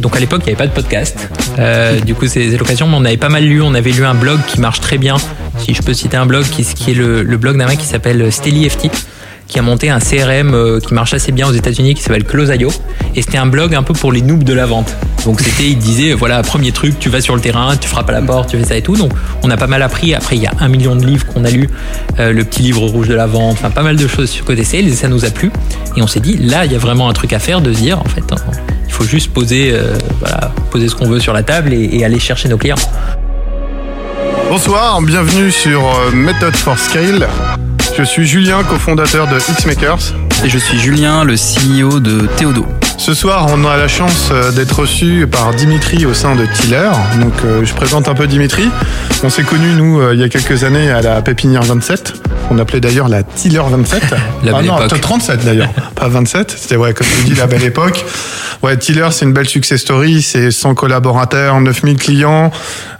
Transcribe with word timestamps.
donc 0.00 0.16
à 0.16 0.20
l'époque, 0.20 0.42
il 0.42 0.46
n'y 0.46 0.50
avait 0.50 0.58
pas 0.58 0.66
de 0.66 0.72
podcast. 0.72 1.28
du 2.04 2.14
coup, 2.14 2.26
c'est 2.26 2.56
l'occasion, 2.56 2.86
mais 2.86 2.96
on 2.96 3.04
avait 3.04 3.16
pas 3.16 3.28
mal 3.28 3.44
lu. 3.44 3.62
On 3.62 3.74
avait 3.74 3.90
lu 3.90 4.04
un 4.04 4.14
blog 4.14 4.40
qui 4.46 4.60
marche 4.60 4.80
très 4.80 4.98
bien. 4.98 5.16
Si 5.58 5.74
je 5.74 5.82
peux 5.82 5.94
citer 5.94 6.16
un 6.16 6.26
blog, 6.26 6.44
qui, 6.44 6.62
est 6.62 6.94
le, 6.94 7.22
blog 7.36 7.56
d'un 7.56 7.66
mec 7.66 7.78
qui 7.78 7.86
s'appelle 7.86 8.30
StellyFT 8.32 8.90
qui 9.48 9.58
a 9.58 9.62
monté 9.62 9.88
un 9.90 9.98
CRM 9.98 10.54
euh, 10.54 10.78
qui 10.78 10.94
marche 10.94 11.14
assez 11.14 11.32
bien 11.32 11.48
aux 11.48 11.52
États-Unis 11.52 11.94
qui 11.94 12.02
s'appelle 12.02 12.24
Close.io 12.24 12.70
et 13.16 13.22
c'était 13.22 13.38
un 13.38 13.46
blog 13.46 13.74
un 13.74 13.82
peu 13.82 13.94
pour 13.94 14.12
les 14.12 14.20
noobs 14.20 14.44
de 14.44 14.52
la 14.52 14.66
vente. 14.66 14.94
Donc 15.28 15.42
c'était, 15.42 15.68
il 15.68 15.76
disait 15.76 16.14
voilà 16.14 16.42
premier 16.42 16.72
truc, 16.72 16.98
tu 16.98 17.10
vas 17.10 17.20
sur 17.20 17.34
le 17.34 17.42
terrain, 17.42 17.76
tu 17.76 17.86
frappes 17.86 18.08
à 18.08 18.12
la 18.12 18.22
porte, 18.22 18.48
tu 18.48 18.56
fais 18.56 18.64
ça 18.64 18.78
et 18.78 18.80
tout. 18.80 18.96
Donc 18.96 19.12
on 19.42 19.50
a 19.50 19.58
pas 19.58 19.66
mal 19.66 19.82
appris. 19.82 20.14
Après 20.14 20.36
il 20.36 20.42
y 20.42 20.46
a 20.46 20.52
un 20.58 20.68
million 20.68 20.96
de 20.96 21.04
livres 21.04 21.26
qu'on 21.26 21.44
a 21.44 21.50
lu, 21.50 21.68
euh, 22.18 22.32
le 22.32 22.44
petit 22.44 22.62
livre 22.62 22.80
rouge 22.80 23.08
de 23.08 23.14
la 23.14 23.26
vente, 23.26 23.58
enfin 23.58 23.68
pas 23.68 23.82
mal 23.82 23.96
de 23.96 24.08
choses 24.08 24.30
sur 24.30 24.46
côté 24.46 24.64
sales 24.64 24.88
et 24.88 24.94
ça 24.94 25.06
nous 25.06 25.26
a 25.26 25.30
plu. 25.30 25.50
Et 25.96 26.00
on 26.00 26.06
s'est 26.06 26.20
dit 26.20 26.38
là 26.38 26.64
il 26.64 26.72
y 26.72 26.74
a 26.74 26.78
vraiment 26.78 27.10
un 27.10 27.12
truc 27.12 27.34
à 27.34 27.40
faire 27.40 27.60
de 27.60 27.74
se 27.74 27.78
dire 27.78 28.00
en 28.00 28.06
fait 28.06 28.24
hein, 28.32 28.36
il 28.86 28.90
faut 28.90 29.04
juste 29.04 29.30
poser 29.34 29.72
euh, 29.74 29.98
voilà 30.20 30.50
poser 30.70 30.88
ce 30.88 30.94
qu'on 30.94 31.10
veut 31.10 31.20
sur 31.20 31.34
la 31.34 31.42
table 31.42 31.74
et, 31.74 31.90
et 31.92 32.06
aller 32.06 32.18
chercher 32.18 32.48
nos 32.48 32.56
clients. 32.56 32.76
Bonsoir, 34.48 35.02
bienvenue 35.02 35.50
sur 35.50 35.82
Method 36.14 36.56
for 36.56 36.78
Scale. 36.78 37.28
Je 37.98 38.02
suis 38.02 38.26
Julien, 38.26 38.64
cofondateur 38.64 39.26
de 39.26 39.36
Xmakers. 39.36 40.14
Et 40.42 40.48
je 40.48 40.56
suis 40.56 40.78
Julien, 40.78 41.22
le 41.22 41.34
CEO 41.34 42.00
de 42.00 42.26
Théodo. 42.38 42.64
Ce 42.98 43.14
soir, 43.14 43.46
on 43.50 43.64
a 43.64 43.76
la 43.76 43.86
chance 43.86 44.28
euh, 44.32 44.50
d'être 44.50 44.80
reçu 44.80 45.26
par 45.30 45.54
Dimitri 45.54 46.04
au 46.04 46.14
sein 46.14 46.34
de 46.34 46.44
Tiller. 46.46 46.90
Donc, 47.20 47.32
euh, 47.44 47.64
je 47.64 47.72
présente 47.72 48.08
un 48.08 48.14
peu 48.14 48.26
Dimitri. 48.26 48.68
On 49.22 49.30
s'est 49.30 49.44
connus, 49.44 49.72
nous, 49.72 50.00
euh, 50.00 50.14
il 50.14 50.20
y 50.20 50.24
a 50.24 50.28
quelques 50.28 50.64
années 50.64 50.90
à 50.90 51.00
la 51.00 51.22
Pépinière 51.22 51.62
27. 51.62 52.14
On 52.50 52.58
appelait 52.58 52.80
d'ailleurs 52.80 53.08
la 53.08 53.22
Tiller 53.22 53.62
27. 53.70 54.02
la 54.44 54.56
ah 54.56 54.62
non, 54.62 54.78
37 54.88 55.44
d'ailleurs, 55.44 55.70
pas 55.94 56.08
27. 56.08 56.54
C'était, 56.58 56.76
ouais, 56.76 56.92
comme 56.92 57.06
tu 57.06 57.24
dis, 57.24 57.34
la 57.34 57.46
belle 57.46 57.64
époque. 57.64 58.04
Ouais, 58.62 58.76
Tiller, 58.76 59.08
c'est 59.12 59.24
une 59.24 59.32
belle 59.32 59.48
success 59.48 59.80
story. 59.80 60.20
C'est 60.20 60.50
100 60.50 60.74
collaborateurs, 60.74 61.60
9000 61.60 61.96
clients, 61.96 62.50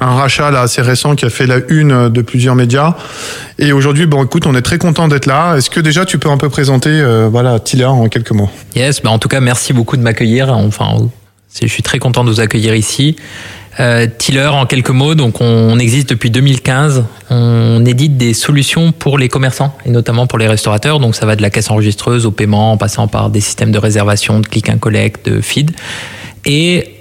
un 0.01 0.15
rachat 0.15 0.53
là 0.53 0.61
assez 0.61 0.81
récent 0.81 1.17
qui 1.17 1.25
a 1.25 1.31
fait 1.31 1.47
la 1.47 1.57
une 1.69 2.09
de 2.09 2.23
plusieurs 2.23 2.55
médias. 2.55 2.95
Et 3.61 3.73
aujourd'hui, 3.73 4.07
bon, 4.07 4.25
écoute, 4.25 4.47
on 4.47 4.55
est 4.55 4.63
très 4.63 4.79
content 4.79 5.09
d'être 5.09 5.27
là. 5.27 5.57
Est-ce 5.57 5.69
que 5.69 5.81
déjà 5.81 6.05
tu 6.05 6.19
peux 6.19 6.31
un 6.31 6.37
peu 6.37 6.49
présenter, 6.49 6.91
euh, 6.91 7.29
voilà, 7.29 7.59
Tiller 7.59 7.87
en 7.87 8.09
quelques 8.09 8.31
mots? 8.31 8.49
Yes, 8.77 9.03
bah 9.03 9.11
en 9.11 9.19
tout 9.19 9.29
cas, 9.29 9.41
merci 9.41 9.73
beaucoup 9.73 9.88
de 9.97 10.03
m'accueillir. 10.03 10.51
Enfin, 10.51 10.97
je 11.61 11.67
suis 11.67 11.83
très 11.83 11.99
content 11.99 12.25
de 12.25 12.31
vous 12.31 12.41
accueillir 12.41 12.75
ici. 12.75 13.17
Euh, 13.81 14.09
Tiller, 14.19 14.49
en 14.49 14.67
quelques 14.67 14.91
mots, 14.91 15.15
donc 15.15 15.41
on 15.41 15.79
existe 15.79 16.09
depuis 16.11 16.31
2015. 16.31 17.05
On 17.31 17.85
édite 17.87 18.17
des 18.17 18.35
solutions 18.35 18.91
pour 18.91 19.19
les 19.19 19.29
commerçants 19.29 19.77
et 19.87 19.91
notamment 19.91 20.27
pour 20.27 20.39
les 20.39 20.49
restaurateurs. 20.49 20.99
Donc 20.99 21.15
ça 21.15 21.27
va 21.27 21.37
de 21.37 21.43
la 21.43 21.51
caisse 21.51 21.71
enregistreuse 21.71 22.27
au 22.27 22.33
paiement, 22.33 22.73
en 22.73 22.77
passant 22.77 23.07
par 23.07 23.31
des 23.31 23.41
systèmes 23.41 23.71
de 23.71 23.79
réservation, 23.79 24.41
de 24.41 24.47
click 24.47 24.69
and 24.69 24.79
collect, 24.79 25.27
de 25.27 25.41
feed. 25.41 25.71
Et 26.45 26.95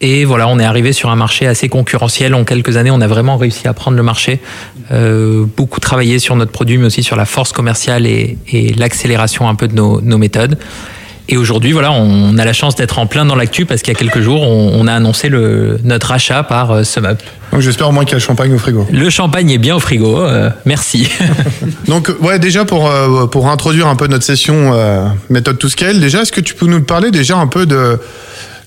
et 0.00 0.26
voilà, 0.26 0.48
on 0.48 0.58
est 0.58 0.64
arrivé 0.64 0.92
sur 0.92 1.08
un 1.08 1.16
marché 1.16 1.46
assez 1.46 1.70
concurrentiel. 1.70 2.34
En 2.34 2.44
quelques 2.44 2.76
années, 2.76 2.90
on 2.90 3.00
a 3.00 3.06
vraiment 3.06 3.38
réussi 3.38 3.66
à 3.68 3.72
prendre 3.72 3.96
le 3.96 4.02
marché. 4.02 4.38
Euh, 4.92 5.46
beaucoup 5.56 5.80
travaillé 5.80 6.18
sur 6.18 6.36
notre 6.36 6.52
produit, 6.52 6.76
mais 6.76 6.84
aussi 6.84 7.02
sur 7.02 7.16
la 7.16 7.24
force 7.24 7.52
commerciale 7.52 8.06
et, 8.06 8.36
l'accélération 8.76 9.48
un 9.48 9.54
peu 9.54 9.66
de 9.66 9.74
nos, 9.74 10.18
méthodes. 10.18 10.58
Et 11.28 11.36
aujourd'hui, 11.36 11.72
voilà, 11.72 11.92
on 11.92 12.36
a 12.36 12.44
la 12.44 12.52
chance 12.52 12.76
d'être 12.76 12.98
en 12.98 13.06
plein 13.06 13.24
dans 13.24 13.34
l'actu 13.34 13.64
parce 13.64 13.80
qu'il 13.82 13.92
y 13.92 13.96
a 13.96 13.98
quelques 13.98 14.20
jours, 14.20 14.42
on, 14.42 14.86
a 14.86 14.92
annoncé 14.92 15.28
le, 15.28 15.78
notre 15.82 16.12
achat 16.12 16.42
par 16.42 16.70
euh, 16.70 16.84
SumUp. 16.84 17.18
Donc 17.52 17.60
j'espère 17.60 17.88
au 17.88 17.92
moins 17.92 18.04
qu'il 18.04 18.12
y 18.12 18.14
a 18.14 18.18
le 18.18 18.24
champagne 18.24 18.52
au 18.52 18.58
frigo. 18.58 18.86
Le 18.92 19.08
champagne 19.10 19.50
est 19.50 19.58
bien 19.58 19.76
au 19.76 19.80
frigo, 19.80 20.20
euh, 20.20 20.50
merci. 20.66 21.08
Donc 21.88 22.12
ouais, 22.20 22.38
déjà 22.38 22.64
pour 22.64 22.90
pour 23.30 23.48
introduire 23.48 23.86
un 23.86 23.96
peu 23.96 24.06
notre 24.06 24.24
session 24.24 24.72
méthode 25.30 25.58
to 25.58 25.68
scale, 25.68 26.00
déjà 26.00 26.22
est-ce 26.22 26.32
que 26.32 26.40
tu 26.40 26.54
peux 26.54 26.66
nous 26.66 26.82
parler 26.82 27.10
déjà 27.10 27.36
un 27.36 27.46
peu 27.46 27.64
de 27.64 27.98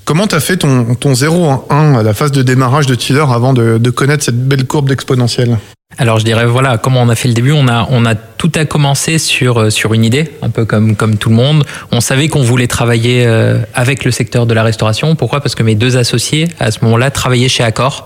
Comment 0.08 0.26
tu 0.26 0.36
as 0.36 0.40
fait 0.40 0.56
ton, 0.56 0.96
ton 0.96 1.14
0 1.14 1.46
en 1.46 1.66
1 1.70 1.96
à 1.96 2.02
la 2.02 2.14
phase 2.14 2.32
de 2.32 2.42
démarrage 2.42 2.86
de 2.86 2.96
Tiller 2.96 3.26
avant 3.30 3.52
de, 3.52 3.78
de 3.78 3.90
connaître 3.90 4.24
cette 4.24 4.48
belle 4.48 4.64
courbe 4.64 4.88
d'exponentielle 4.88 5.58
alors 5.98 6.20
je 6.20 6.26
dirais 6.26 6.46
voilà 6.46 6.78
comment 6.78 7.02
on 7.02 7.10
a 7.10 7.16
fait 7.16 7.28
le 7.28 7.34
début. 7.34 7.52
On 7.52 7.68
a 7.68 7.88
on 7.90 8.06
a 8.06 8.14
tout 8.14 8.52
a 8.56 8.66
commencé 8.66 9.18
sur 9.18 9.60
euh, 9.60 9.70
sur 9.70 9.94
une 9.94 10.04
idée, 10.04 10.32
un 10.42 10.50
peu 10.50 10.66
comme 10.66 10.96
comme 10.96 11.18
tout 11.18 11.30
le 11.30 11.36
monde. 11.36 11.64
On 11.92 12.02
savait 12.02 12.28
qu'on 12.28 12.44
voulait 12.44 12.68
travailler 12.68 13.26
euh, 13.26 13.60
avec 13.74 14.06
le 14.06 14.12
secteur 14.12 14.46
de 14.46 14.54
la 14.54 14.64
restauration. 14.64 15.16
Pourquoi? 15.16 15.42
Parce 15.42 15.56
que 15.56 15.64
mes 15.64 15.76
deux 15.76 15.98
associés 15.98 16.50
à 16.60 16.72
ce 16.72 16.84
moment-là 16.84 17.10
travaillaient 17.10 17.50
chez 17.50 17.64
Accor. 17.64 18.06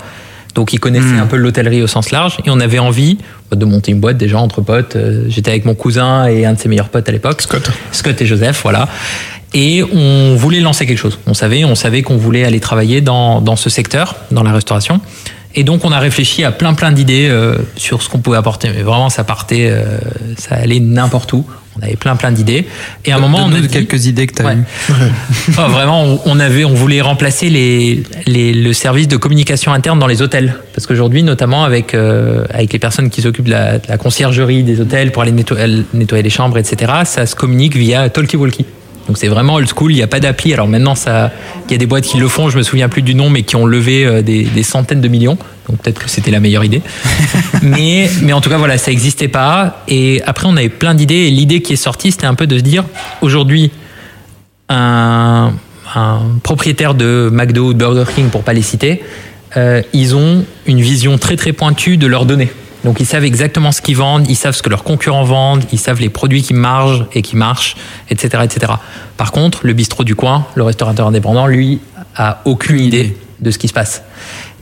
Donc 0.56 0.74
ils 0.74 0.80
connaissaient 0.80 1.06
hmm. 1.06 1.22
un 1.22 1.28
peu 1.28 1.38
l'hôtellerie 1.38 1.81
au 1.81 1.88
sens 1.88 2.12
large 2.12 2.38
et 2.46 2.50
on 2.50 2.59
avait 2.59 2.80
envie 2.80 3.18
de 3.52 3.66
monter 3.66 3.91
une 3.91 4.00
boîte 4.00 4.18
déjà 4.18 4.38
entre 4.38 4.62
potes. 4.62 4.96
Euh, 4.96 5.25
j'étais 5.30 5.50
avec 5.50 5.66
mon 5.66 5.75
cousin 5.75 6.28
et 6.28 6.46
un 6.46 6.53
de 6.53 6.59
ses 6.59 6.70
meilleurs 6.70 6.90
potes 6.90 7.08
à 7.08 7.12
l'époque. 7.12 7.41
Scott. 7.41 7.72
Scott 7.91 8.22
et 8.22 8.25
Joseph, 8.25 8.62
voilà 8.64 8.88
et 9.53 9.84
on 9.84 10.36
voulait 10.38 10.62
lancer 10.62 10.86
quelque 10.86 10.97
chose. 10.97 11.20
On 11.28 11.34
savait, 11.34 11.66
on 11.66 11.75
savait 11.75 12.03
qu'on 12.03 12.16
voulait 12.16 12.46
aller 12.46 12.62
travailler 12.62 13.02
dans, 13.02 13.41
dans 13.41 13.58
ce 13.58 13.70
secteur, 13.70 14.16
dans 14.31 14.44
la 14.44 14.53
restauration. 14.53 15.02
Et 15.56 15.63
donc 15.63 15.85
on 15.85 15.91
a 15.91 16.00
réfléchi 16.00 16.44
à 16.44 16.51
plein 16.51 16.73
plein 16.73 16.91
d'idées 16.91 17.28
euh, 17.29 17.57
sur 17.75 18.01
ce 18.01 18.09
qu'on 18.09 18.19
pouvait 18.19 18.38
apporter. 18.38 18.69
Mais 18.75 18.84
vraiment, 18.84 19.09
ça 19.09 19.23
partait, 19.23 19.67
euh, 19.69 19.97
ça 20.38 20.56
allait 20.56 20.79
n'importe 20.79 21.34
où. 21.34 21.45
On 21.79 21.84
avait 21.84 21.95
plein 21.95 22.17
plein 22.17 22.31
d'idées. 22.31 22.66
Et 23.06 23.12
à 23.13 23.16
un 23.16 23.19
moment, 23.19 23.45
on 23.45 23.53
a 23.53 23.66
quelques 23.67 24.06
idées 24.06 24.28
que 24.28 24.35
tu 24.35 24.45
as 24.45 24.53
eues. 24.53 24.63
oh, 24.90 25.69
vraiment, 25.69 26.19
on 26.25 26.40
avait, 26.40 26.66
on 26.66 26.73
voulait 26.73 27.00
remplacer 27.00 27.50
les, 27.50 28.03
les, 28.25 28.53
le 28.53 28.73
service 28.73 29.07
de 29.07 29.16
communication 29.16 29.72
interne 29.72 29.97
dans 29.97 30.07
les 30.07 30.22
hôtels, 30.22 30.56
parce 30.73 30.85
qu'aujourd'hui, 30.85 31.23
notamment 31.23 31.63
avec 31.63 31.94
euh, 31.94 32.45
avec 32.53 32.73
les 32.73 32.79
personnes 32.79 33.09
qui 33.09 33.22
s'occupent 33.22 33.45
de 33.45 33.51
la, 33.51 33.79
de 33.79 33.88
la, 33.88 33.97
conciergerie 33.97 34.63
des 34.63 34.81
hôtels 34.81 35.13
pour 35.13 35.22
aller 35.22 35.31
nettoyer, 35.31 35.84
nettoyer 35.94 36.23
les 36.23 36.29
chambres, 36.29 36.57
etc. 36.57 36.91
Ça 37.06 37.25
se 37.25 37.35
communique 37.35 37.78
via 37.78 38.09
talkie 38.09 38.35
walkie. 38.35 38.66
Donc 39.11 39.17
c'est 39.17 39.27
vraiment 39.27 39.55
old 39.55 39.67
school, 39.67 39.91
il 39.91 39.95
n'y 39.95 40.03
a 40.03 40.07
pas 40.07 40.22
d'appli. 40.22 40.53
Alors 40.53 40.69
maintenant, 40.69 40.94
il 41.05 41.72
y 41.72 41.75
a 41.75 41.77
des 41.77 41.85
boîtes 41.85 42.05
qui 42.05 42.17
le 42.17 42.29
font, 42.29 42.47
je 42.47 42.57
me 42.57 42.63
souviens 42.63 42.88
plus 42.88 43.01
du 43.01 43.13
nom, 43.13 43.29
mais 43.29 43.44
qui 43.44 43.57
ont 43.57 43.66
levé 43.66 44.05
euh, 44.05 44.22
des, 44.22 44.63
centaines 44.63 45.01
de 45.01 45.09
millions. 45.09 45.38
Donc 45.67 45.81
peut-être 45.81 46.01
que 46.01 46.09
c'était 46.09 46.31
la 46.31 46.39
meilleure 46.39 46.63
idée. 46.63 46.81
mais, 47.61 48.09
mais 48.22 48.31
en 48.31 48.39
tout 48.39 48.49
cas, 48.49 48.57
voilà, 48.57 48.77
ça 48.77 48.89
n'existait 48.89 49.27
pas. 49.27 49.83
Et 49.89 50.22
après, 50.25 50.47
on 50.47 50.55
avait 50.55 50.69
plein 50.69 50.94
d'idées. 50.94 51.27
Et 51.27 51.29
l'idée 51.29 51.61
qui 51.61 51.73
est 51.73 51.75
sortie, 51.75 52.13
c'était 52.13 52.25
un 52.25 52.35
peu 52.35 52.47
de 52.47 52.57
se 52.57 52.63
dire, 52.63 52.85
aujourd'hui, 53.22 53.72
un, 54.69 55.51
propriétaire 56.41 56.93
de 56.93 57.29
McDo 57.33 57.66
ou 57.66 57.73
de 57.73 57.79
Burger 57.79 58.09
King, 58.16 58.29
pour 58.29 58.43
pas 58.43 58.53
les 58.53 58.61
citer, 58.61 59.03
euh, 59.57 59.81
ils 59.91 60.16
ont 60.16 60.45
une 60.67 60.79
vision 60.79 61.17
très 61.17 61.35
très 61.35 61.51
pointue 61.51 61.97
de 61.97 62.07
leurs 62.07 62.25
données. 62.25 62.49
Donc 62.84 63.00
ils 63.00 63.06
savent 63.06 63.24
exactement 63.24 63.72
ce 63.72 63.81
qu'ils 63.81 63.97
vendent, 63.97 64.28
ils 64.30 64.36
savent 64.36 64.56
ce 64.56 64.64
que 64.64 64.69
leurs 64.69 64.84
concurrents 64.84 65.24
vendent, 65.24 65.64
ils 65.72 65.80
savent 65.80 66.00
les 66.00 66.09
produits 66.09 66.42
qui 66.42 66.53
marchent 66.53 67.03
et 67.14 67.22
qui 67.22 67.36
marchent, 67.36 67.75
etc., 68.09 68.44
etc. 68.44 68.74
Par 69.18 69.31
contre, 69.31 69.59
le 69.64 69.74
bistrot 69.74 70.03
du 70.03 70.16
coin, 70.16 70.47
le 70.56 70.64
restaurateur 70.64 71.08
indépendant, 71.08 71.47
lui, 71.47 71.80
a 72.16 72.41
aucune 72.46 72.80
idée 72.80 73.16
de 73.40 73.52
ce 73.52 73.58
qui 73.58 73.68
se 73.68 73.74
passe. 73.74 74.03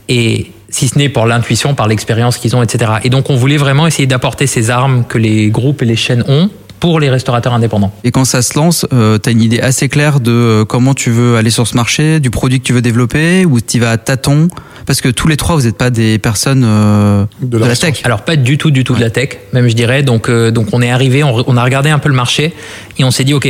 Et 0.08 0.52
si 0.68 0.88
ce 0.88 0.98
n'est 0.98 1.08
pour 1.08 1.26
l'intuition, 1.26 1.74
par 1.74 1.88
l'expérience 1.88 2.38
qu'ils 2.38 2.54
ont, 2.56 2.62
etc. 2.62 2.92
Et 3.04 3.10
donc 3.10 3.30
on 3.30 3.36
voulait 3.36 3.56
vraiment 3.56 3.86
essayer 3.86 4.06
d'apporter 4.06 4.46
ces 4.46 4.70
armes 4.70 5.04
que 5.04 5.18
les 5.18 5.50
groupes 5.50 5.82
et 5.82 5.86
les 5.86 5.96
chaînes 5.96 6.24
ont 6.28 6.50
pour 6.80 6.98
les 6.98 7.10
restaurateurs 7.10 7.52
indépendants. 7.52 7.92
Et 8.04 8.10
quand 8.10 8.24
ça 8.24 8.42
se 8.42 8.58
lance, 8.58 8.86
euh, 8.92 9.18
tu 9.22 9.28
as 9.28 9.32
une 9.32 9.42
idée 9.42 9.60
assez 9.60 9.88
claire 9.88 10.18
de 10.18 10.32
euh, 10.32 10.64
comment 10.64 10.94
tu 10.94 11.10
veux 11.10 11.36
aller 11.36 11.50
sur 11.50 11.66
ce 11.66 11.76
marché, 11.76 12.18
du 12.20 12.30
produit 12.30 12.60
que 12.60 12.64
tu 12.64 12.72
veux 12.72 12.82
développer, 12.82 13.44
ou 13.44 13.60
tu 13.60 13.78
vas 13.78 13.92
à 13.92 13.98
tâtons? 13.98 14.48
Parce 14.86 15.02
que 15.02 15.08
tous 15.08 15.28
les 15.28 15.36
trois, 15.36 15.56
vous 15.56 15.62
n'êtes 15.62 15.76
pas 15.76 15.90
des 15.90 16.18
personnes 16.18 16.64
euh, 16.64 17.24
de, 17.42 17.58
la, 17.58 17.76
tech. 17.76 18.00
Alors 18.04 18.22
pas 18.22 18.36
du 18.36 18.56
tout, 18.56 18.70
du 18.70 18.82
tout 18.82 18.94
de 18.94 19.00
la 19.00 19.10
tech, 19.10 19.38
même 19.52 19.68
je 19.68 19.74
dirais. 19.74 20.02
Donc, 20.02 20.30
donc 20.30 20.68
on 20.72 20.80
est 20.80 20.90
arrivé, 20.90 21.22
on, 21.22 21.56
a 21.56 21.62
regardé 21.62 21.90
un 21.90 21.98
peu 21.98 22.08
le 22.08 22.14
marché 22.14 22.54
et 22.98 23.04
on 23.04 23.10
s'est 23.10 23.24
dit, 23.24 23.34
OK, 23.34 23.46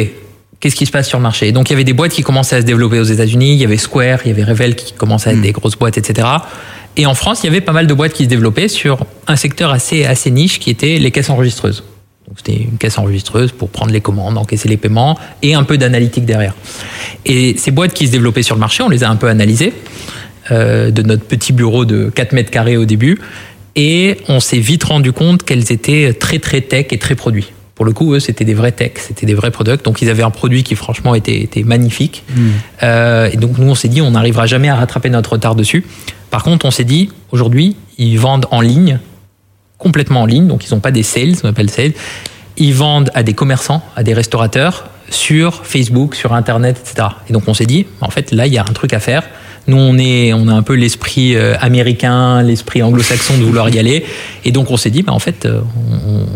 qu'est-ce 0.58 0.76
qui 0.76 0.84
se 0.84 0.91
passe 0.91 1.08
sur 1.08 1.18
le 1.18 1.22
marché? 1.22 1.52
Donc 1.52 1.70
il 1.70 1.72
y 1.72 1.76
avait 1.76 1.84
des 1.84 1.92
boîtes 1.92 2.12
qui 2.12 2.22
commençaient 2.22 2.56
à 2.56 2.60
se 2.60 2.66
développer 2.66 2.98
aux 2.98 3.04
États-Unis, 3.04 3.52
il 3.52 3.58
y 3.58 3.64
avait 3.64 3.76
Square, 3.76 4.18
il 4.24 4.28
y 4.28 4.32
avait 4.32 4.44
Revel 4.44 4.74
qui 4.74 4.92
commençaient 4.92 5.30
à 5.30 5.32
être 5.32 5.38
hmm. 5.38 5.42
des 5.42 5.52
grosses 5.52 5.76
boîtes, 5.76 5.97
etc. 5.97 6.26
Et 6.97 7.06
en 7.06 7.14
France, 7.14 7.41
il 7.42 7.47
y 7.47 7.48
avait 7.48 7.60
pas 7.60 7.72
mal 7.72 7.86
de 7.86 7.94
boîtes 7.94 8.12
qui 8.12 8.24
se 8.24 8.28
développaient 8.28 8.68
sur 8.68 9.06
un 9.28 9.36
secteur 9.36 9.70
assez, 9.70 10.04
assez 10.04 10.32
niche 10.32 10.59
qui 10.59 10.71
était 10.71 10.98
les 10.98 11.12
caisses 11.12 11.30
enregistreuses. 11.30 11.84
C'était 12.36 12.62
une 12.62 12.78
caisse 12.78 12.97
enregistreuse 12.98 13.53
pour 13.53 13.71
prendre 13.71 13.92
les 13.92 14.00
commandes, 14.00 14.38
encaisser 14.38 14.68
les 14.68 14.77
paiements 14.77 15.18
et 15.42 15.54
un 15.54 15.65
peu 15.65 15.78
d'analytique 15.78 16.24
derrière. 16.24 16.54
Et 17.27 17.56
ces 17.59 17.71
boîtes 17.71 17.92
qui 17.92 18.06
se 18.06 18.12
développaient 18.12 18.42
sur 18.42 18.54
le 18.54 18.60
marché, 18.60 18.82
on 18.82 18.88
les 18.88 19.03
a 19.03 19.10
un 19.10 19.16
peu 19.16 19.28
analysées 19.28 19.72
euh, 20.50 20.91
de 20.91 21.03
notre 21.03 21.24
petit 21.24 21.53
bureau 21.53 21.84
de 21.84 22.10
4 22.15 22.32
mètres 22.32 22.50
carrés 22.50 22.77
au 22.77 22.84
début 22.84 23.18
et 23.77 24.18
on 24.28 24.41
s'est 24.41 24.59
vite 24.59 24.84
rendu 24.84 25.12
compte 25.12 25.42
qu'elles 25.42 25.72
étaient 25.72 26.12
très 26.12 26.38
très 26.38 26.60
tech 26.60 26.86
et 26.91 26.98
très 26.98 27.15
produits. 27.15 27.53
Pour 27.74 27.86
le 27.86 27.92
coup, 27.92 28.12
eux, 28.12 28.21
c'était 28.21 28.44
des 28.44 28.53
vrais 28.53 28.72
tech, 28.72 28.92
c'était 28.97 29.24
des 29.24 29.32
vrais 29.32 29.50
products. 29.50 29.84
Donc, 29.84 30.03
ils 30.03 30.10
avaient 30.10 30.22
un 30.22 30.30
produit 30.30 30.65
qui, 30.65 30.74
franchement, 30.74 31.15
était, 31.15 31.41
était 31.41 31.62
magnifique. 31.62 32.24
Hmm. 32.28 32.48
Euh, 32.82 33.30
et 33.32 33.38
donc, 33.38 33.56
nous, 33.56 33.71
on 33.71 33.74
s'est 33.74 33.88
dit, 33.88 34.03
on 34.03 34.10
n'arrivera 34.10 34.44
jamais 34.44 34.68
à 34.68 34.74
rattraper 34.74 35.09
notre 35.09 35.32
retard 35.32 35.54
dessus. 35.54 35.86
Par 36.30 36.42
contre, 36.42 36.66
on 36.66 36.71
s'est 36.71 36.84
dit, 36.84 37.10
aujourd'hui, 37.32 37.77
ils 37.97 38.18
vendent 38.18 38.47
en 38.50 38.60
ligne 38.60 38.98
complètement 39.80 40.22
en 40.22 40.27
ligne, 40.27 40.47
donc 40.47 40.65
ils 40.65 40.72
n'ont 40.72 40.80
pas 40.80 40.92
des 40.92 41.03
sales, 41.03 41.34
on 41.42 41.48
appelle 41.48 41.71
sales. 41.71 41.92
Ils 42.56 42.74
vendent 42.74 43.10
à 43.15 43.24
des 43.24 43.34
commerçants, 43.34 43.82
à 43.97 44.04
des 44.04 44.15
restaurateurs, 44.15 44.84
sur 45.10 45.66
Facebook, 45.66 46.15
sur 46.15 46.32
Internet, 46.34 46.80
etc. 46.80 47.09
Et 47.28 47.32
donc 47.32 47.48
on 47.48 47.54
s'est 47.54 47.66
dit, 47.66 47.86
en 48.00 48.10
fait, 48.10 48.30
là, 48.30 48.47
il 48.47 48.53
y 48.53 48.59
a 48.59 48.62
un 48.62 48.72
truc 48.72 48.92
à 48.92 49.00
faire. 49.00 49.24
Nous, 49.66 49.77
on, 49.77 49.98
est, 49.98 50.32
on 50.32 50.48
a 50.48 50.53
un 50.53 50.62
peu 50.62 50.74
l'esprit 50.74 51.36
euh, 51.36 51.54
américain, 51.60 52.42
l'esprit 52.42 52.82
anglo-saxon 52.82 53.38
de 53.38 53.42
vouloir 53.42 53.68
y 53.68 53.78
aller. 53.78 54.04
Et 54.44 54.53
donc 54.53 54.71
on 54.71 54.77
s'est 54.77 54.91
dit, 54.91 55.03
bah, 55.03 55.12
en 55.12 55.18
fait, 55.18 55.47
euh, 55.47 55.60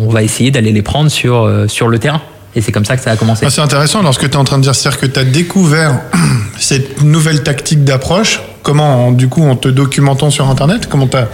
on, 0.01 0.09
va 0.09 0.23
essayer 0.23 0.51
d'aller 0.51 0.73
les 0.73 0.83
prendre 0.83 1.11
sur, 1.11 1.43
euh, 1.43 1.67
sur 1.69 1.89
le 1.89 1.99
terrain. 1.99 2.21
Et 2.55 2.61
c'est 2.61 2.71
comme 2.71 2.85
ça 2.85 2.97
que 2.97 3.03
ça 3.03 3.11
a 3.11 3.17
commencé. 3.17 3.45
Ah, 3.45 3.51
c'est 3.51 3.63
intéressant 3.63 4.01
alors 4.01 4.15
ce 4.15 4.19
que 4.19 4.27
tu 4.27 4.33
es 4.33 4.37
en 4.37 4.45
train 4.45 4.59
de 4.59 4.63
dire, 4.63 4.75
c'est-à-dire 4.75 5.01
que 5.01 5.07
tu 5.07 5.19
as 5.19 5.25
découvert 5.25 6.01
cette 6.59 7.03
nouvelle 7.03 7.43
tactique 7.43 7.83
d'approche. 7.83 8.41
Comment, 8.63 9.11
du 9.11 9.29
coup, 9.29 9.43
en 9.43 9.57
te 9.57 9.69
documentant 9.69 10.31
sur 10.31 10.49
Internet, 10.49 10.89
comment 10.89 11.09
tu 11.09 11.17
as, 11.17 11.29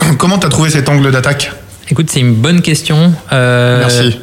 comment 0.18 0.38
as 0.38 0.48
trouvé 0.48 0.70
cet 0.70 0.88
angle 0.88 1.10
d'attaque? 1.10 1.52
Écoute, 1.90 2.08
c'est 2.08 2.20
une 2.20 2.34
bonne 2.34 2.62
question. 2.62 3.12
Euh... 3.32 3.80
Merci. 3.80 4.16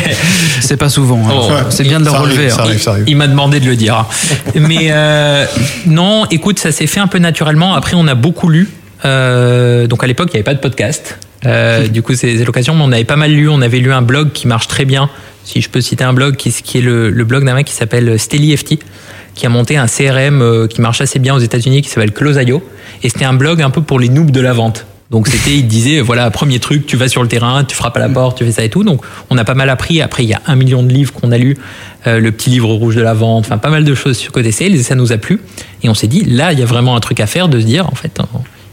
c'est 0.60 0.76
pas 0.76 0.88
souvent. 0.88 1.20
Hein. 1.28 1.32
Oh, 1.34 1.50
c'est 1.68 1.82
bien 1.82 1.98
de 1.98 2.04
le 2.04 2.12
relever. 2.12 2.48
Hein. 2.52 3.02
il, 3.08 3.16
m'a 3.16 3.26
demandé 3.26 3.58
de 3.58 3.66
le 3.66 3.74
dire. 3.74 4.06
Mais 4.54 4.88
euh, 4.90 5.44
non, 5.86 6.26
écoute, 6.26 6.60
ça 6.60 6.70
s'est 6.70 6.86
fait 6.86 7.00
un 7.00 7.08
peu 7.08 7.18
naturellement. 7.18 7.74
Après, 7.74 7.94
on 7.96 8.06
a 8.06 8.14
beaucoup 8.14 8.48
lu. 8.48 8.68
Euh, 9.04 9.88
donc 9.88 10.04
à 10.04 10.06
l'époque, 10.06 10.28
il 10.32 10.36
n'y 10.36 10.38
avait 10.38 10.44
pas 10.44 10.54
de 10.54 10.60
podcast. 10.60 11.18
Euh, 11.44 11.88
du 11.88 12.02
coup, 12.02 12.14
c'est 12.14 12.36
l'occasion. 12.44 12.76
Mais 12.76 12.84
on 12.84 12.92
avait 12.92 13.04
pas 13.04 13.16
mal 13.16 13.32
lu. 13.32 13.48
On 13.48 13.62
avait 13.62 13.80
lu 13.80 13.92
un 13.92 14.02
blog 14.02 14.30
qui 14.30 14.46
marche 14.46 14.68
très 14.68 14.84
bien. 14.84 15.10
Si 15.42 15.60
je 15.60 15.68
peux 15.68 15.80
citer 15.80 16.04
un 16.04 16.12
blog, 16.12 16.36
qui, 16.36 16.52
qui 16.52 16.78
est 16.78 16.82
le, 16.82 17.10
le 17.10 17.24
blog 17.24 17.44
d'un 17.44 17.54
mec 17.54 17.66
qui 17.66 17.74
s'appelle 17.74 18.18
StellyFT 18.18 18.78
qui 19.34 19.46
a 19.46 19.48
monté 19.48 19.76
un 19.76 19.86
CRM 19.86 20.66
qui 20.68 20.80
marche 20.80 21.00
assez 21.00 21.20
bien 21.20 21.32
aux 21.32 21.38
États-Unis, 21.38 21.82
qui 21.82 21.88
s'appelle 21.88 22.12
Close.io. 22.12 22.60
Et 23.04 23.08
c'était 23.08 23.24
un 23.24 23.34
blog 23.34 23.62
un 23.62 23.70
peu 23.70 23.82
pour 23.82 24.00
les 24.00 24.08
noobs 24.08 24.32
de 24.32 24.40
la 24.40 24.52
vente. 24.52 24.84
Donc 25.10 25.26
c'était, 25.28 25.56
il 25.56 25.66
disait, 25.66 26.00
voilà, 26.00 26.30
premier 26.30 26.58
truc, 26.58 26.84
tu 26.84 26.96
vas 26.96 27.08
sur 27.08 27.22
le 27.22 27.28
terrain, 27.28 27.64
tu 27.64 27.74
frappes 27.74 27.96
à 27.96 28.00
la 28.00 28.10
porte, 28.10 28.36
tu 28.36 28.44
fais 28.44 28.52
ça 28.52 28.62
et 28.62 28.68
tout. 28.68 28.84
Donc 28.84 29.02
on 29.30 29.38
a 29.38 29.44
pas 29.44 29.54
mal 29.54 29.70
appris. 29.70 30.02
Après, 30.02 30.22
il 30.22 30.28
y 30.28 30.34
a 30.34 30.42
un 30.46 30.54
million 30.54 30.82
de 30.82 30.92
livres 30.92 31.14
qu'on 31.14 31.32
a 31.32 31.38
lus, 31.38 31.56
euh, 32.06 32.20
le 32.20 32.30
petit 32.30 32.50
livre 32.50 32.68
rouge 32.68 32.94
de 32.94 33.00
la 33.00 33.14
vente, 33.14 33.46
enfin 33.46 33.56
pas 33.56 33.70
mal 33.70 33.84
de 33.84 33.94
choses 33.94 34.18
sur 34.18 34.32
côté 34.32 34.52
sales, 34.52 34.74
et 34.74 34.82
ça 34.82 34.94
nous 34.94 35.12
a 35.12 35.16
plu. 35.16 35.40
Et 35.82 35.88
on 35.88 35.94
s'est 35.94 36.08
dit, 36.08 36.24
là, 36.24 36.52
il 36.52 36.58
y 36.58 36.62
a 36.62 36.66
vraiment 36.66 36.94
un 36.94 37.00
truc 37.00 37.20
à 37.20 37.26
faire 37.26 37.48
de 37.48 37.58
se 37.58 37.64
dire, 37.64 37.86
en 37.86 37.94
fait, 37.94 38.20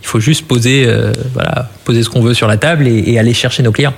il 0.02 0.08
faut 0.08 0.20
juste 0.20 0.46
poser, 0.46 0.86
euh, 0.86 1.14
voilà, 1.34 1.70
poser 1.86 2.04
ce 2.04 2.10
qu'on 2.10 2.22
veut 2.22 2.34
sur 2.34 2.48
la 2.48 2.58
table 2.58 2.88
et 2.88 3.18
aller 3.18 3.34
chercher 3.34 3.64
nos 3.64 3.72
clients. 3.72 3.94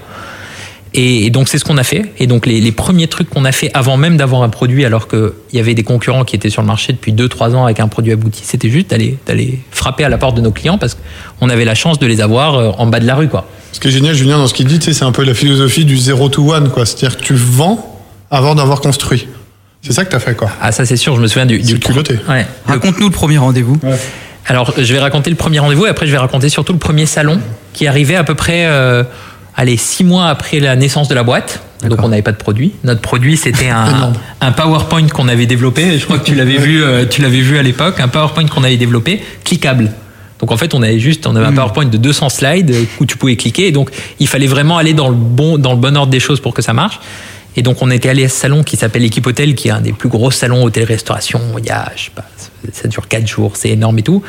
Et, 0.99 1.29
donc 1.29 1.47
c'est 1.47 1.59
ce 1.59 1.63
qu'on 1.63 1.77
a 1.77 1.83
fait. 1.83 2.11
Et 2.17 2.25
donc 2.25 2.47
les, 2.47 2.71
premiers 2.71 3.07
trucs 3.07 3.29
qu'on 3.29 3.45
a 3.45 3.51
fait 3.51 3.69
avant 3.73 3.97
même 3.97 4.17
d'avoir 4.17 4.41
un 4.41 4.49
produit, 4.49 4.83
alors 4.83 5.07
qu'il 5.07 5.31
y 5.53 5.59
avait 5.59 5.75
des 5.75 5.83
concurrents 5.83 6.25
qui 6.25 6.35
étaient 6.35 6.49
sur 6.49 6.63
le 6.63 6.67
marché 6.67 6.91
depuis 6.91 7.13
2-3 7.13 7.53
ans 7.53 7.65
avec 7.65 7.79
un 7.79 7.88
produit 7.88 8.11
abouti, 8.11 8.41
c'était 8.44 8.69
juste 8.69 8.89
d'aller, 8.89 9.17
d'aller 9.27 9.59
frapper 9.71 10.03
à 10.03 10.09
la 10.09 10.17
porte 10.17 10.35
de 10.35 10.41
nos 10.41 10.51
clients 10.51 10.79
parce 10.79 10.97
qu'on 11.39 11.49
avait 11.49 11.65
la 11.65 11.75
chance 11.75 11.99
de 11.99 12.07
les 12.07 12.19
avoir 12.19 12.55
euh, 12.55 12.71
en 12.79 12.88
bas 12.88 12.99
de 12.99 13.05
la 13.05 13.13
rue. 13.13 13.27
Quoi. 13.27 13.47
Ce 13.71 13.79
qui 13.79 13.89
est 13.89 13.91
génial, 13.91 14.15
Julien, 14.15 14.39
dans 14.39 14.47
ce 14.47 14.55
qu'il 14.55 14.65
dit, 14.65 14.79
c'est 14.81 15.05
un 15.05 15.11
peu 15.11 15.23
la 15.23 15.35
philosophie 15.35 15.85
du 15.85 15.97
zero 15.97 16.29
to 16.29 16.51
one. 16.51 16.69
Quoi. 16.69 16.88
C'est-à-dire 16.88 17.17
que 17.17 17.23
tu 17.23 17.35
vends 17.35 18.03
avant 18.31 18.55
d'avoir 18.55 18.81
construit. 18.81 19.27
C'est 19.83 19.94
ça 19.94 20.03
que 20.03 20.09
tu 20.09 20.15
as 20.15 20.19
fait. 20.19 20.35
Quoi. 20.35 20.49
Ah 20.59 20.71
ça 20.71 20.85
c'est 20.85 20.97
sûr, 20.97 21.15
je 21.15 21.21
me 21.21 21.27
souviens 21.27 21.45
du... 21.45 21.59
du 21.59 21.79
culotté. 21.79 22.19
Ouais. 22.27 22.47
Raconte-nous 22.65 23.05
le 23.05 23.13
premier 23.13 23.38
rendez-vous. 23.38 23.79
Alors 24.47 24.73
je 24.75 24.94
vais 24.94 24.99
raconter 24.99 25.29
le 25.29 25.35
premier 25.35 25.59
rendez-vous 25.59 25.85
et 25.85 25.89
après 25.89 26.07
je 26.07 26.11
vais 26.11 26.17
raconter 26.17 26.49
surtout 26.49 26.73
le 26.73 26.79
premier 26.79 27.05
salon 27.05 27.39
qui 27.73 27.85
arrivait 27.85 28.15
à 28.15 28.23
peu 28.23 28.33
près... 28.33 28.65
Euh, 28.65 29.03
allez, 29.57 29.75
six 29.75 30.04
mois 30.04 30.27
après 30.27 30.59
la 30.59 30.75
naissance 30.75 31.09
de 31.09 31.15
la 31.15 31.24
boîte. 31.24 31.62
Donc 31.88 32.01
on 32.01 32.09
n'avait 32.09 32.21
pas 32.21 32.31
de 32.31 32.38
produit. 32.38 32.71
Notre 32.83 33.01
produit 33.01 33.38
c'était 33.38 33.69
un, 33.69 34.13
un, 34.42 34.51
PowerPoint 34.51 35.07
qu'on 35.07 35.27
avait 35.27 35.45
développé. 35.45 36.00
Je 36.00 36.06
crois 36.06 36.19
que 36.19 36.25
tu 36.25 36.36
l'avais 36.36 36.57
vu, 36.57 36.83
euh, 36.83 37.06
tu 37.06 37.21
l'avais 37.21 37.42
vu 37.42 37.57
à 37.57 37.63
l'époque, 37.63 38.00
un 38.00 38.07
PowerPoint 38.07 38.48
qu'on 38.48 38.63
avait 38.63 38.77
développé, 38.77 39.21
cliquable. 39.44 39.92
Donc 40.39 40.51
en 40.51 40.57
fait 40.57 40.74
on 40.74 40.81
avait 40.81 41.00
juste, 41.00 41.27
on 41.27 41.36
avait 41.36 41.45
un 41.45 41.51
hmm. 41.51 41.56
PowerPoint 41.56 41.86
de 41.86 41.98
200 41.98 42.30
slides 42.30 42.75
où 43.00 43.06
tu 43.06 43.18
pouvais 43.18 43.36
cliquer. 43.36 43.68
Et 43.68 43.71
donc 43.71 43.92
il 44.19 44.27
fallait 44.27 44.48
vraiment 44.48 44.77
aller 44.77 44.94
dans 44.94 45.09
le 45.09 45.15
bon, 45.15 45.57
dans 45.57 45.74
le 45.74 45.80
bon 45.80 45.95
ordre 45.98 46.12
des 46.12 46.19
choses 46.19 46.39
pour 46.39 46.54
que 46.54 46.62
ça 46.62 46.74
marche. 46.74 47.00
Et 47.56 47.63
donc 47.63 47.81
on 47.81 47.89
était 47.89 48.09
allé 48.09 48.25
à 48.25 48.30
ce 48.30 48.38
salon 48.38 48.63
qui 48.63 48.77
s'appelle 48.77 49.04
Équipe 49.04 49.25
Hôtel, 49.25 49.56
qui 49.56 49.68
est 49.68 49.71
un 49.71 49.81
des 49.81 49.94
plus 49.94 50.09
gros 50.09 50.30
salons 50.30 50.63
hôtel-restauration. 50.63 51.42
Il 51.57 51.65
y 51.65 51.71
a, 51.71 51.92
je 51.95 52.06
sais 52.06 52.12
pas, 52.12 52.25
ça 52.71 52.88
dure 52.88 53.07
quatre 53.07 53.27
jours, 53.27 53.54
c'est 53.56 53.69
énorme 53.69 53.98
et 53.98 54.04
tout. 54.04 54.21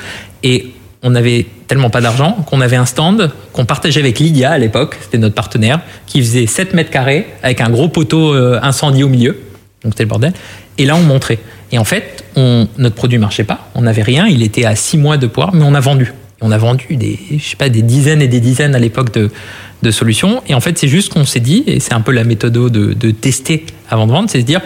Et 0.42 0.72
on 1.02 1.14
avait 1.14 1.46
tellement 1.68 1.90
pas 1.90 2.00
d'argent 2.00 2.32
qu'on 2.46 2.60
avait 2.60 2.76
un 2.76 2.86
stand 2.86 3.30
qu'on 3.52 3.64
partageait 3.64 4.00
avec 4.00 4.18
Lydia 4.18 4.50
à 4.50 4.58
l'époque, 4.58 4.96
c'était 5.00 5.18
notre 5.18 5.34
partenaire, 5.34 5.80
qui 6.06 6.20
faisait 6.20 6.46
7 6.46 6.74
mètres 6.74 6.90
carrés 6.90 7.26
avec 7.42 7.60
un 7.60 7.70
gros 7.70 7.88
poteau 7.88 8.34
euh, 8.34 8.58
incendie 8.62 9.04
au 9.04 9.08
milieu. 9.08 9.38
Donc 9.84 9.92
c'était 9.92 10.04
le 10.04 10.08
bordel. 10.08 10.32
Et 10.76 10.86
là, 10.86 10.96
on 10.96 11.02
montrait. 11.02 11.38
Et 11.70 11.78
en 11.78 11.84
fait, 11.84 12.24
on, 12.36 12.66
notre 12.78 12.94
produit 12.94 13.18
marchait 13.18 13.44
pas. 13.44 13.68
On 13.74 13.82
n'avait 13.82 14.02
rien. 14.02 14.26
Il 14.26 14.42
était 14.42 14.64
à 14.64 14.74
6 14.74 14.98
mois 14.98 15.16
de 15.16 15.26
poire, 15.26 15.54
mais 15.54 15.64
on 15.64 15.74
a 15.74 15.80
vendu. 15.80 16.12
On 16.40 16.50
a 16.50 16.58
vendu 16.58 16.96
des, 16.96 17.18
je 17.36 17.42
sais 17.42 17.56
pas, 17.56 17.68
des 17.68 17.82
dizaines 17.82 18.22
et 18.22 18.28
des 18.28 18.40
dizaines 18.40 18.74
à 18.74 18.78
l'époque 18.78 19.12
de, 19.12 19.30
solutions. 19.90 20.42
Et 20.48 20.54
en 20.54 20.60
fait, 20.60 20.78
c'est 20.78 20.88
juste 20.88 21.12
qu'on 21.12 21.24
s'est 21.24 21.40
dit, 21.40 21.64
et 21.66 21.80
c'est 21.80 21.94
un 21.94 22.00
peu 22.00 22.12
la 22.12 22.24
méthode 22.24 22.52
de, 22.52 23.10
tester 23.10 23.64
avant 23.88 24.06
de 24.06 24.12
vendre, 24.12 24.28
c'est 24.30 24.42
de 24.42 24.46
dire, 24.46 24.60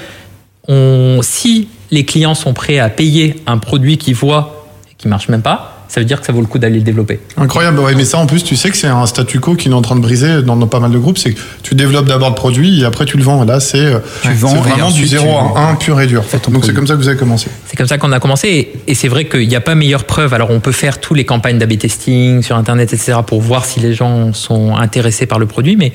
si 1.22 1.68
les 1.90 2.04
clients 2.04 2.34
sont 2.34 2.52
prêts 2.52 2.78
à 2.78 2.88
payer 2.88 3.36
un 3.46 3.58
produit 3.58 3.98
qu'ils 3.98 4.14
voient 4.14 4.66
et 4.90 4.94
qui 4.96 5.08
marche 5.08 5.28
même 5.28 5.42
pas, 5.42 5.71
ça 5.92 6.00
veut 6.00 6.06
dire 6.06 6.20
que 6.20 6.26
ça 6.26 6.32
vaut 6.32 6.40
le 6.40 6.46
coup 6.46 6.58
d'aller 6.58 6.78
le 6.78 6.84
développer. 6.84 7.20
Incroyable, 7.36 7.78
ouais, 7.80 7.94
mais 7.94 8.06
ça 8.06 8.16
en 8.16 8.24
plus, 8.24 8.42
tu 8.42 8.56
sais 8.56 8.70
que 8.70 8.78
c'est 8.78 8.86
un 8.86 9.04
statu 9.04 9.40
quo 9.40 9.56
qui 9.56 9.68
est 9.68 9.72
en 9.74 9.82
train 9.82 9.94
de 9.94 10.00
briser 10.00 10.40
dans, 10.40 10.56
pas 10.66 10.80
mal 10.80 10.90
de 10.90 10.96
groupes, 10.96 11.18
c'est 11.18 11.34
que 11.34 11.40
tu 11.62 11.74
développes 11.74 12.06
d'abord 12.06 12.30
le 12.30 12.34
produit 12.34 12.80
et 12.80 12.86
après 12.86 13.04
tu 13.04 13.18
le 13.18 13.22
vends. 13.22 13.44
Là, 13.44 13.60
c'est 13.60 13.84
euh, 13.84 13.98
vraiment 14.22 14.90
du 14.90 15.06
0 15.06 15.28
à 15.54 15.68
1 15.68 15.74
pur 15.74 16.00
et 16.00 16.06
dur. 16.06 16.24
Donc 16.48 16.64
c'est 16.64 16.72
comme 16.72 16.86
ça 16.86 16.94
que 16.94 16.98
vous 16.98 17.08
avez 17.08 17.18
commencé. 17.18 17.48
C'est 17.66 17.76
comme 17.76 17.86
ça 17.86 17.98
qu'on 17.98 18.10
a 18.10 18.20
commencé 18.20 18.72
et, 18.86 18.94
c'est 18.94 19.08
vrai 19.08 19.26
qu'il 19.26 19.46
n'y 19.46 19.54
a 19.54 19.60
pas 19.60 19.74
meilleure 19.74 20.04
preuve. 20.04 20.32
Alors 20.32 20.50
on 20.50 20.60
peut 20.60 20.72
faire 20.72 20.98
tous 20.98 21.12
les 21.12 21.26
campagnes 21.26 21.58
d'AB 21.58 21.76
testing 21.76 22.40
sur 22.40 22.56
Internet, 22.56 22.94
etc. 22.94 23.18
pour 23.26 23.42
voir 23.42 23.66
si 23.66 23.78
les 23.78 23.92
gens 23.92 24.32
sont 24.32 24.74
intéressés 24.74 25.26
par 25.26 25.38
le 25.38 25.44
produit, 25.44 25.76
mais 25.76 25.92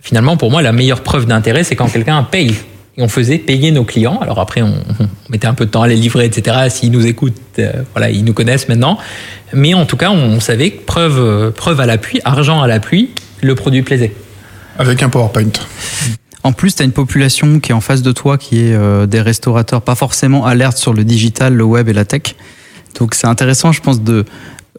finalement 0.00 0.38
pour 0.38 0.50
moi 0.50 0.62
la 0.62 0.72
meilleure 0.72 1.02
preuve 1.02 1.26
d'intérêt 1.26 1.62
c'est 1.62 1.76
quand 1.76 1.88
quelqu'un 1.88 2.22
paye 2.22 2.54
on 2.98 3.08
faisait 3.08 3.38
payer 3.38 3.70
nos 3.70 3.84
clients. 3.84 4.18
Alors 4.20 4.40
après, 4.40 4.62
on, 4.62 4.74
mettait 5.28 5.46
un 5.46 5.54
peu 5.54 5.66
de 5.66 5.70
temps 5.70 5.82
à 5.82 5.88
les 5.88 5.96
livrer, 5.96 6.26
etc. 6.26 6.68
S'ils 6.68 6.90
nous 6.90 7.06
écoutent, 7.06 7.36
euh, 7.58 7.82
voilà, 7.92 8.10
ils 8.10 8.24
nous 8.24 8.34
connaissent 8.34 8.68
maintenant. 8.68 8.98
Mais 9.52 9.74
en 9.74 9.86
tout 9.86 9.96
cas, 9.96 10.10
on, 10.10 10.40
savait 10.40 10.70
que 10.70 10.82
preuve, 10.82 11.52
preuve 11.52 11.80
à 11.80 11.86
l'appui, 11.86 12.20
argent 12.24 12.60
à 12.60 12.66
l'appui, 12.66 13.10
le 13.42 13.54
produit 13.54 13.82
plaisait. 13.82 14.12
Avec 14.78 15.02
un 15.02 15.08
PowerPoint. 15.08 15.52
En 16.42 16.52
plus, 16.52 16.74
tu 16.74 16.82
as 16.82 16.84
une 16.84 16.92
population 16.92 17.60
qui 17.60 17.72
est 17.72 17.74
en 17.74 17.80
face 17.80 18.02
de 18.02 18.12
toi, 18.12 18.38
qui 18.38 18.60
est 18.60 18.74
euh, 18.74 19.06
des 19.06 19.20
restaurateurs 19.20 19.82
pas 19.82 19.94
forcément 19.94 20.46
alertes 20.46 20.78
sur 20.78 20.94
le 20.94 21.04
digital, 21.04 21.54
le 21.54 21.64
web 21.64 21.88
et 21.88 21.92
la 21.92 22.04
tech. 22.04 22.34
Donc 22.98 23.14
c'est 23.14 23.26
intéressant, 23.26 23.72
je 23.72 23.82
pense, 23.82 24.02
de 24.02 24.24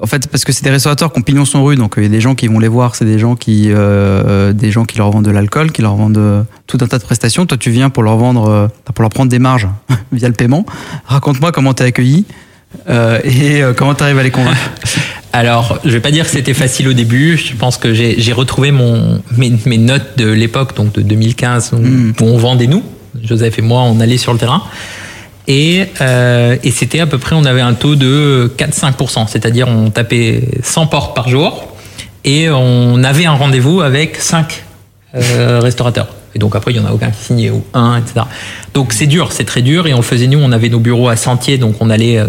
en 0.01 0.07
fait, 0.07 0.27
parce 0.27 0.43
que 0.43 0.51
c'est 0.51 0.63
des 0.63 0.71
restaurateurs 0.71 1.13
qui 1.13 1.19
ont 1.19 1.21
pignon 1.21 1.45
sur 1.45 1.63
rue, 1.63 1.75
donc 1.75 1.93
il 1.97 2.03
y 2.03 2.05
a 2.07 2.09
des 2.09 2.21
gens 2.21 2.33
qui 2.33 2.47
vont 2.47 2.59
les 2.59 2.67
voir, 2.67 2.95
c'est 2.95 3.05
des 3.05 3.19
gens 3.19 3.35
qui, 3.35 3.71
euh, 3.71 3.75
euh, 3.77 4.53
des 4.53 4.71
gens 4.71 4.83
qui 4.83 4.97
leur 4.97 5.11
vendent 5.11 5.25
de 5.25 5.31
l'alcool, 5.31 5.71
qui 5.71 5.83
leur 5.83 5.95
vendent 5.95 6.17
euh, 6.17 6.41
tout 6.65 6.79
un 6.81 6.87
tas 6.87 6.97
de 6.97 7.03
prestations. 7.03 7.45
Toi, 7.45 7.57
tu 7.57 7.69
viens 7.69 7.89
pour 7.91 8.01
leur 8.01 8.17
vendre, 8.17 8.69
pour 8.83 9.03
leur 9.03 9.09
prendre 9.09 9.29
des 9.29 9.39
marges 9.39 9.67
via 10.11 10.27
le 10.27 10.33
paiement. 10.33 10.65
Raconte-moi 11.05 11.51
comment 11.51 11.73
t'es 11.73 11.83
accueilli 11.83 12.25
et 13.23 13.61
comment 13.75 13.93
tu 13.93 14.03
arrives 14.03 14.17
à 14.17 14.23
les 14.23 14.31
convaincre. 14.31 14.57
Alors, 15.33 15.79
je 15.85 15.91
vais 15.91 15.99
pas 15.99 16.11
dire 16.11 16.25
que 16.25 16.31
c'était 16.31 16.53
facile 16.53 16.87
au 16.87 16.93
début. 16.93 17.37
Je 17.37 17.55
pense 17.55 17.77
que 17.77 17.93
j'ai 17.93 18.33
retrouvé 18.33 18.71
mon, 18.71 19.21
mes, 19.37 19.77
notes 19.77 20.17
de 20.17 20.27
l'époque, 20.27 20.75
donc 20.75 20.93
de 20.93 21.01
2015, 21.01 21.73
hmm. 21.73 22.13
où 22.19 22.23
on 22.23 22.37
vendait 22.37 22.67
nous. 22.67 22.83
Joseph 23.21 23.59
et 23.59 23.61
moi, 23.61 23.81
on 23.81 23.99
allait 23.99 24.17
sur 24.17 24.33
le 24.33 24.39
terrain. 24.39 24.63
Euh, 25.49 26.57
et, 26.63 26.71
c'était 26.71 26.99
à 26.99 27.07
peu 27.07 27.17
près, 27.17 27.35
on 27.35 27.45
avait 27.45 27.61
un 27.61 27.73
taux 27.73 27.95
de 27.95 28.51
4-5%, 28.57 29.27
c'est-à-dire 29.27 29.67
on 29.67 29.89
tapait 29.89 30.43
100 30.63 30.87
portes 30.87 31.15
par 31.15 31.29
jour 31.29 31.67
et 32.23 32.49
on 32.49 33.03
avait 33.03 33.25
un 33.25 33.33
rendez-vous 33.33 33.81
avec 33.81 34.17
5 34.17 34.63
euh, 35.15 35.59
restaurateurs. 35.61 36.07
Et 36.33 36.39
donc 36.39 36.55
après, 36.55 36.71
il 36.71 36.79
n'y 36.79 36.85
en 36.85 36.89
a 36.89 36.93
aucun 36.93 37.11
qui 37.11 37.23
signait, 37.23 37.49
ou 37.49 37.63
un, 37.73 37.97
etc. 37.97 38.21
Donc 38.73 38.93
c'est 38.93 39.07
dur, 39.07 39.31
c'est 39.31 39.43
très 39.43 39.61
dur. 39.61 39.87
Et 39.87 39.93
on 39.93 40.01
faisait, 40.01 40.27
nous, 40.27 40.39
on 40.39 40.51
avait 40.51 40.69
nos 40.69 40.79
bureaux 40.79 41.09
à 41.09 41.17
Sentier, 41.17 41.57
donc 41.57 41.75
on 41.81 41.89
allait 41.89 42.19
euh, 42.19 42.27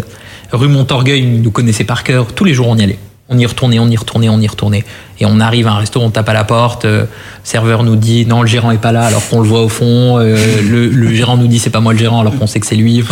rue 0.51 0.67
Montorgueil, 0.67 1.25
nous 1.25 1.51
connaissaient 1.51 1.85
par 1.85 2.03
cœur, 2.03 2.33
tous 2.33 2.43
les 2.43 2.53
jours 2.53 2.67
on 2.67 2.77
y 2.77 2.83
allait 2.83 2.99
on 3.29 3.37
y 3.37 3.45
retournait, 3.45 3.79
on 3.79 3.89
y 3.89 3.95
retournait, 3.95 4.29
on 4.29 4.39
y 4.39 4.47
retournait. 4.47 4.83
Et 5.19 5.25
on 5.25 5.39
arrive 5.39 5.67
à 5.67 5.71
un 5.71 5.77
resto, 5.77 5.99
on 6.01 6.09
tape 6.09 6.29
à 6.29 6.33
la 6.33 6.43
porte, 6.43 6.85
euh, 6.85 7.05
serveur 7.43 7.83
nous 7.83 7.95
dit 7.95 8.25
non, 8.25 8.41
le 8.41 8.47
gérant 8.47 8.71
est 8.71 8.81
pas 8.81 8.91
là, 8.91 9.05
alors 9.05 9.27
qu'on 9.27 9.39
le 9.39 9.47
voit 9.47 9.61
au 9.61 9.69
fond. 9.69 10.19
Euh, 10.19 10.35
le, 10.61 11.13
gérant 11.13 11.37
nous 11.37 11.47
dit 11.47 11.59
c'est 11.59 11.69
pas 11.69 11.79
moi 11.79 11.93
le 11.93 11.99
gérant, 11.99 12.19
alors 12.19 12.37
qu'on 12.37 12.47
sait 12.47 12.59
que 12.59 12.67
c'est 12.67 12.75
lui. 12.75 13.03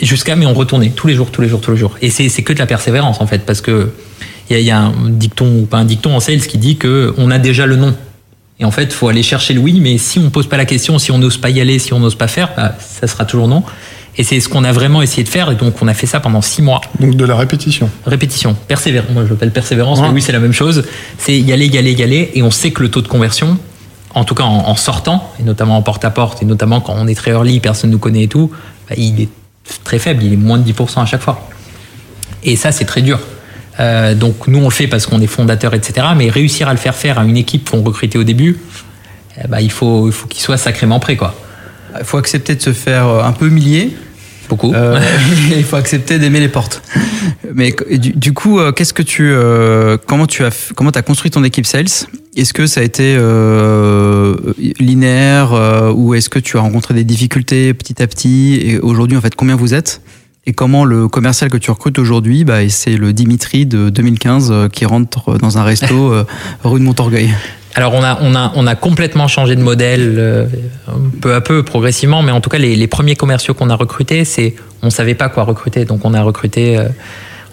Jusqu'à 0.00 0.36
mais 0.36 0.46
on 0.46 0.54
retournait 0.54 0.90
tous 0.90 1.06
les 1.06 1.14
jours, 1.14 1.30
tous 1.30 1.40
les 1.40 1.48
jours, 1.48 1.60
tous 1.60 1.72
les 1.72 1.76
jours. 1.76 1.96
Et 2.02 2.10
c'est 2.10 2.42
que 2.42 2.52
de 2.52 2.58
la 2.58 2.66
persévérance 2.66 3.20
en 3.20 3.26
fait, 3.26 3.44
parce 3.46 3.60
que 3.60 3.90
il 4.50 4.60
y, 4.60 4.70
a 4.70 4.78
un 4.78 4.92
dicton 5.08 5.46
ou 5.60 5.64
pas 5.64 5.78
un 5.78 5.86
dicton 5.86 6.14
en 6.14 6.20
sales 6.20 6.46
qui 6.46 6.58
dit 6.58 6.76
que 6.76 7.14
on 7.16 7.30
a 7.30 7.38
déjà 7.38 7.64
le 7.64 7.76
nom. 7.76 7.94
Et 8.60 8.64
en 8.64 8.70
fait, 8.70 8.92
faut 8.92 9.08
aller 9.08 9.22
chercher 9.22 9.54
le 9.54 9.60
oui, 9.60 9.80
mais 9.80 9.98
si 9.98 10.18
on 10.18 10.30
pose 10.30 10.46
pas 10.46 10.56
la 10.56 10.66
question, 10.66 10.98
si 10.98 11.10
on 11.10 11.18
n'ose 11.18 11.38
pas 11.38 11.50
y 11.50 11.60
aller, 11.60 11.78
si 11.78 11.92
on 11.92 11.98
n'ose 11.98 12.14
pas 12.14 12.28
faire, 12.28 12.50
bah, 12.54 12.76
ça 12.78 13.06
sera 13.06 13.24
toujours 13.24 13.48
non. 13.48 13.64
Et 14.16 14.22
c'est 14.22 14.38
ce 14.40 14.48
qu'on 14.48 14.64
a 14.64 14.72
vraiment 14.72 15.02
essayé 15.02 15.24
de 15.24 15.28
faire. 15.28 15.50
Et 15.50 15.56
donc, 15.56 15.82
on 15.82 15.88
a 15.88 15.94
fait 15.94 16.06
ça 16.06 16.20
pendant 16.20 16.40
six 16.40 16.62
mois. 16.62 16.80
Donc, 17.00 17.16
de 17.16 17.24
la 17.24 17.36
répétition. 17.36 17.90
Répétition. 18.06 18.54
Persévérance. 18.68 19.10
Moi, 19.10 19.24
je 19.24 19.30
l'appelle 19.30 19.50
persévérance, 19.50 20.00
mais 20.00 20.08
oui, 20.08 20.22
c'est 20.22 20.32
la 20.32 20.38
même 20.38 20.52
chose. 20.52 20.84
C'est 21.18 21.38
y 21.38 21.52
aller, 21.52 21.66
y 21.66 21.78
aller, 21.78 21.92
y 21.92 22.02
aller. 22.02 22.30
Et 22.34 22.42
on 22.42 22.50
sait 22.50 22.70
que 22.70 22.82
le 22.82 22.90
taux 22.90 23.02
de 23.02 23.08
conversion, 23.08 23.58
en 24.14 24.24
tout 24.24 24.34
cas 24.34 24.44
en, 24.44 24.76
sortant, 24.76 25.32
et 25.40 25.42
notamment 25.42 25.76
en 25.76 25.82
porte-à-porte, 25.82 26.42
et 26.42 26.46
notamment 26.46 26.80
quand 26.80 26.94
on 26.96 27.08
est 27.08 27.16
très 27.16 27.32
early, 27.32 27.58
personne 27.58 27.90
ne 27.90 27.94
nous 27.94 27.98
connaît 27.98 28.22
et 28.24 28.28
tout, 28.28 28.52
bah, 28.88 28.94
il 28.96 29.20
est 29.20 29.28
très 29.82 29.98
faible. 29.98 30.22
Il 30.22 30.32
est 30.32 30.36
moins 30.36 30.58
de 30.58 30.70
10% 30.70 31.02
à 31.02 31.06
chaque 31.06 31.22
fois. 31.22 31.48
Et 32.44 32.54
ça, 32.54 32.70
c'est 32.70 32.84
très 32.84 33.02
dur. 33.02 33.18
Euh, 33.80 34.14
donc, 34.14 34.46
nous, 34.46 34.60
on 34.60 34.64
le 34.64 34.70
fait 34.70 34.86
parce 34.86 35.06
qu'on 35.06 35.20
est 35.20 35.26
fondateur, 35.26 35.74
etc. 35.74 36.06
Mais 36.16 36.30
réussir 36.30 36.68
à 36.68 36.72
le 36.72 36.78
faire 36.78 36.94
faire 36.94 37.18
à 37.18 37.24
une 37.24 37.36
équipe 37.36 37.68
qu'on 37.68 37.82
recrutait 37.82 38.18
au 38.18 38.24
début, 38.24 38.60
eh 39.42 39.48
bah, 39.48 39.60
il 39.60 39.72
faut, 39.72 40.06
il 40.06 40.12
faut 40.12 40.28
qu'il 40.28 40.40
soit 40.40 40.56
sacrément 40.56 41.00
prêt, 41.00 41.16
quoi. 41.16 41.34
Il 41.98 42.04
faut 42.04 42.18
accepter 42.18 42.54
de 42.54 42.62
se 42.62 42.72
faire 42.72 43.08
euh, 43.08 43.22
un 43.22 43.32
peu 43.32 43.46
humilier. 43.48 43.90
Beaucoup. 44.48 44.72
Euh, 44.74 45.00
il 45.56 45.64
faut 45.64 45.76
accepter 45.76 46.18
d'aimer 46.18 46.40
les 46.40 46.48
portes. 46.48 46.82
Mais 47.54 47.74
du, 47.98 48.32
coup, 48.32 48.58
euh, 48.58 48.72
qu'est-ce 48.72 48.92
que 48.92 49.02
tu, 49.02 49.32
comment 50.06 50.26
tu 50.26 50.44
as, 50.44 50.72
comment 50.74 50.90
as 50.90 51.02
construit 51.02 51.30
ton 51.30 51.44
équipe 51.44 51.66
sales? 51.66 51.86
Est-ce 52.36 52.52
que 52.52 52.66
ça 52.66 52.80
a 52.80 52.82
été 52.82 53.16
euh, 53.16 54.34
linéaire 54.80 55.52
euh, 55.52 55.92
ou 55.92 56.14
est-ce 56.14 56.28
que 56.28 56.40
tu 56.40 56.56
as 56.56 56.60
rencontré 56.60 56.92
des 56.92 57.04
difficultés 57.04 57.72
petit 57.74 58.02
à 58.02 58.08
petit? 58.08 58.58
Et 58.60 58.78
aujourd'hui, 58.80 59.16
en 59.16 59.20
fait, 59.20 59.36
combien 59.36 59.54
vous 59.54 59.72
êtes? 59.72 60.00
Et 60.46 60.52
comment 60.52 60.84
le 60.84 61.06
commercial 61.06 61.48
que 61.48 61.56
tu 61.56 61.70
recrutes 61.70 61.98
aujourd'hui, 61.98 62.44
bah, 62.44 62.68
c'est 62.68 62.96
le 62.96 63.12
Dimitri 63.12 63.66
de 63.66 63.88
2015 63.88 64.48
euh, 64.50 64.68
qui 64.68 64.84
rentre 64.84 65.38
dans 65.38 65.58
un 65.58 65.62
resto 65.62 65.94
euh, 66.12 66.24
rue 66.64 66.80
de 66.80 66.84
Montorgueil? 66.84 67.32
Alors 67.74 67.94
on 67.94 68.02
a, 68.02 68.18
on, 68.20 68.34
a, 68.34 68.52
on 68.54 68.66
a 68.66 68.74
complètement 68.74 69.28
changé 69.28 69.56
de 69.56 69.62
modèle 69.62 70.14
euh, 70.18 70.46
peu 71.20 71.34
à 71.34 71.40
peu, 71.40 71.62
progressivement, 71.62 72.22
mais 72.22 72.32
en 72.32 72.40
tout 72.40 72.50
cas 72.50 72.58
les, 72.58 72.76
les 72.76 72.86
premiers 72.86 73.16
commerciaux 73.16 73.54
qu'on 73.54 73.70
a 73.70 73.76
recrutés, 73.76 74.24
c'est 74.24 74.54
on 74.82 74.90
savait 74.90 75.14
pas 75.14 75.28
quoi 75.28 75.44
recruter, 75.44 75.84
donc 75.84 76.04
on 76.04 76.14
a 76.14 76.22
recruté, 76.22 76.78
euh, 76.78 76.88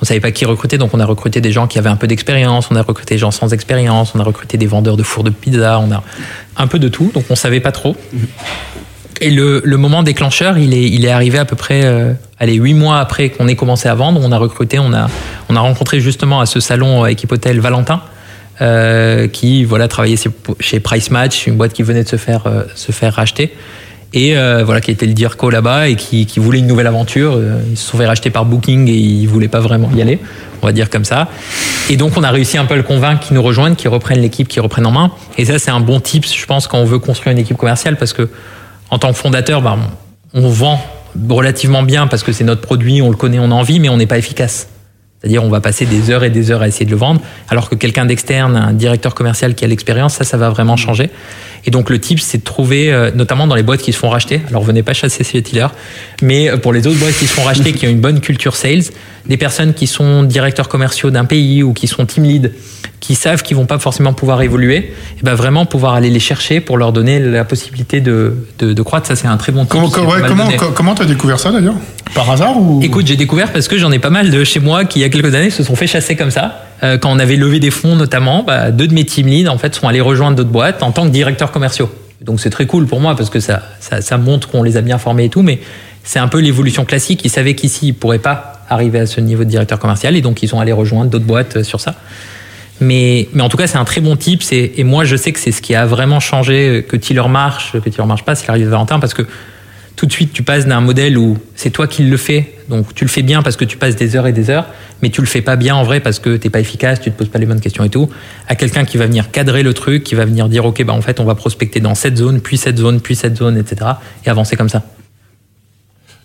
on 0.01 0.05
savait 0.05 0.19
pas 0.19 0.31
qui 0.31 0.45
recruter, 0.45 0.77
donc 0.77 0.93
on 0.93 0.99
a 0.99 1.05
recruté 1.05 1.41
des 1.41 1.51
gens 1.51 1.67
qui 1.67 1.79
avaient 1.79 1.89
un 1.89 1.95
peu 1.95 2.07
d'expérience, 2.07 2.69
on 2.71 2.75
a 2.75 2.83
recruté 2.83 3.15
des 3.15 3.19
gens 3.19 3.31
sans 3.31 3.53
expérience, 3.53 4.13
on 4.15 4.19
a 4.19 4.23
recruté 4.23 4.57
des 4.57 4.67
vendeurs 4.67 4.97
de 4.97 5.03
fours 5.03 5.23
de 5.23 5.29
pizza, 5.29 5.79
on 5.79 5.91
a 5.91 6.03
un 6.57 6.67
peu 6.67 6.79
de 6.79 6.87
tout, 6.87 7.11
donc 7.13 7.25
on 7.29 7.35
savait 7.35 7.59
pas 7.59 7.71
trop. 7.71 7.95
Et 9.23 9.29
le, 9.29 9.61
le 9.63 9.77
moment 9.77 10.01
déclencheur, 10.01 10.57
il 10.57 10.73
est, 10.73 10.89
il 10.89 11.05
est 11.05 11.11
arrivé 11.11 11.37
à 11.37 11.45
peu 11.45 11.55
près, 11.55 11.85
euh, 11.85 12.13
allez, 12.39 12.55
huit 12.55 12.73
mois 12.73 12.99
après 12.99 13.29
qu'on 13.29 13.47
ait 13.47 13.55
commencé 13.55 13.87
à 13.87 13.93
vendre. 13.93 14.19
On 14.23 14.31
a 14.31 14.37
recruté, 14.39 14.79
on 14.79 14.93
a, 14.93 15.09
on 15.47 15.55
a 15.55 15.59
rencontré 15.59 15.99
justement 15.99 16.41
à 16.41 16.47
ce 16.47 16.59
salon 16.59 17.03
euh, 17.03 17.07
équipe 17.07 17.31
hôtel 17.31 17.59
Valentin, 17.59 18.01
euh, 18.61 19.27
qui 19.27 19.63
voilà 19.63 19.87
travaillait 19.87 20.17
chez- 20.59 20.79
Price 20.79 21.11
Match, 21.11 21.47
une 21.47 21.55
boîte 21.55 21.73
qui 21.73 21.83
venait 21.83 22.03
de 22.03 22.09
se 22.09 22.15
faire, 22.17 22.43
euh, 22.45 22.63
se 22.75 22.91
faire 22.91 23.13
racheter. 23.13 23.53
Et 24.13 24.37
euh, 24.37 24.63
voilà, 24.65 24.81
qui 24.81 24.91
était 24.91 25.05
le 25.05 25.13
DIRCO 25.13 25.49
là-bas 25.49 25.87
et 25.87 25.95
qui, 25.95 26.27
voulait 26.37 26.59
une 26.59 26.67
nouvelle 26.67 26.87
aventure. 26.87 27.39
Ils 27.69 27.77
se 27.77 27.89
sont 27.89 27.97
fait 27.97 28.05
racheter 28.05 28.29
par 28.29 28.43
Booking 28.43 28.89
et 28.89 28.93
ils 28.93 29.25
voulaient 29.25 29.47
pas 29.47 29.61
vraiment 29.61 29.89
y 29.95 30.01
aller, 30.01 30.19
on 30.61 30.65
va 30.65 30.73
dire 30.73 30.89
comme 30.89 31.05
ça. 31.05 31.29
Et 31.89 31.95
donc 31.95 32.17
on 32.17 32.23
a 32.23 32.29
réussi 32.29 32.57
un 32.57 32.65
peu 32.65 32.73
à 32.73 32.77
le 32.77 32.83
convaincre 32.83 33.25
qu'ils 33.25 33.35
nous 33.35 33.41
rejoignent, 33.43 33.75
qu'ils 33.75 33.89
reprennent 33.89 34.19
l'équipe, 34.21 34.49
qu'ils 34.49 34.61
reprennent 34.61 34.85
en 34.85 34.91
main. 34.91 35.11
Et 35.37 35.45
ça, 35.45 35.59
c'est 35.59 35.71
un 35.71 35.79
bon 35.79 36.01
tips, 36.01 36.35
je 36.35 36.45
pense, 36.45 36.67
quand 36.67 36.77
on 36.77 36.83
veut 36.83 36.99
construire 36.99 37.31
une 37.31 37.37
équipe 37.39 37.55
commerciale, 37.55 37.95
parce 37.95 38.11
que 38.11 38.27
en 38.89 38.99
tant 38.99 39.13
que 39.13 39.17
fondateur, 39.17 39.63
on, 40.33 40.41
on 40.43 40.49
vend 40.49 40.81
relativement 41.29 41.83
bien 41.83 42.07
parce 42.07 42.23
que 42.23 42.33
c'est 42.33 42.43
notre 42.43 42.61
produit, 42.61 43.01
on 43.01 43.09
le 43.09 43.15
connaît, 43.15 43.39
on 43.39 43.51
a 43.51 43.55
envie, 43.55 43.79
mais 43.79 43.87
on 43.89 43.97
n'est 43.97 44.07
pas 44.07 44.17
efficace. 44.17 44.67
C'est-à-dire, 45.21 45.43
on 45.43 45.49
va 45.49 45.61
passer 45.61 45.85
des 45.85 46.09
heures 46.09 46.23
et 46.23 46.31
des 46.31 46.49
heures 46.49 46.63
à 46.63 46.67
essayer 46.67 46.85
de 46.85 46.89
le 46.89 46.97
vendre, 46.97 47.21
alors 47.47 47.69
que 47.69 47.75
quelqu'un 47.75 48.05
d'externe, 48.05 48.55
un 48.55 48.73
directeur 48.73 49.13
commercial 49.13 49.53
qui 49.53 49.63
a 49.63 49.67
l'expérience, 49.67 50.15
ça, 50.15 50.23
ça 50.23 50.35
va 50.35 50.49
vraiment 50.49 50.77
changer. 50.77 51.11
Et 51.65 51.69
donc, 51.69 51.91
le 51.91 51.99
tip, 51.99 52.19
c'est 52.19 52.39
de 52.39 52.43
trouver, 52.43 52.91
euh, 52.91 53.11
notamment 53.13 53.45
dans 53.45 53.53
les 53.53 53.61
boîtes 53.61 53.83
qui 53.83 53.93
se 53.93 53.99
font 53.99 54.09
racheter, 54.09 54.41
alors 54.49 54.63
venez 54.63 54.81
pas 54.81 54.93
chasser 54.93 55.23
ces 55.23 55.43
Tiller, 55.43 55.67
mais 56.23 56.49
euh, 56.49 56.57
pour 56.57 56.73
les 56.73 56.87
autres 56.87 56.97
boîtes 56.97 57.15
qui 57.19 57.27
se 57.27 57.33
font 57.33 57.43
racheter, 57.43 57.71
qui 57.71 57.85
ont 57.85 57.91
une 57.91 58.01
bonne 58.01 58.19
culture 58.19 58.55
sales, 58.55 58.85
des 59.27 59.37
personnes 59.37 59.75
qui 59.75 59.85
sont 59.85 60.23
directeurs 60.23 60.67
commerciaux 60.67 61.11
d'un 61.11 61.25
pays 61.25 61.61
ou 61.61 61.73
qui 61.73 61.85
sont 61.85 62.07
team 62.07 62.23
lead, 62.23 62.51
qui 63.01 63.15
savent 63.15 63.43
qu'ils 63.43 63.57
vont 63.57 63.65
pas 63.65 63.79
forcément 63.79 64.13
pouvoir 64.13 64.41
évoluer, 64.41 64.77
et 64.77 65.23
ben 65.23 65.33
vraiment 65.33 65.65
pouvoir 65.65 65.95
aller 65.95 66.09
les 66.09 66.21
chercher 66.21 66.61
pour 66.61 66.77
leur 66.77 66.93
donner 66.93 67.19
la 67.19 67.43
possibilité 67.43 67.99
de, 67.99 68.47
de, 68.59 68.71
de 68.71 68.81
croître. 68.81 69.07
Ça, 69.07 69.17
c'est 69.17 69.27
un 69.27 69.35
très 69.35 69.51
bon. 69.51 69.65
Comment, 69.65 69.89
ouais, 69.89 70.21
mal 70.21 70.29
comment, 70.29 70.47
comment 70.73 70.95
t'as 70.95 71.05
découvert 71.05 71.39
ça 71.39 71.51
d'ailleurs? 71.51 71.75
Par 72.15 72.29
hasard 72.29 72.61
ou? 72.61 72.79
Écoute, 72.81 73.07
j'ai 73.07 73.17
découvert 73.17 73.51
parce 73.51 73.67
que 73.67 73.77
j'en 73.77 73.91
ai 73.91 73.99
pas 73.99 74.11
mal 74.11 74.29
de 74.29 74.43
chez 74.43 74.59
moi 74.59 74.85
qui, 74.85 74.99
il 74.99 75.01
y 75.01 75.05
a 75.05 75.09
quelques 75.09 75.35
années, 75.35 75.49
se 75.49 75.63
sont 75.63 75.75
fait 75.75 75.87
chasser 75.87 76.15
comme 76.15 76.31
ça. 76.31 76.61
Euh, 76.83 76.97
quand 76.97 77.11
on 77.11 77.19
avait 77.19 77.37
levé 77.37 77.59
des 77.59 77.71
fonds, 77.71 77.95
notamment, 77.95 78.43
bah, 78.43 78.71
deux 78.71 78.87
de 78.87 78.93
mes 78.93 79.03
team 79.03 79.27
leads, 79.27 79.49
en 79.49 79.57
fait, 79.57 79.75
sont 79.75 79.87
allés 79.87 79.99
rejoindre 80.01 80.37
d'autres 80.37 80.49
boîtes 80.49 80.81
en 80.83 80.91
tant 80.91 81.03
que 81.05 81.11
directeurs 81.11 81.51
commerciaux. 81.51 81.89
Donc, 82.21 82.39
c'est 82.39 82.51
très 82.51 82.67
cool 82.67 82.85
pour 82.85 82.99
moi 82.99 83.15
parce 83.15 83.31
que 83.31 83.39
ça, 83.39 83.63
ça, 83.79 84.01
ça 84.01 84.17
montre 84.19 84.47
qu'on 84.47 84.61
les 84.61 84.77
a 84.77 84.81
bien 84.81 84.99
formés 84.99 85.25
et 85.25 85.29
tout, 85.29 85.41
mais 85.41 85.59
c'est 86.03 86.19
un 86.19 86.27
peu 86.27 86.39
l'évolution 86.39 86.85
classique. 86.85 87.21
Ils 87.25 87.31
savaient 87.31 87.55
qu'ici, 87.55 87.87
ils 87.87 87.93
pourraient 87.95 88.19
pas 88.19 88.61
arriver 88.69 88.99
à 88.99 89.05
ce 89.07 89.19
niveau 89.21 89.43
de 89.43 89.49
directeur 89.49 89.79
commercial 89.79 90.15
et 90.15 90.21
donc 90.21 90.43
ils 90.43 90.47
sont 90.47 90.59
allés 90.59 90.71
rejoindre 90.71 91.09
d'autres 91.09 91.25
boîtes 91.25 91.63
sur 91.63 91.79
ça. 91.79 91.95
Mais, 92.81 93.29
en 93.39 93.47
tout 93.47 93.57
cas, 93.57 93.67
c'est 93.67 93.77
un 93.77 93.85
très 93.85 94.01
bon 94.01 94.15
type. 94.15 94.41
Et, 94.51 94.83
moi, 94.83 95.05
je 95.05 95.15
sais 95.15 95.31
que 95.31 95.39
c'est 95.39 95.51
ce 95.51 95.61
qui 95.61 95.75
a 95.75 95.85
vraiment 95.85 96.19
changé, 96.19 96.85
que 96.87 96.97
Tiller 96.97 97.27
marche, 97.29 97.73
que 97.73 97.89
Tiller 97.89 98.07
marche 98.07 98.25
pas, 98.25 98.35
c'est 98.35 98.47
l'arrivée 98.47 98.65
de 98.65 98.71
Valentin, 98.71 98.99
parce 98.99 99.13
que 99.13 99.23
tout 99.95 100.07
de 100.07 100.11
suite, 100.11 100.33
tu 100.33 100.41
passes 100.41 100.65
d'un 100.65 100.81
modèle 100.81 101.17
où 101.17 101.37
c'est 101.55 101.69
toi 101.69 101.85
qui 101.85 102.03
le 102.03 102.17
fais, 102.17 102.55
donc 102.69 102.95
tu 102.95 103.03
le 103.05 103.09
fais 103.09 103.21
bien 103.21 103.43
parce 103.43 103.55
que 103.55 103.65
tu 103.65 103.77
passes 103.77 103.95
des 103.95 104.15
heures 104.15 104.25
et 104.25 104.31
des 104.31 104.49
heures, 104.49 104.65
mais 105.03 105.09
tu 105.09 105.21
le 105.21 105.27
fais 105.27 105.41
pas 105.41 105.57
bien 105.57 105.75
en 105.75 105.83
vrai 105.83 105.99
parce 105.99 106.17
que 106.17 106.37
t'es 106.37 106.49
pas 106.49 106.59
efficace, 106.59 106.99
tu 106.99 107.11
te 107.11 107.17
poses 107.17 107.29
pas 107.29 107.37
les 107.37 107.45
bonnes 107.45 107.59
questions 107.59 107.83
et 107.83 107.89
tout, 107.89 108.09
à 108.47 108.55
quelqu'un 108.55 108.83
qui 108.83 108.97
va 108.97 109.05
venir 109.05 109.29
cadrer 109.29 109.61
le 109.61 109.73
truc, 109.75 110.03
qui 110.03 110.15
va 110.15 110.25
venir 110.25 110.49
dire 110.49 110.65
ok 110.65 110.83
bah 110.85 110.93
en 110.93 111.01
fait 111.01 111.19
on 111.19 111.25
va 111.25 111.35
prospecter 111.35 111.81
dans 111.81 111.93
cette 111.93 112.17
zone, 112.17 112.41
puis 112.41 112.57
cette 112.57 112.79
zone, 112.79 112.99
puis 112.99 113.15
cette 113.15 113.37
zone, 113.37 113.57
etc. 113.57 113.91
et 114.25 114.29
avancer 114.29 114.55
comme 114.55 114.69
ça. 114.69 114.81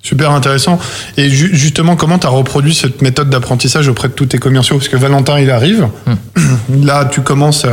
Super 0.07 0.31
intéressant. 0.31 0.79
Et 1.17 1.29
ju- 1.29 1.51
justement, 1.53 1.97
comment 1.97 2.17
tu 2.19 2.29
as 2.29 2.31
reproduit 2.31 2.75
cette 2.77 3.03
méthode 3.03 3.29
d'apprentissage 3.29 3.89
auprès 3.89 4.07
de 4.07 4.13
tous 4.13 4.27
tes 4.27 4.39
commerciaux? 4.39 4.77
Parce 4.77 4.87
que 4.89 4.97
Valentin, 4.97 5.41
il 5.41 5.51
arrive. 5.51 5.89
Hmm. 6.07 6.85
Là, 6.85 7.07
tu 7.11 7.23
commences 7.23 7.67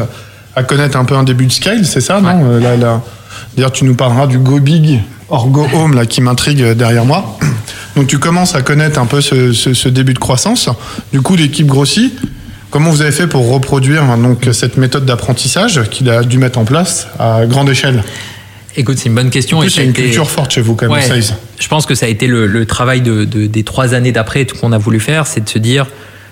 à, 0.56 0.64
connaître 0.64 0.98
un 0.98 1.06
peu 1.06 1.16
un 1.16 1.22
début 1.24 1.46
de 1.46 1.52
scale, 1.52 1.86
c'est 1.86 2.02
ça, 2.02 2.22
non? 2.22 2.44
Euh, 2.44 2.60
là, 2.60 2.76
là. 2.76 3.02
D'ailleurs, 3.56 3.72
tu 3.72 3.86
nous 3.86 3.94
parleras 3.94 4.26
du 4.26 4.40
Go 4.40 4.60
Big 4.60 5.02
or 5.30 5.48
Go 5.50 5.68
Home, 5.76 5.94
là, 5.94 6.08
qui 6.08 6.22
m'intrigue 6.22 6.64
derrière 6.72 7.06
moi. 7.06 7.38
Donc, 7.96 8.08
tu 8.08 8.18
commences 8.18 8.56
à 8.56 8.64
connaître 8.64 9.00
un 9.00 9.06
peu 9.06 9.22
ce, 9.22 9.54
ce- 9.54 9.76
ce 9.76 9.88
début 9.88 10.16
de 10.16 10.20
croissance. 10.20 10.70
Du 11.12 11.22
coup, 11.22 11.36
l'équipe 11.36 11.68
grossit. 11.68 12.14
Comment 12.72 12.90
vous 12.90 13.04
avez 13.04 13.12
fait 13.12 13.28
pour 13.28 13.48
reproduire 13.52 14.02
hein, 14.02 14.18
donc, 14.18 14.50
cette 14.54 14.78
méthode 14.78 15.06
d'apprentissage 15.06 15.84
qu'il 15.92 16.10
a 16.10 16.24
dû 16.24 16.40
mettre 16.40 16.58
en 16.58 16.66
place 16.66 17.06
à 17.20 17.46
grande 17.46 17.70
échelle? 17.70 18.04
Écoute, 18.76 18.98
c'est 18.98 19.10
une 19.10 19.16
bonne 19.16 19.30
question. 19.30 19.60
En 19.60 19.62
et 19.62 19.66
plus, 19.66 19.72
ça 19.72 19.82
il 19.82 19.86
y 19.86 19.88
a 19.88 19.88
a 19.88 19.90
une 19.90 19.96
été- 19.96 20.04
culture 20.04 20.30
forte 20.30 20.52
chez 20.52 20.62
vous, 20.62 20.76
quand 20.76 20.88
même, 20.90 20.94
Ouais. 21.12 21.20
Je 21.60 21.68
pense 21.68 21.86
que 21.86 21.96
ça 21.96 22.06
a 22.06 22.10
été 22.10 22.28
le, 22.28 22.48
le 22.48 22.66
travail 22.66 23.02
de, 23.02 23.24
de- 23.26 23.46
des 23.48 23.64
trois 23.64 23.94
années 23.94 24.12
d'après, 24.12 24.46
tout 24.46 24.58
qu'on 24.58 24.72
a 24.72 24.78
voulu 24.78 25.00
faire, 25.00 25.28
c'est 25.28 25.42
de 25.44 25.50
se 25.50 25.60
dire, 25.60 25.86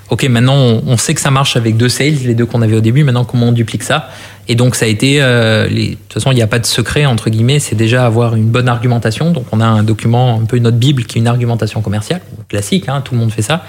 ok, 0.09 0.23
maintenant 0.23 0.55
on, 0.55 0.83
on 0.87 0.97
sait 0.97 1.13
que 1.13 1.21
ça 1.21 1.31
marche 1.31 1.55
avec 1.55 1.77
deux 1.77 1.87
sales, 1.89 2.15
les 2.25 2.33
deux 2.33 2.45
qu'on 2.45 2.61
avait 2.61 2.75
au 2.75 2.81
début. 2.81 3.03
Maintenant, 3.03 3.25
comment 3.25 3.47
on 3.49 3.51
duplique 3.51 3.83
ça? 3.83 4.09
Et 4.47 4.55
donc, 4.55 4.75
ça 4.75 4.85
a 4.85 4.87
été, 4.87 5.21
euh, 5.21 5.67
les- 5.67 5.89
de 5.91 5.95
toute 5.95 6.13
façon, 6.13 6.31
il 6.31 6.35
n'y 6.35 6.41
a 6.41 6.47
pas 6.47 6.59
de 6.59 6.65
secret 6.65 7.05
entre 7.05 7.29
guillemets. 7.29 7.59
C'est 7.59 7.75
déjà 7.75 8.05
avoir 8.05 8.35
une 8.35 8.45
bonne 8.47 8.67
argumentation. 8.67 9.31
Donc, 9.31 9.45
on 9.51 9.61
a 9.61 9.65
un 9.65 9.83
document, 9.83 10.39
un 10.41 10.45
peu 10.45 10.57
notre 10.57 10.77
bible, 10.77 11.03
qui 11.05 11.19
est 11.19 11.21
une 11.21 11.27
argumentation 11.27 11.81
commerciale 11.81 12.21
classique. 12.49 12.85
hein, 12.89 13.01
tout 13.01 13.13
le 13.13 13.19
monde 13.19 13.31
fait 13.31 13.43
ça. 13.43 13.63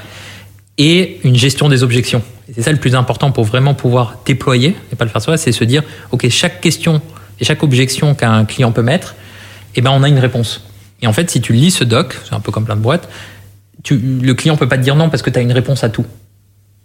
Et 0.79 1.21
une 1.25 1.37
gestion 1.37 1.69
des 1.69 1.83
objections. 1.83 2.23
C'est 2.55 2.63
ça 2.63 2.73
le 2.73 2.79
plus 2.79 2.95
important 2.95 3.31
pour 3.31 3.45
vraiment 3.45 3.75
pouvoir 3.75 4.17
déployer 4.25 4.75
et 4.93 4.97
pas 4.97 5.05
le 5.05 5.11
faire 5.11 5.21
soi, 5.23 5.37
c'est 5.37 5.53
se 5.53 5.65
dire, 5.65 5.83
ok, 6.11 6.29
chaque 6.31 6.61
question 6.63 7.01
et 7.43 7.45
chaque 7.45 7.63
objection 7.65 8.15
qu'un 8.15 8.45
client 8.45 8.71
peut 8.71 8.83
mettre, 8.83 9.17
eh 9.75 9.81
ben 9.81 9.91
on 9.91 10.05
a 10.05 10.09
une 10.09 10.21
réponse. 10.21 10.65
Et 11.03 11.09
en 11.09 11.13
fait, 11.13 11.29
si 11.29 11.41
tu 11.41 11.53
lis 11.53 11.73
ce 11.73 11.83
doc, 11.83 12.17
c'est 12.25 12.35
un 12.35 12.41
peu 12.41 12.53
comme 12.53 12.65
plein 12.65 12.77
de 12.77 12.81
boîtes, 12.81 13.09
le 13.91 14.33
client 14.33 14.57
peut 14.57 14.69
pas 14.69 14.79
te 14.79 14.83
dire 14.83 14.95
non 14.95 15.11
parce 15.11 15.23
que 15.23 15.31
tu 15.31 15.41
as 15.41 15.43
une 15.43 15.51
réponse 15.51 15.83
à 15.83 15.89
tout. 15.89 16.07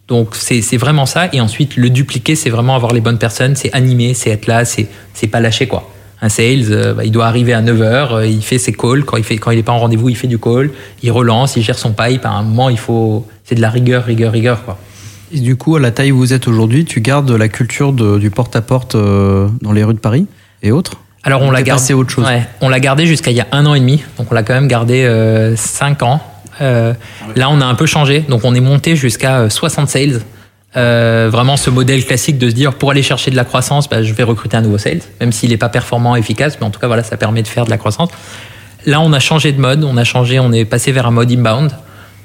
Donc 0.08 0.36
c'est 0.36 0.78
vraiment 0.78 1.06
ça. 1.06 1.30
Et 1.32 1.40
ensuite, 1.42 1.78
le 1.78 1.92
dupliquer, 1.92 2.36
c'est 2.36 2.50
vraiment 2.50 2.76
avoir 2.76 2.92
les 2.92 3.02
bonnes 3.02 3.20
personnes, 3.20 3.56
c'est 3.56 3.72
animer, 3.74 4.16
c'est 4.16 4.32
être 4.32 4.48
là, 4.48 4.66
c'est 4.66 4.88
pas 5.28 5.40
lâcher 5.40 5.68
quoi. 5.68 5.92
Un 6.20 6.30
sales, 6.30 6.72
euh, 6.72 6.96
bah, 6.96 7.06
il 7.06 7.12
doit 7.12 7.28
arriver 7.28 7.54
à 7.54 7.62
9h, 7.62 8.28
il 8.28 8.42
fait 8.42 8.58
ses 8.58 8.74
calls, 8.74 9.06
quand 9.06 9.18
il 9.18 9.24
fait 9.24 9.38
quand 9.38 9.52
il 9.52 9.60
est 9.60 9.64
pas 9.64 9.74
en 9.74 9.78
rendez-vous, 9.78 10.10
il 10.10 10.16
fait 10.16 10.26
du 10.26 10.40
call, 10.40 10.72
il 11.04 11.12
relance, 11.12 11.56
il 11.56 11.62
gère 11.62 11.78
son 11.78 11.94
pipe, 11.94 12.26
à 12.26 12.30
un 12.30 12.42
moment, 12.42 12.70
il 12.70 12.80
faut 12.80 13.28
c'est 13.44 13.54
de 13.54 13.62
la 13.62 13.70
rigueur, 13.70 14.06
rigueur, 14.06 14.32
rigueur 14.32 14.64
quoi. 14.66 14.80
Et 15.32 15.40
du 15.40 15.58
coup, 15.58 15.76
à 15.76 15.80
la 15.80 15.92
taille 15.92 16.12
où 16.12 16.18
vous 16.18 16.34
êtes 16.34 16.48
aujourd'hui, 16.48 16.86
tu 16.86 17.02
gardes 17.02 17.30
la 17.30 17.50
culture 17.50 17.92
du 17.94 18.32
porte-à-porte 18.32 18.96
euh, 18.96 19.48
dans 19.62 19.74
les 19.74 19.84
rues 19.84 19.94
de 19.94 20.00
Paris? 20.00 20.26
Et 20.64 20.72
autres 20.72 20.94
Alors 21.24 21.42
on 21.42 21.52
l'a 21.52 21.64
gardé. 21.64 21.94
autre 21.94 22.10
chose. 22.10 22.26
Ouais, 22.26 22.48
on 22.62 22.70
l'a 22.70 22.80
gardé 22.80 23.06
jusqu'à 23.06 23.32
il 23.32 23.38
y 23.38 23.42
a 23.42 23.48
un 23.52 23.66
an 23.66 23.74
et 23.74 23.80
demi, 23.80 24.04
donc 24.18 24.32
on 24.32 24.36
l'a 24.36 24.44
quand 24.44 24.54
même 24.54 24.68
gardé 24.68 25.08
5 25.56 26.04
ans. 26.04 26.22
Euh, 26.62 26.94
Là, 27.36 27.50
on 27.50 27.62
a 27.62 27.66
un 27.66 27.76
peu 27.76 27.86
changé, 27.86 28.22
donc 28.22 28.42
on 28.44 28.56
est 28.56 28.60
monté 28.62 28.96
jusqu'à 28.96 29.40
euh, 29.42 29.50
60 29.50 29.90
sales. 29.90 30.22
Euh, 30.76 31.30
vraiment 31.32 31.58
ce 31.58 31.70
modèle 31.70 32.06
classique 32.06 32.38
de 32.38 32.50
se 32.50 32.54
dire 32.54 32.74
pour 32.74 32.92
aller 32.92 33.02
chercher 33.02 33.32
de 33.32 33.36
la 33.36 33.46
croissance, 33.46 33.90
bah, 33.90 34.04
je 34.04 34.14
vais 34.14 34.24
recruter 34.24 34.58
un 34.58 34.62
nouveau 34.62 34.78
sales, 34.78 35.00
même 35.20 35.32
s'il 35.32 35.50
n'est 35.50 35.58
pas 35.58 35.70
performant, 35.70 36.16
efficace, 36.16 36.58
mais 36.60 36.68
en 36.68 36.70
tout 36.70 36.80
cas 36.80 36.88
voilà, 36.88 37.04
ça 37.04 37.18
permet 37.18 37.42
de 37.42 37.48
faire 37.48 37.66
de 37.66 37.70
la 37.70 37.78
croissance. 37.78 38.10
Là, 38.86 39.02
on 39.02 39.12
a 39.14 39.20
changé 39.20 39.52
de 39.52 39.60
mode, 39.60 39.84
on 39.84 39.98
a 39.98 40.04
changé, 40.04 40.40
on 40.40 40.52
est 40.52 40.66
passé 40.66 40.92
vers 40.92 41.08
un 41.08 41.12
mode 41.12 41.32
inbound, 41.32 41.72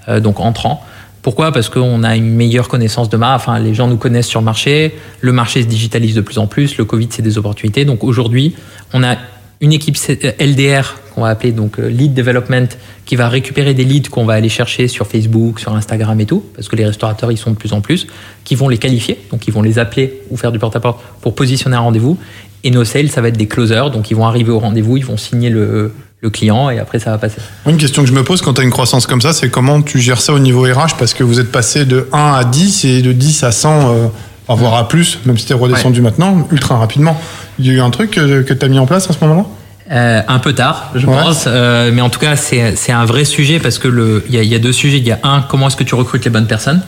euh, 0.09 0.21
donc 0.21 0.41
entrant. 0.41 0.85
Pourquoi? 1.23 1.53
Parce 1.53 1.69
qu'on 1.69 2.03
a 2.03 2.17
une 2.17 2.35
meilleure 2.35 2.69
connaissance 2.69 3.09
de 3.09 3.17
marque. 3.17 3.43
Enfin, 3.43 3.59
les 3.61 3.75
gens 3.75 3.87
nous 3.87 3.97
connaissent 3.97 4.27
sur 4.27 4.41
le 4.41 4.45
marché. 4.45 4.95
Le 5.21 5.33
marché 5.33 5.63
se 5.63 5.69
digitalise 5.69 6.17
de 6.17 6.21
plus 6.21 6.39
en 6.39 6.49
plus. 6.49 6.77
Le 6.77 6.85
Covid, 6.85 7.09
c'est 7.11 7.23
des 7.23 7.39
opportunités. 7.39 7.85
Donc 7.85 8.03
aujourd'hui, 8.03 8.57
on 8.93 9.05
a 9.05 9.17
une 9.61 9.73
équipe 9.73 9.97
euh, 10.11 10.33
LDR 10.41 10.97
qu'on 11.15 11.23
va 11.23 11.29
appeler 11.29 11.53
donc 11.53 11.79
euh, 11.79 11.89
lead 11.89 12.15
development 12.15 12.67
qui 13.07 13.17
va 13.17 13.29
récupérer 13.29 13.75
des 13.75 13.85
leads 13.85 14.11
qu'on 14.11 14.25
va 14.25 14.35
aller 14.35 14.49
chercher 14.49 14.89
sur 14.89 15.07
Facebook, 15.07 15.61
sur 15.61 15.73
Instagram 15.75 16.21
et 16.21 16.27
tout, 16.27 16.45
parce 16.55 16.69
que 16.69 16.75
les 16.77 16.85
restaurateurs 16.85 17.31
ils 17.31 17.39
sont 17.39 17.53
de 17.53 17.57
plus 17.57 17.73
en 17.73 17.81
plus, 17.81 18.09
qui 18.45 18.57
vont 18.57 18.69
les 18.69 18.79
qualifier, 18.79 19.19
donc 19.31 19.47
ils 19.47 19.53
vont 19.53 19.63
les 19.63 19.79
appeler 19.79 20.23
ou 20.31 20.37
faire 20.37 20.51
du 20.51 20.59
porte-à-porte 20.59 21.01
pour 21.21 21.35
positionner 21.35 21.77
un 21.77 21.81
rendez-vous. 21.81 22.19
Et 22.65 22.71
nos 22.71 22.85
sales, 22.85 23.09
ça 23.09 23.21
va 23.21 23.29
être 23.29 23.37
des 23.37 23.47
closers, 23.47 23.91
donc 23.91 24.11
ils 24.11 24.17
vont 24.17 24.27
arriver 24.27 24.51
au 24.51 24.59
rendez-vous, 24.59 24.97
ils 24.97 25.05
vont 25.05 25.17
signer 25.17 25.51
le, 25.51 25.93
le 26.23 26.31
client 26.31 26.71
et 26.71 26.79
après 26.79 27.01
ça 27.01 27.11
va 27.11 27.19
passer. 27.19 27.39
Une 27.67 27.77
question 27.77 28.03
que 28.03 28.09
je 28.09 28.15
me 28.15 28.23
pose 28.23 28.43
quand 28.43 28.55
tu 28.55 28.61
as 28.61 28.65
une 28.65 28.71
croissance 28.71 29.07
comme 29.09 29.21
ça, 29.21 29.33
c'est 29.33 29.51
comment 29.51 29.83
tu 29.83 29.99
gères 30.01 30.21
ça 30.21 30.33
au 30.33 30.39
niveau 30.39 30.63
RH 30.63 30.97
Parce 30.97 31.15
que 31.15 31.25
vous 31.25 31.41
êtes 31.41 31.51
passé 31.51 31.85
de 31.85 32.09
1 32.13 32.33
à 32.35 32.45
10 32.45 32.85
et 32.85 33.03
de 33.03 33.11
10 33.13 33.43
à 33.43 33.51
100, 33.51 33.91
euh, 33.91 34.07
voire 34.49 34.75
à 34.75 34.87
plus, 34.87 35.19
même 35.27 35.37
si 35.37 35.47
tu 35.47 35.53
es 35.53 35.57
redescendu 35.57 36.01
maintenant, 36.01 36.47
ultra 36.53 36.79
rapidement. 36.79 37.21
Il 37.59 37.67
y 37.67 37.71
a 37.71 37.73
eu 37.73 37.81
un 37.81 37.91
truc 37.91 38.13
que, 38.13 38.43
que 38.43 38.55
tu 38.55 38.65
as 38.65 38.69
mis 38.69 38.79
en 38.79 38.87
place 38.87 39.11
à 39.11 39.13
ce 39.13 39.19
moment-là? 39.25 39.47
Euh, 39.91 40.23
un 40.29 40.39
peu 40.39 40.53
tard, 40.53 40.91
je 40.95 41.07
Ouais. 41.09 41.13
pense, 41.13 41.45
euh, 41.49 41.91
mais 41.93 42.01
en 42.03 42.09
tout 42.09 42.21
cas, 42.21 42.37
c'est 42.37 42.93
un 42.93 43.05
vrai 43.05 43.25
sujet 43.25 43.59
parce 43.59 43.79
que 43.79 44.23
il 44.29 44.35
y 44.35 44.39
a, 44.39 44.43
il 44.43 44.49
y 44.49 44.55
a 44.55 44.61
deux 44.61 44.73
sujets. 44.73 44.99
Il 44.99 45.07
y 45.07 45.11
a 45.13 45.19
un, 45.25 45.43
comment 45.43 45.67
est-ce 45.67 45.77
que 45.77 45.83
tu 45.85 45.97
recrutes 45.97 46.25
les 46.25 46.31
bonnes 46.31 46.47
personnes? 46.47 46.83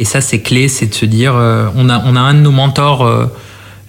Et 0.00 0.04
ça, 0.04 0.20
c'est 0.20 0.40
clé, 0.40 0.66
c'est 0.68 0.86
de 0.86 0.94
se 0.94 1.06
dire, 1.06 1.34
euh, 1.36 1.68
on 1.76 1.88
a, 1.88 2.02
on 2.06 2.16
a 2.16 2.20
un 2.20 2.34
de 2.34 2.40
nos 2.40 2.50
mentors, 2.50 3.06
euh, 3.06 3.26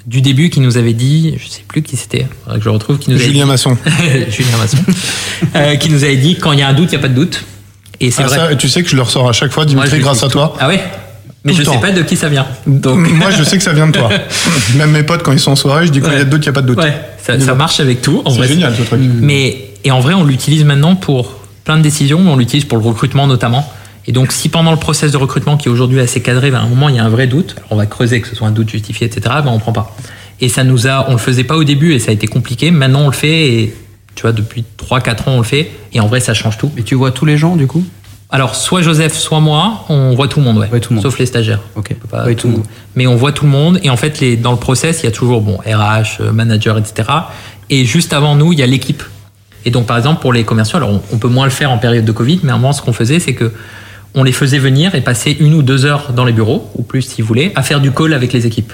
du 0.07 0.21
début 0.21 0.49
qui 0.49 0.59
nous 0.59 0.77
avait 0.77 0.93
dit, 0.93 1.35
je 1.37 1.47
sais 1.47 1.63
plus 1.67 1.81
qui 1.81 1.95
c'était, 1.97 2.25
que 2.47 2.59
je 2.61 2.69
retrouve, 2.69 2.97
qui 2.97 3.09
nous 3.11 3.17
avait 3.17 3.25
Julien 3.25 3.43
dit- 3.45 3.49
Masson. 3.51 3.77
Julien 4.29 4.57
Masson, 4.57 4.77
euh, 5.55 5.75
qui 5.75 5.89
nous 5.89 6.03
avait 6.03 6.17
dit 6.17 6.35
quand 6.35 6.51
il 6.53 6.59
y 6.59 6.61
a 6.63 6.67
un 6.67 6.73
doute, 6.73 6.89
il 6.91 6.95
n'y 6.95 6.97
a 6.97 7.01
pas 7.01 7.07
de 7.07 7.13
doute. 7.15 7.43
Et 7.99 8.09
c'est 8.09 8.23
Ah, 8.23 8.27
vrai. 8.27 8.35
ça, 8.37 8.55
tu 8.55 8.67
sais 8.67 8.81
que 8.83 8.89
je 8.89 8.95
le 8.95 9.03
ressors 9.03 9.29
à 9.29 9.33
chaque 9.33 9.51
fois, 9.51 9.63
Moi, 9.63 9.69
Dimitri, 9.69 9.97
le 9.97 10.03
grâce 10.03 10.23
à 10.23 10.27
toi. 10.27 10.55
Ah 10.59 10.67
ouais 10.67 10.81
Mais 11.45 11.53
je 11.53 11.59
le 11.59 11.65
sais 11.65 11.77
pas 11.79 11.91
de 11.91 12.01
qui 12.01 12.15
ça 12.17 12.29
vient. 12.29 12.47
Donc, 12.65 12.97
Moi, 13.11 13.29
je 13.31 13.43
sais 13.43 13.57
que 13.57 13.63
ça 13.63 13.73
vient 13.73 13.87
de 13.87 13.91
toi. 13.97 14.09
Même 14.75 14.91
mes 14.91 15.03
potes, 15.03 15.21
quand 15.21 15.31
ils 15.33 15.39
sont 15.39 15.51
en 15.51 15.55
soirée, 15.55 15.85
je 15.85 15.91
dis 15.91 15.99
quand 16.01 16.11
il 16.11 16.17
y 16.17 16.21
a 16.21 16.23
de 16.23 16.29
doute, 16.29 16.43
il 16.45 16.49
n'y 16.49 16.49
a 16.49 16.53
pas 16.53 16.61
de 16.63 16.67
doute. 16.67 16.79
ouais, 16.79 16.99
ça, 17.23 17.39
ça 17.39 17.53
marche 17.53 17.79
avec 17.79 18.01
tout. 18.01 18.23
C'est 18.27 18.47
génial, 18.47 18.73
ce 18.75 18.81
truc. 18.81 18.99
Mais 19.21 19.65
et 19.83 19.91
en 19.91 19.99
vrai, 19.99 20.15
on 20.15 20.23
l'utilise 20.23 20.63
maintenant 20.63 20.95
pour 20.95 21.33
plein 21.63 21.77
de 21.77 21.83
décisions, 21.83 22.19
mais 22.23 22.31
on 22.31 22.37
l'utilise 22.37 22.65
pour 22.65 22.77
le 22.79 22.83
recrutement 22.83 23.27
notamment. 23.27 23.71
Et 24.07 24.11
donc, 24.11 24.31
si 24.31 24.49
pendant 24.49 24.71
le 24.71 24.77
process 24.77 25.11
de 25.11 25.17
recrutement 25.17 25.57
qui 25.57 25.67
est 25.67 25.71
aujourd'hui 25.71 25.99
assez 25.99 26.21
cadré, 26.21 26.51
ben, 26.51 26.59
à 26.59 26.61
un 26.61 26.67
moment 26.67 26.89
il 26.89 26.95
y 26.95 26.99
a 26.99 27.03
un 27.03 27.09
vrai 27.09 27.27
doute, 27.27 27.55
alors 27.57 27.71
on 27.71 27.75
va 27.75 27.85
creuser 27.85 28.19
que 28.21 28.27
ce 28.27 28.35
soit 28.35 28.47
un 28.47 28.51
doute 28.51 28.69
justifié, 28.69 29.07
etc. 29.07 29.35
Ben 29.43 29.51
on 29.51 29.59
prend 29.59 29.73
pas. 29.73 29.95
Et 30.39 30.49
ça 30.49 30.63
nous 30.63 30.87
a, 30.87 31.05
on 31.09 31.13
le 31.13 31.17
faisait 31.19 31.43
pas 31.43 31.55
au 31.55 31.63
début 31.63 31.93
et 31.93 31.99
ça 31.99 32.09
a 32.09 32.13
été 32.13 32.27
compliqué. 32.27 32.71
Maintenant, 32.71 33.01
on 33.01 33.07
le 33.07 33.13
fait 33.13 33.47
et 33.53 33.75
tu 34.15 34.23
vois 34.23 34.31
depuis 34.31 34.65
3-4 34.77 35.29
ans 35.29 35.33
on 35.33 35.37
le 35.37 35.43
fait 35.43 35.71
et 35.93 35.99
en 35.99 36.07
vrai 36.07 36.19
ça 36.19 36.33
change 36.33 36.57
tout. 36.57 36.71
Et 36.77 36.83
tu 36.83 36.95
vois 36.95 37.11
tous 37.11 37.25
les 37.25 37.37
gens 37.37 37.55
du 37.55 37.67
coup? 37.67 37.83
Alors 38.31 38.55
soit 38.55 38.81
Joseph, 38.81 39.15
soit 39.17 39.39
moi, 39.39 39.85
on 39.89 40.15
voit 40.15 40.27
tout 40.27 40.39
le 40.39 40.45
monde, 40.45 40.57
ouais. 40.57 40.69
Ouais, 40.69 40.79
tout 40.79 40.93
le 40.93 40.95
monde. 40.95 41.03
Sauf 41.03 41.19
les 41.19 41.25
stagiaires. 41.25 41.59
Ok. 41.75 41.91
On 41.91 41.95
peut 41.95 42.07
pas 42.07 42.33
tout 42.33 42.47
le 42.47 42.53
monde. 42.53 42.63
Mais 42.95 43.05
on 43.05 43.15
voit 43.15 43.33
tout 43.33 43.45
le 43.45 43.51
monde 43.51 43.79
et 43.83 43.89
en 43.89 43.97
fait 43.97 44.19
les, 44.19 44.35
dans 44.35 44.51
le 44.51 44.57
process 44.57 45.01
il 45.03 45.05
y 45.05 45.09
a 45.09 45.11
toujours 45.11 45.41
bon 45.41 45.57
RH, 45.57 46.21
euh, 46.21 46.31
manager, 46.31 46.77
etc. 46.77 47.09
Et 47.69 47.85
juste 47.85 48.13
avant 48.13 48.35
nous 48.35 48.51
il 48.51 48.59
y 48.59 48.63
a 48.63 48.67
l'équipe. 48.67 49.03
Et 49.63 49.69
donc 49.69 49.85
par 49.85 49.97
exemple 49.97 50.21
pour 50.21 50.33
les 50.33 50.43
commerciaux, 50.43 50.77
alors 50.77 50.89
on, 50.89 51.01
on 51.13 51.17
peut 51.17 51.27
moins 51.27 51.45
le 51.45 51.51
faire 51.51 51.71
en 51.71 51.77
période 51.77 52.05
de 52.05 52.11
Covid, 52.11 52.39
mais 52.43 52.51
à 52.51 52.55
un 52.55 52.57
moment 52.57 52.73
ce 52.73 52.81
qu'on 52.81 52.93
faisait 52.93 53.19
c'est 53.19 53.35
que 53.35 53.51
on 54.15 54.23
les 54.23 54.31
faisait 54.31 54.59
venir 54.59 54.95
et 54.95 55.01
passer 55.01 55.35
une 55.39 55.53
ou 55.53 55.61
deux 55.61 55.85
heures 55.85 56.13
dans 56.13 56.25
les 56.25 56.33
bureaux 56.33 56.69
ou 56.75 56.83
plus 56.83 57.01
s'ils 57.01 57.23
voulaient 57.23 57.51
à 57.55 57.63
faire 57.63 57.79
du 57.79 57.91
call 57.91 58.13
avec 58.13 58.33
les 58.33 58.45
équipes 58.45 58.73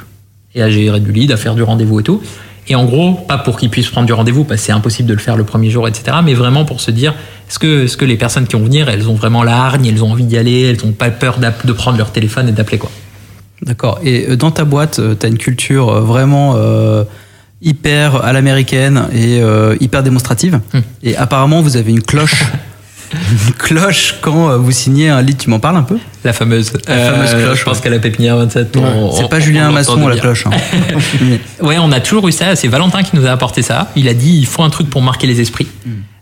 et 0.56 0.62
à 0.62 0.70
gérer 0.70 1.00
du 1.00 1.12
lead, 1.12 1.32
à 1.32 1.38
faire 1.38 1.56
du 1.56 1.64
rendez-vous 1.64 2.00
et 2.00 2.04
tout. 2.04 2.22
Et 2.70 2.76
en 2.76 2.86
gros, 2.86 3.14
pas 3.14 3.38
pour 3.38 3.58
qu'ils 3.58 3.70
puissent 3.70 3.90
prendre 3.90 4.08
du 4.08 4.14
rendez-vous, 4.14 4.44
parce 4.44 4.60
que 4.60 4.66
c'est 4.66 4.72
impossible 4.74 5.08
de 5.08 5.14
le 5.14 5.20
faire 5.20 5.38
le 5.38 5.46
premier 5.46 5.70
jour, 5.70 5.88
etc. 5.88 6.18
Mais 6.24 6.34
vraiment 6.34 6.66
pour 6.66 6.82
se 6.82 6.92
dire, 6.92 7.14
est-ce 7.50 7.60
que, 7.60 7.86
est-ce 7.86 7.96
que 7.96 8.04
les 8.04 8.18
personnes 8.18 8.46
qui 8.46 8.58
vont 8.58 8.64
venir, 8.64 8.90
elles 8.90 9.08
ont 9.10 9.14
vraiment 9.14 9.44
la 9.44 9.56
hargne, 9.56 9.86
elles 9.86 10.04
ont 10.04 10.12
envie 10.12 10.26
d'y 10.26 10.38
aller, 10.38 10.64
elles 10.64 10.86
n'ont 10.86 10.92
pas 10.92 11.10
peur 11.10 11.38
de 11.40 11.72
prendre 11.72 11.98
leur 11.98 12.12
téléphone 12.12 12.50
et 12.50 12.52
d'appeler 12.52 12.78
quoi. 12.78 12.92
D'accord. 13.62 14.00
Et 14.04 14.28
euh, 14.30 14.36
dans 14.36 14.52
ta 14.52 14.66
boîte, 14.66 15.00
tu 15.20 15.26
as 15.26 15.30
une 15.30 15.38
culture 15.38 15.90
euh, 15.90 16.02
vraiment 16.02 16.56
euh, 16.58 17.06
hyper 17.62 18.24
à 18.24 18.34
l'américaine 18.34 19.08
et 19.14 19.42
euh, 19.42 19.76
hyper 19.80 20.04
démonstrative. 20.04 20.60
Hmm. 20.74 20.80
Et 21.04 21.16
apparemment, 21.16 21.62
vous 21.62 21.78
avez 21.78 21.92
une 21.92 22.04
cloche. 22.04 22.44
une 23.14 23.54
cloche 23.58 24.16
quand 24.22 24.50
euh, 24.50 24.58
vous 24.58 24.72
signez 24.72 25.10
un 25.10 25.22
lead. 25.22 25.38
Tu 25.38 25.50
m'en 25.50 25.60
parles 25.60 25.78
un 25.78 25.84
peu? 25.84 25.98
La 26.24 26.34
fameuse, 26.34 26.74
La 26.88 27.12
fameuse 27.12 27.30
cloche, 27.32 27.60
Je 27.60 27.64
pense 27.64 27.78
ouais. 27.78 27.84
qu'à 27.84 27.90
la 27.90 28.00
pépinière 28.00 28.38
27, 28.38 28.76
on- 28.78 29.12
C'est 29.14 29.30
pas 29.30 29.40
Julien 29.40 29.72
Masson 29.72 30.06
à 30.06 30.10
la 30.10 30.18
cloche. 30.18 30.46
hein. 30.48 30.52
Ouais, 31.62 31.78
on 31.80 31.92
a 31.92 32.00
toujours 32.00 32.28
eu 32.28 32.32
ça. 32.32 32.56
C'est 32.56 32.68
Valentin 32.68 33.04
qui 33.04 33.16
nous 33.16 33.26
a 33.26 33.32
apporté 33.32 33.62
ça. 33.62 33.92
Il 33.96 34.08
a 34.08 34.14
dit 34.14 34.38
il 34.38 34.46
faut 34.46 34.64
un 34.64 34.70
truc 34.70 34.90
pour 34.90 35.02
marquer 35.02 35.28
les 35.28 35.40
esprits 35.42 35.68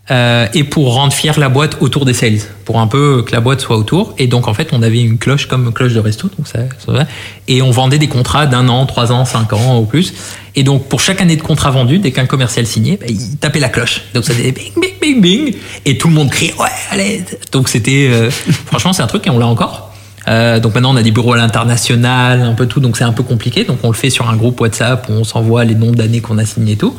Euh, 0.08 0.46
et 0.54 0.62
pour 0.62 0.94
rendre 0.94 1.12
fière 1.12 1.38
la 1.40 1.48
boîte 1.48 1.78
autour 1.80 2.04
des 2.04 2.14
sales, 2.14 2.38
pour 2.64 2.78
un 2.78 2.86
peu 2.86 3.24
que 3.26 3.32
la 3.32 3.40
boîte 3.40 3.60
soit 3.60 3.76
autour. 3.76 4.14
Et 4.18 4.28
donc 4.28 4.46
en 4.46 4.54
fait, 4.54 4.68
on 4.72 4.82
avait 4.82 5.02
une 5.02 5.18
cloche 5.18 5.46
comme 5.46 5.72
cloche 5.72 5.94
de 5.94 5.98
resto, 5.98 6.30
donc 6.36 6.46
ça, 6.46 6.60
ça 6.84 6.92
va. 6.92 7.06
et 7.48 7.60
on 7.60 7.72
vendait 7.72 7.98
des 7.98 8.06
contrats 8.06 8.46
d'un 8.46 8.68
an, 8.68 8.86
trois 8.86 9.10
ans, 9.10 9.24
cinq 9.24 9.52
ans 9.52 9.80
ou 9.80 9.84
plus. 9.84 10.14
Et 10.54 10.62
donc 10.62 10.88
pour 10.88 11.00
chaque 11.00 11.20
année 11.20 11.34
de 11.34 11.42
contrat 11.42 11.72
vendu, 11.72 11.98
dès 11.98 12.12
qu'un 12.12 12.26
commercial 12.26 12.66
signait, 12.66 12.98
bah, 13.00 13.06
il 13.08 13.36
tapait 13.38 13.58
la 13.58 13.68
cloche. 13.68 14.02
Donc 14.14 14.24
ça 14.24 14.32
faisait 14.32 14.52
bing 14.52 14.72
bing 14.80 15.00
bing 15.00 15.20
bing, 15.20 15.54
et 15.84 15.98
tout 15.98 16.06
le 16.06 16.14
monde 16.14 16.30
criait 16.30 16.54
ouais 16.54 16.68
allez. 16.92 17.24
Donc 17.50 17.68
c'était 17.68 18.08
euh, 18.08 18.30
franchement 18.66 18.92
c'est 18.92 19.02
un 19.02 19.08
truc 19.08 19.26
et 19.26 19.30
on 19.30 19.38
l'a 19.38 19.48
encore. 19.48 19.92
Euh, 20.28 20.60
donc 20.60 20.74
maintenant 20.74 20.92
on 20.92 20.96
a 20.96 21.02
des 21.02 21.10
bureaux 21.10 21.32
à 21.32 21.36
l'international, 21.36 22.42
un 22.42 22.54
peu 22.54 22.66
tout, 22.66 22.78
donc 22.78 22.96
c'est 22.96 23.04
un 23.04 23.12
peu 23.12 23.24
compliqué. 23.24 23.64
Donc 23.64 23.78
on 23.82 23.88
le 23.88 23.96
fait 23.96 24.10
sur 24.10 24.28
un 24.28 24.36
groupe 24.36 24.60
WhatsApp 24.60 25.08
où 25.08 25.12
on 25.14 25.24
s'envoie 25.24 25.64
les 25.64 25.74
nombres 25.74 25.96
d'années 25.96 26.20
qu'on 26.20 26.38
a 26.38 26.44
signé 26.44 26.74
et 26.74 26.76
tout. 26.76 26.96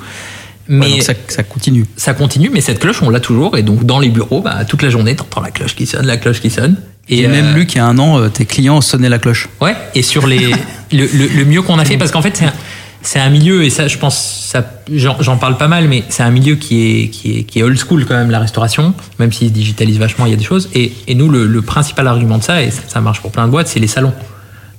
Mais 0.69 0.93
Ouais, 0.95 1.01
ça, 1.01 1.13
ça 1.27 1.43
continue. 1.43 1.85
ça 1.95 2.13
continue, 2.13 2.49
mais 2.51 2.61
cette 2.61 2.79
cloche 2.79 3.01
on 3.01 3.09
l'a 3.09 3.19
toujours. 3.19 3.57
Et 3.57 3.63
donc 3.63 3.85
dans 3.85 3.99
les 3.99 4.09
bureaux, 4.09 4.41
bah, 4.41 4.65
toute 4.65 4.81
la 4.81 4.89
journée, 4.89 5.15
t'entends 5.15 5.41
la 5.41 5.51
cloche 5.51 5.75
qui 5.75 5.85
sonne, 5.85 6.05
la 6.05 6.17
cloche 6.17 6.41
qui 6.41 6.49
sonne. 6.49 6.75
Et, 7.09 7.25
euh, 7.25 7.29
même 7.29 7.55
Luc, 7.55 7.73
il 7.73 7.77
y 7.77 7.79
a 7.79 7.85
un 7.85 7.97
an, 7.99 8.19
euh, 8.19 8.27
tes 8.27 8.45
clients 8.45 8.81
sonnaient 8.81 9.07
la 9.09 9.19
cloche. 9.19 9.47
Ouais, 9.61 9.75
et 9.95 10.01
sur 10.01 10.27
les 10.27 10.51
le, 10.91 11.05
le- 11.05 11.27
le 11.37 11.45
mieux 11.45 11.61
qu'on 11.61 11.79
a 11.79 11.85
fait, 11.85 11.97
parce 11.97 12.11
qu'en 12.11 12.21
fait 12.21 12.35
c'est 12.35 12.45
un, 12.45 12.53
c'est 13.01 13.19
un 13.19 13.29
milieu 13.29 13.63
et 13.63 13.69
ça, 13.69 13.87
je 13.87 13.97
pense, 13.97 14.17
ça, 14.51 14.69
j'en 14.91 15.15
j'en 15.21 15.37
parle 15.37 15.55
pas 15.57 15.69
mal, 15.69 15.87
mais 15.87 16.03
c'est 16.09 16.23
un 16.23 16.31
milieu 16.31 16.55
qui 16.55 17.03
est 17.03 17.07
qui 17.09 17.37
est 17.39 17.43
qui 17.43 17.59
est 17.59 17.63
old 17.63 17.77
school 17.79 18.05
quand 18.05 18.15
même 18.15 18.31
la 18.31 18.39
restauration, 18.39 18.93
même 19.19 19.31
s'il 19.31 19.47
se 19.47 19.53
digitalise 19.53 19.97
vachement, 19.99 20.25
il 20.25 20.31
y 20.31 20.33
a 20.33 20.37
des 20.37 20.43
choses. 20.43 20.69
Et, 20.73 20.91
et 21.07 21.15
nous 21.15 21.29
le, 21.29 21.45
le 21.45 21.61
principal 21.61 22.07
argument 22.07 22.39
de 22.39 22.43
ça 22.43 22.61
et 22.61 22.71
ça, 22.71 22.81
ça 22.87 22.99
marche 22.99 23.21
pour 23.21 23.31
plein 23.31 23.45
de 23.45 23.51
boîtes, 23.51 23.69
c'est 23.69 23.79
les 23.79 23.87
salons. 23.87 24.13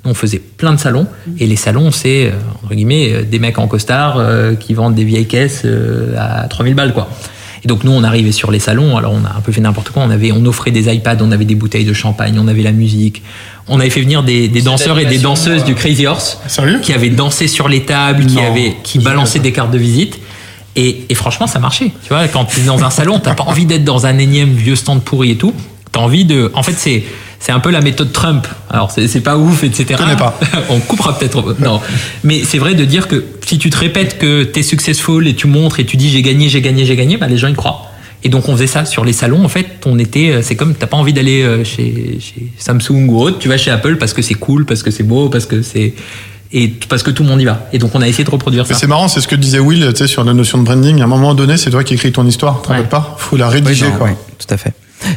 On 0.08 0.14
faisait 0.14 0.38
plein 0.38 0.72
de 0.72 0.78
salons 0.78 1.06
et 1.38 1.46
les 1.46 1.56
salons 1.56 1.90
c'est 1.90 2.26
euh, 2.26 2.32
entre 2.64 2.74
guillemets 2.74 3.12
euh, 3.12 3.22
des 3.22 3.38
mecs 3.38 3.58
en 3.58 3.68
costard 3.68 4.16
euh, 4.18 4.54
qui 4.54 4.74
vendent 4.74 4.94
des 4.94 5.04
vieilles 5.04 5.26
caisses 5.26 5.62
euh, 5.64 6.14
à 6.18 6.48
3000 6.48 6.74
balles 6.74 6.94
quoi. 6.94 7.08
Et 7.64 7.68
donc 7.68 7.84
nous 7.84 7.92
on 7.92 8.04
arrivait 8.04 8.32
sur 8.32 8.50
les 8.50 8.60
salons, 8.60 8.96
alors 8.96 9.12
on 9.12 9.24
a 9.24 9.36
un 9.36 9.40
peu 9.40 9.52
fait 9.52 9.60
n'importe 9.60 9.90
quoi, 9.90 10.02
on 10.02 10.10
avait 10.10 10.32
on 10.32 10.44
offrait 10.46 10.70
des 10.70 10.92
iPads, 10.92 11.18
on 11.20 11.32
avait 11.32 11.44
des 11.44 11.56
bouteilles 11.56 11.84
de 11.84 11.92
champagne, 11.92 12.38
on 12.38 12.48
avait 12.48 12.62
la 12.62 12.72
musique, 12.72 13.22
on 13.66 13.80
avait 13.80 13.90
fait 13.90 14.00
venir 14.00 14.22
des, 14.22 14.48
des 14.48 14.62
danseurs 14.62 14.98
et 14.98 15.06
des 15.06 15.18
danseuses 15.18 15.64
du 15.64 15.74
Crazy 15.74 16.06
Horse 16.06 16.38
Sérieux 16.46 16.80
qui 16.80 16.92
avaient 16.92 17.10
dansé 17.10 17.48
sur 17.48 17.68
les 17.68 17.84
tables, 17.84 18.26
qui 18.26 18.40
avaient 18.40 18.76
qui 18.82 18.98
balançaient 18.98 19.40
des 19.40 19.52
cartes 19.52 19.70
de 19.70 19.78
visite. 19.78 20.18
Et, 20.76 21.06
et 21.08 21.14
franchement, 21.16 21.48
ça 21.48 21.58
marchait. 21.58 21.90
Tu 22.04 22.08
vois, 22.10 22.28
quand 22.28 22.44
tu 22.44 22.60
es 22.60 22.62
dans 22.62 22.84
un 22.84 22.90
salon, 22.90 23.18
t'as 23.18 23.34
pas 23.34 23.42
envie 23.42 23.66
d'être 23.66 23.82
dans 23.82 24.06
un 24.06 24.16
énième 24.16 24.52
vieux 24.52 24.76
stand 24.76 25.02
pourri 25.02 25.32
et 25.32 25.36
tout. 25.36 25.52
T'as 25.90 25.98
envie 25.98 26.24
de. 26.24 26.52
En 26.54 26.62
fait, 26.62 26.74
c'est 26.76 27.02
c'est 27.40 27.52
un 27.52 27.60
peu 27.60 27.70
la 27.70 27.80
méthode 27.80 28.12
Trump. 28.12 28.46
Alors 28.70 28.90
c'est 28.90 29.06
c'est 29.08 29.20
pas 29.20 29.36
ouf, 29.36 29.62
etc. 29.64 29.94
connais 29.96 30.16
pas. 30.16 30.38
On 30.70 30.80
coupera 30.80 31.18
peut-être. 31.18 31.56
Non, 31.60 31.80
mais 32.24 32.42
c'est 32.44 32.58
vrai 32.58 32.74
de 32.74 32.84
dire 32.84 33.08
que 33.08 33.24
si 33.46 33.58
tu 33.58 33.70
te 33.70 33.76
répètes 33.78 34.18
que 34.18 34.42
t'es 34.44 34.62
successful 34.62 35.26
et 35.28 35.34
tu 35.34 35.46
montres 35.46 35.80
et 35.80 35.86
tu 35.86 35.96
dis 35.96 36.10
j'ai 36.10 36.22
gagné, 36.22 36.48
j'ai 36.48 36.60
gagné, 36.60 36.84
j'ai 36.84 36.96
gagné, 36.96 37.16
bah 37.16 37.26
les 37.28 37.38
gens 37.38 37.48
y 37.48 37.54
croient. 37.54 37.82
Et 38.24 38.28
donc 38.28 38.48
on 38.48 38.52
faisait 38.54 38.66
ça 38.66 38.84
sur 38.84 39.04
les 39.04 39.12
salons. 39.12 39.44
En 39.44 39.48
fait, 39.48 39.66
on 39.86 39.96
était, 39.98 40.30
euh, 40.30 40.42
c'est 40.42 40.56
comme 40.56 40.74
t'as 40.74 40.88
pas 40.88 40.96
envie 40.96 41.12
d'aller 41.12 41.42
euh, 41.42 41.62
chez, 41.62 42.18
chez 42.20 42.48
Samsung 42.58 43.06
ou 43.08 43.20
autre. 43.22 43.38
Tu 43.38 43.48
vas 43.48 43.56
chez 43.56 43.70
Apple 43.70 43.96
parce 43.96 44.12
que 44.12 44.22
c'est 44.22 44.34
cool, 44.34 44.64
parce 44.66 44.82
que 44.82 44.90
c'est 44.90 45.04
beau, 45.04 45.28
parce 45.28 45.46
que 45.46 45.62
c'est 45.62 45.94
et 46.50 46.68
parce 46.88 47.02
que 47.04 47.10
tout 47.12 47.22
le 47.22 47.28
monde 47.28 47.40
y 47.40 47.44
va. 47.44 47.68
Et 47.72 47.78
donc 47.78 47.94
on 47.94 48.00
a 48.02 48.08
essayé 48.08 48.24
de 48.24 48.30
reproduire 48.30 48.64
Mais 48.66 48.74
ça. 48.74 48.80
c'est 48.80 48.86
marrant, 48.88 49.06
c'est 49.06 49.20
ce 49.20 49.28
que 49.28 49.36
disait 49.36 49.60
Will 49.60 49.86
tu 49.92 49.98
sais, 49.98 50.06
sur 50.08 50.24
la 50.24 50.32
notion 50.34 50.58
de 50.58 50.64
branding. 50.64 51.00
À 51.00 51.04
un 51.04 51.06
moment 51.06 51.34
donné, 51.34 51.56
c'est 51.58 51.70
toi 51.70 51.84
qui 51.84 51.94
écris 51.94 52.10
ton 52.10 52.26
histoire, 52.26 52.62
tu 52.62 52.70
Ouais. 52.72 52.82
pas? 52.82 53.14
Faut 53.18 53.36
la 53.36 53.48
rédiger, 53.48 53.84
Oui, 53.86 53.92
non, 53.92 53.98
quoi. 53.98 54.08
oui, 54.08 54.14
tout 54.38 54.52
à 54.52 54.56
fait. 54.56 54.72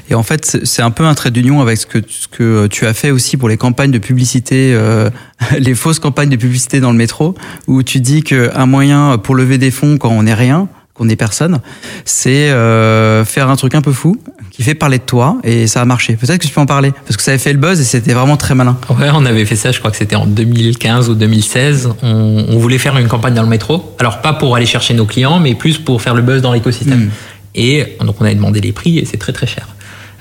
Et 0.10 0.16
en 0.16 0.24
fait, 0.24 0.60
c'est 0.64 0.82
un 0.82 0.92
peu 0.92 1.06
un 1.06 1.14
trait 1.14 1.32
d'union 1.32 1.62
avec 1.62 1.78
ce 1.78 1.86
que, 1.86 2.00
ce 2.08 2.28
que 2.28 2.68
tu 2.68 2.86
as 2.86 2.94
fait 2.94 3.12
aussi 3.12 3.38
pour 3.38 3.50
les 3.50 3.58
campagnes 3.58 3.92
de 3.92 4.00
publicité, 4.00 4.74
euh, 4.74 5.10
les 5.60 5.76
fausses 5.76 6.00
campagnes 6.00 6.30
de 6.30 6.36
publicité 6.36 6.80
dans 6.80 6.92
le 6.92 6.98
métro, 6.98 7.36
où 7.68 7.84
tu 7.84 8.00
dis 8.00 8.24
qu'un 8.24 8.66
moyen 8.66 9.18
pour 9.18 9.36
lever 9.36 9.58
des 9.58 9.72
fonds 9.72 9.98
quand 9.98 10.10
on 10.10 10.24
n'est 10.24 10.34
rien, 10.34 10.68
qu'on 10.94 11.06
n'est 11.06 11.16
personne, 11.16 11.62
c'est 12.04 12.50
euh, 12.50 13.24
faire 13.24 13.50
un 13.50 13.56
truc 13.56 13.76
un 13.76 13.82
peu 13.82 13.94
fou 13.94 14.18
qui 14.52 14.62
fait 14.62 14.76
parler 14.76 14.98
de 14.98 15.04
toi 15.04 15.38
et 15.44 15.66
ça 15.66 15.82
a 15.82 15.86
marché. 15.86 16.18
Peut-être 16.18 16.40
que 16.40 16.48
tu 16.48 16.54
peux 16.54 16.60
en 16.60 16.66
parler 16.66 16.92
parce 17.06 17.16
que 17.16 17.24
ça 17.24 17.32
avait 17.32 17.38
fait 17.38 17.54
le 17.54 17.60
buzz 17.60 17.80
et 17.80 17.84
c'était 17.86 18.14
vraiment 18.14 18.36
très 18.36 18.56
malin. 18.56 18.78
Ouais, 18.90 19.10
on 19.14 19.26
avait 19.26 19.46
fait 19.46 19.56
ça, 19.56 19.72
je 19.72 19.80
crois 19.80 19.92
que 19.92 19.98
c'était 19.98 20.18
en 20.18 20.26
2015 20.26 21.10
ou 21.10 21.16
2016. 21.16 21.92
On, 22.04 22.46
on 22.50 22.58
voulait 22.58 22.78
faire 22.78 22.98
une 22.98 23.08
campagne 23.08 23.34
dans 23.34 23.44
le 23.44 23.48
métro. 23.48 23.96
Alors 24.00 24.22
pas 24.22 24.34
pour 24.34 24.56
aller 24.56 24.66
chercher 24.66 24.94
nos 24.94 25.06
clients, 25.06 25.40
mais 25.40 25.56
plus 25.56 25.78
pour 25.78 26.02
faire 26.02 26.14
le 26.14 26.22
buzz 26.22 26.42
dans 26.42 26.52
l'écosystème. 26.52 27.06
Mm. 27.06 27.12
Et 27.56 27.98
donc 28.04 28.16
on 28.20 28.26
avait 28.26 28.36
demandé 28.36 28.62
les 28.62 28.72
prix 28.72 28.98
et 29.00 29.06
c'est 29.06 29.18
très 29.18 29.34
très 29.34 29.48
cher. 29.48 29.68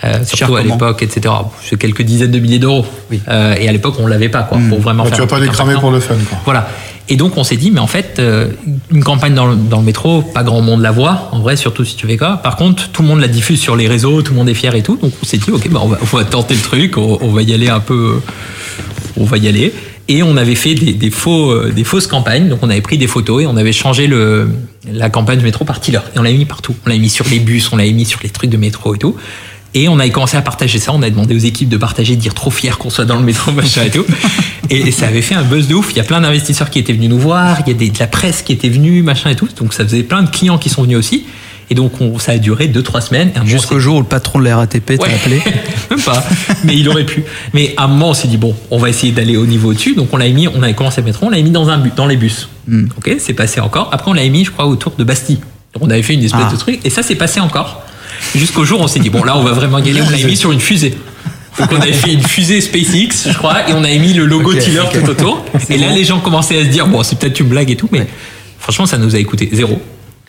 Euh, 0.02 0.24
surtout 0.24 0.56
à 0.56 0.62
l'époque, 0.62 1.02
etc. 1.02 1.34
C'est 1.62 1.78
quelques 1.78 2.00
dizaines 2.02 2.30
de 2.30 2.38
milliers 2.38 2.58
d'euros. 2.58 2.86
Oui. 3.10 3.20
Euh, 3.28 3.54
et 3.60 3.68
à 3.68 3.72
l'époque, 3.72 3.96
on 3.98 4.06
l'avait 4.06 4.30
pas, 4.30 4.42
quoi, 4.44 4.56
Mm. 4.56 4.68
pour 4.70 4.80
vraiment 4.80 5.02
Bah, 5.04 5.10
faire. 5.10 5.18
tu 5.18 5.22
vas 5.22 5.26
pas 5.28 5.40
les 5.44 5.48
cramer 5.50 5.74
pour 5.78 5.90
le 5.90 6.00
fun, 6.00 6.14
quoi. 6.28 6.38
Voilà. 6.46 6.70
Et 7.10 7.16
donc 7.16 7.36
on 7.36 7.44
s'est 7.44 7.56
dit, 7.56 7.70
mais 7.70 7.80
en 7.80 7.86
fait, 7.86 8.16
euh, 8.18 8.48
une 8.90 9.04
campagne 9.04 9.34
dans 9.34 9.46
le, 9.46 9.56
dans 9.56 9.78
le 9.80 9.84
métro, 9.84 10.22
pas 10.22 10.42
grand 10.42 10.62
monde 10.62 10.80
la 10.80 10.90
voit, 10.92 11.28
en 11.32 11.40
vrai, 11.40 11.56
surtout 11.56 11.84
si 11.84 11.96
tu 11.96 12.06
fais 12.06 12.16
quoi. 12.16 12.36
Par 12.38 12.56
contre, 12.56 12.88
tout 12.92 13.02
le 13.02 13.08
monde 13.08 13.20
la 13.20 13.28
diffuse 13.28 13.60
sur 13.60 13.76
les 13.76 13.88
réseaux, 13.88 14.22
tout 14.22 14.32
le 14.32 14.38
monde 14.38 14.48
est 14.48 14.54
fier 14.54 14.74
et 14.74 14.82
tout. 14.82 14.96
Donc 14.96 15.12
on 15.22 15.26
s'est 15.26 15.36
dit, 15.38 15.50
ok, 15.50 15.68
bah, 15.68 15.80
on, 15.82 15.88
va, 15.88 15.98
on 16.00 16.16
va 16.16 16.24
tenter 16.24 16.54
le 16.54 16.60
truc, 16.62 16.96
on, 16.96 17.18
on 17.20 17.28
va 17.32 17.42
y 17.42 17.52
aller 17.52 17.68
un 17.68 17.80
peu, 17.80 18.20
on 19.18 19.24
va 19.24 19.36
y 19.38 19.48
aller. 19.48 19.74
Et 20.08 20.22
on 20.22 20.36
avait 20.36 20.54
fait 20.54 20.74
des, 20.74 20.92
des 20.94 21.10
faux, 21.10 21.50
euh, 21.50 21.72
des 21.74 21.84
fausses 21.84 22.06
campagnes. 22.06 22.48
Donc 22.48 22.60
on 22.62 22.70
avait 22.70 22.80
pris 22.80 22.96
des 22.96 23.06
photos 23.08 23.42
et 23.42 23.46
on 23.46 23.56
avait 23.56 23.72
changé 23.72 24.06
le, 24.06 24.48
la 24.90 25.10
campagne 25.10 25.38
du 25.38 25.44
métro 25.44 25.64
par 25.64 25.80
Tiller. 25.80 26.00
Et 26.14 26.18
on 26.18 26.22
l'avait 26.22 26.36
mis 26.36 26.44
partout. 26.44 26.74
On 26.86 26.88
l'avait 26.88 27.00
mis 27.00 27.10
sur 27.10 27.26
les 27.28 27.38
bus, 27.38 27.72
on 27.72 27.76
l'avait 27.76 27.92
mis 27.92 28.06
sur 28.06 28.20
les 28.22 28.30
trucs 28.30 28.50
de 28.50 28.56
métro 28.56 28.94
et 28.94 28.98
tout. 28.98 29.16
Et 29.72 29.88
on 29.88 29.98
avait 30.00 30.10
commencé 30.10 30.36
à 30.36 30.42
partager 30.42 30.78
ça. 30.78 30.92
On 30.92 31.02
a 31.02 31.10
demandé 31.10 31.34
aux 31.34 31.38
équipes 31.38 31.68
de 31.68 31.76
partager, 31.76 32.16
de 32.16 32.20
dire 32.20 32.34
trop 32.34 32.50
fier 32.50 32.76
qu'on 32.78 32.90
soit 32.90 33.04
dans 33.04 33.16
le 33.16 33.22
métro, 33.22 33.52
machin 33.52 33.84
et 33.84 33.90
tout. 33.90 34.04
Et, 34.68 34.90
ça 34.90 35.06
avait 35.06 35.22
fait 35.22 35.34
un 35.34 35.42
buzz 35.42 35.68
de 35.68 35.74
ouf. 35.74 35.90
Il 35.92 35.96
y 35.96 36.00
a 36.00 36.04
plein 36.04 36.20
d'investisseurs 36.20 36.70
qui 36.70 36.78
étaient 36.78 36.92
venus 36.92 37.10
nous 37.10 37.18
voir. 37.18 37.60
Il 37.66 37.72
y 37.72 37.88
a 37.88 37.90
de 37.92 37.98
la 37.98 38.06
presse 38.06 38.42
qui 38.42 38.52
était 38.52 38.68
venue, 38.68 39.02
machin 39.02 39.30
et 39.30 39.36
tout. 39.36 39.48
Donc 39.58 39.74
ça 39.74 39.84
faisait 39.84 40.02
plein 40.02 40.22
de 40.22 40.30
clients 40.30 40.58
qui 40.58 40.68
sont 40.68 40.82
venus 40.82 40.98
aussi. 40.98 41.24
Et 41.70 41.74
donc 41.74 42.00
on, 42.00 42.18
ça 42.18 42.32
a 42.32 42.38
duré 42.38 42.66
2-3 42.68 43.00
semaines. 43.00 43.30
Jusqu'au 43.44 43.78
jour 43.78 43.96
où 43.96 44.00
le 44.00 44.04
patron 44.06 44.40
de 44.40 44.44
la 44.44 44.56
RATP 44.56 44.96
t'a 44.98 45.04
Ouais. 45.04 45.14
appelé. 45.14 45.40
Même 45.90 46.00
pas. 46.00 46.22
Mais 46.64 46.76
il 46.76 46.88
aurait 46.88 47.06
pu. 47.06 47.22
Mais 47.54 47.74
à 47.76 47.84
un 47.84 47.86
moment, 47.86 48.10
on 48.10 48.14
s'est 48.14 48.26
dit, 48.28 48.36
bon, 48.38 48.54
on 48.72 48.78
va 48.78 48.88
essayer 48.88 49.12
d'aller 49.12 49.36
au 49.36 49.46
niveau 49.46 49.70
au-dessus. 49.70 49.94
Donc, 49.94 50.08
on 50.12 50.16
l'a 50.16 50.28
mis, 50.28 50.48
on 50.48 50.62
avait 50.62 50.74
commencé 50.74 51.00
à 51.00 51.04
mettre, 51.04 51.22
on 51.22 51.30
l'a 51.30 51.40
mis 51.40 51.50
dans, 51.50 51.68
un 51.68 51.78
bu- 51.78 51.92
dans 51.94 52.06
les 52.06 52.16
bus. 52.16 52.48
Hmm. 52.66 52.86
Ok, 52.98 53.14
c'est 53.20 53.34
passé 53.34 53.60
encore. 53.60 53.88
Après, 53.92 54.10
on 54.10 54.14
l'a 54.14 54.28
mis, 54.28 54.44
je 54.44 54.50
crois, 54.50 54.66
autour 54.66 54.92
de 54.98 55.04
Bastille. 55.04 55.38
Donc, 55.74 55.82
on 55.84 55.90
avait 55.90 56.02
fait 56.02 56.14
une 56.14 56.24
espèce 56.24 56.42
Ah. 56.48 56.52
de 56.52 56.56
truc. 56.58 56.80
Et 56.84 56.90
ça, 56.90 57.02
c'est 57.04 57.14
passé 57.14 57.38
encore. 57.40 57.82
Jusqu'au 58.34 58.64
jour 58.64 58.80
où 58.80 58.84
on 58.84 58.88
s'est 58.88 58.98
dit, 59.00 59.10
bon, 59.10 59.22
là, 59.22 59.36
on 59.38 59.42
va 59.44 59.52
vraiment 59.52 59.78
y 59.78 59.90
aller. 59.90 60.02
On 60.02 60.10
l'a 60.10 60.18
mis 60.18 60.36
sur 60.36 60.50
une 60.52 60.60
fusée. 60.60 60.94
Donc 61.58 61.68
on 61.72 61.80
avait 61.80 61.92
fait 61.92 62.12
une 62.12 62.22
fusée 62.22 62.60
SpaceX, 62.60 63.28
je 63.28 63.36
crois, 63.36 63.68
et 63.68 63.72
on 63.74 63.82
avait 63.82 63.98
mis 63.98 64.12
le 64.14 64.24
logo 64.24 64.52
Ok, 64.52 64.58
Tiller 64.60 64.82
tout 64.92 65.08
autour. 65.10 65.44
Et 65.68 65.78
là, 65.78 65.90
les 65.92 66.04
gens 66.04 66.20
commençaient 66.20 66.58
à 66.58 66.64
se 66.64 66.68
dire, 66.68 66.86
bon, 66.86 67.02
c'est 67.02 67.18
peut-être 67.18 67.40
une 67.40 67.48
blague 67.48 67.70
et 67.72 67.76
tout, 67.76 67.88
mais 67.90 68.06
franchement, 68.60 68.86
ça 68.86 68.98
nous 68.98 69.16
a 69.16 69.18
écouté 69.18 69.50
zéro. 69.52 69.82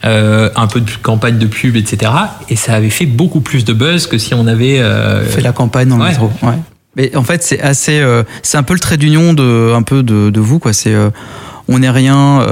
Euh, 0.04 0.50
un 0.56 0.66
peu 0.66 0.82
de 0.82 0.90
campagne 1.04 1.38
de 1.38 1.46
pub, 1.46 1.76
etc. 1.76 2.12
Et 2.50 2.56
ça 2.56 2.74
avait 2.74 2.90
fait 2.90 3.06
beaucoup 3.06 3.40
plus 3.40 3.66
de 3.66 3.74
buzz 3.74 4.08
que 4.08 4.18
si 4.18 4.34
on 4.34 4.48
avait 4.48 4.80
euh, 4.80 5.24
fait 5.24 5.42
la 5.42 5.52
campagne 5.52 5.90
dans 5.90 5.98
le 5.98 6.04
ouais. 6.04 6.10
métro. 6.10 6.32
Ouais. 6.42 6.58
Mais 6.96 7.16
en 7.16 7.24
fait, 7.24 7.44
c'est 7.44 7.62
assez, 7.62 8.00
euh, 8.00 8.24
c'est 8.42 8.58
un 8.58 8.64
peu 8.64 8.74
le 8.74 8.80
trait 8.80 8.98
d'union 8.98 9.34
de, 9.34 9.74
un 9.76 9.84
peu 9.84 10.02
de, 10.02 10.32
de 10.32 10.40
vous, 10.40 10.58
quoi. 10.58 10.74
C'est, 10.74 10.94
euh, 10.94 11.12
on 11.68 11.80
n'est 11.80 11.90
rien, 11.92 12.44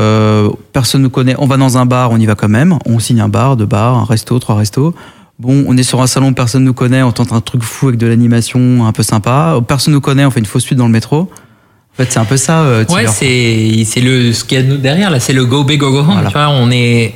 personne 0.73 1.01
nous 1.01 1.09
connaît. 1.09 1.35
On 1.39 1.47
va 1.47 1.57
dans 1.57 1.77
un 1.79 1.85
bar, 1.87 2.11
on 2.11 2.17
y 2.17 2.25
va 2.27 2.35
quand 2.35 2.49
même. 2.49 2.77
On 2.85 2.99
signe 2.99 3.19
un 3.19 3.29
bar, 3.29 3.57
deux 3.57 3.65
bars, 3.65 3.97
un 3.97 4.05
resto, 4.05 4.37
trois 4.37 4.55
restos. 4.55 4.93
Bon, 5.39 5.63
on 5.67 5.75
est 5.77 5.83
sur 5.83 6.01
un 6.01 6.07
salon, 6.07 6.33
personne 6.33 6.63
nous 6.65 6.73
connaît. 6.73 7.01
On 7.01 7.11
tente 7.11 7.31
un 7.31 7.41
truc 7.41 7.63
fou 7.63 7.87
avec 7.87 7.99
de 7.99 8.05
l'animation 8.05 8.85
un 8.85 8.91
peu 8.91 9.03
sympa. 9.03 9.59
Personne 9.67 9.93
nous 9.93 10.01
connaît, 10.01 10.25
on 10.25 10.31
fait 10.31 10.41
une 10.41 10.45
fausse 10.45 10.63
suite 10.63 10.77
dans 10.77 10.85
le 10.85 10.91
métro. 10.91 11.29
En 11.99 12.03
fait, 12.03 12.11
c'est 12.11 12.19
un 12.19 12.25
peu 12.25 12.37
ça. 12.37 12.61
Euh, 12.61 12.85
Ouais, 12.89 13.07
c'est 13.07 13.83
c'est 13.85 14.01
le 14.01 14.31
ce 14.31 14.43
qu'il 14.43 14.57
y 14.57 14.61
a 14.61 14.63
derrière 14.77 15.09
là, 15.09 15.19
c'est 15.19 15.33
le 15.33 15.45
go 15.45 15.63
big 15.63 15.79
go 15.79 15.91
go 15.91 15.99
home. 15.99 16.11
Voilà. 16.13 16.29
Tu 16.29 16.33
vois, 16.33 16.49
on 16.49 16.69
est 16.71 17.13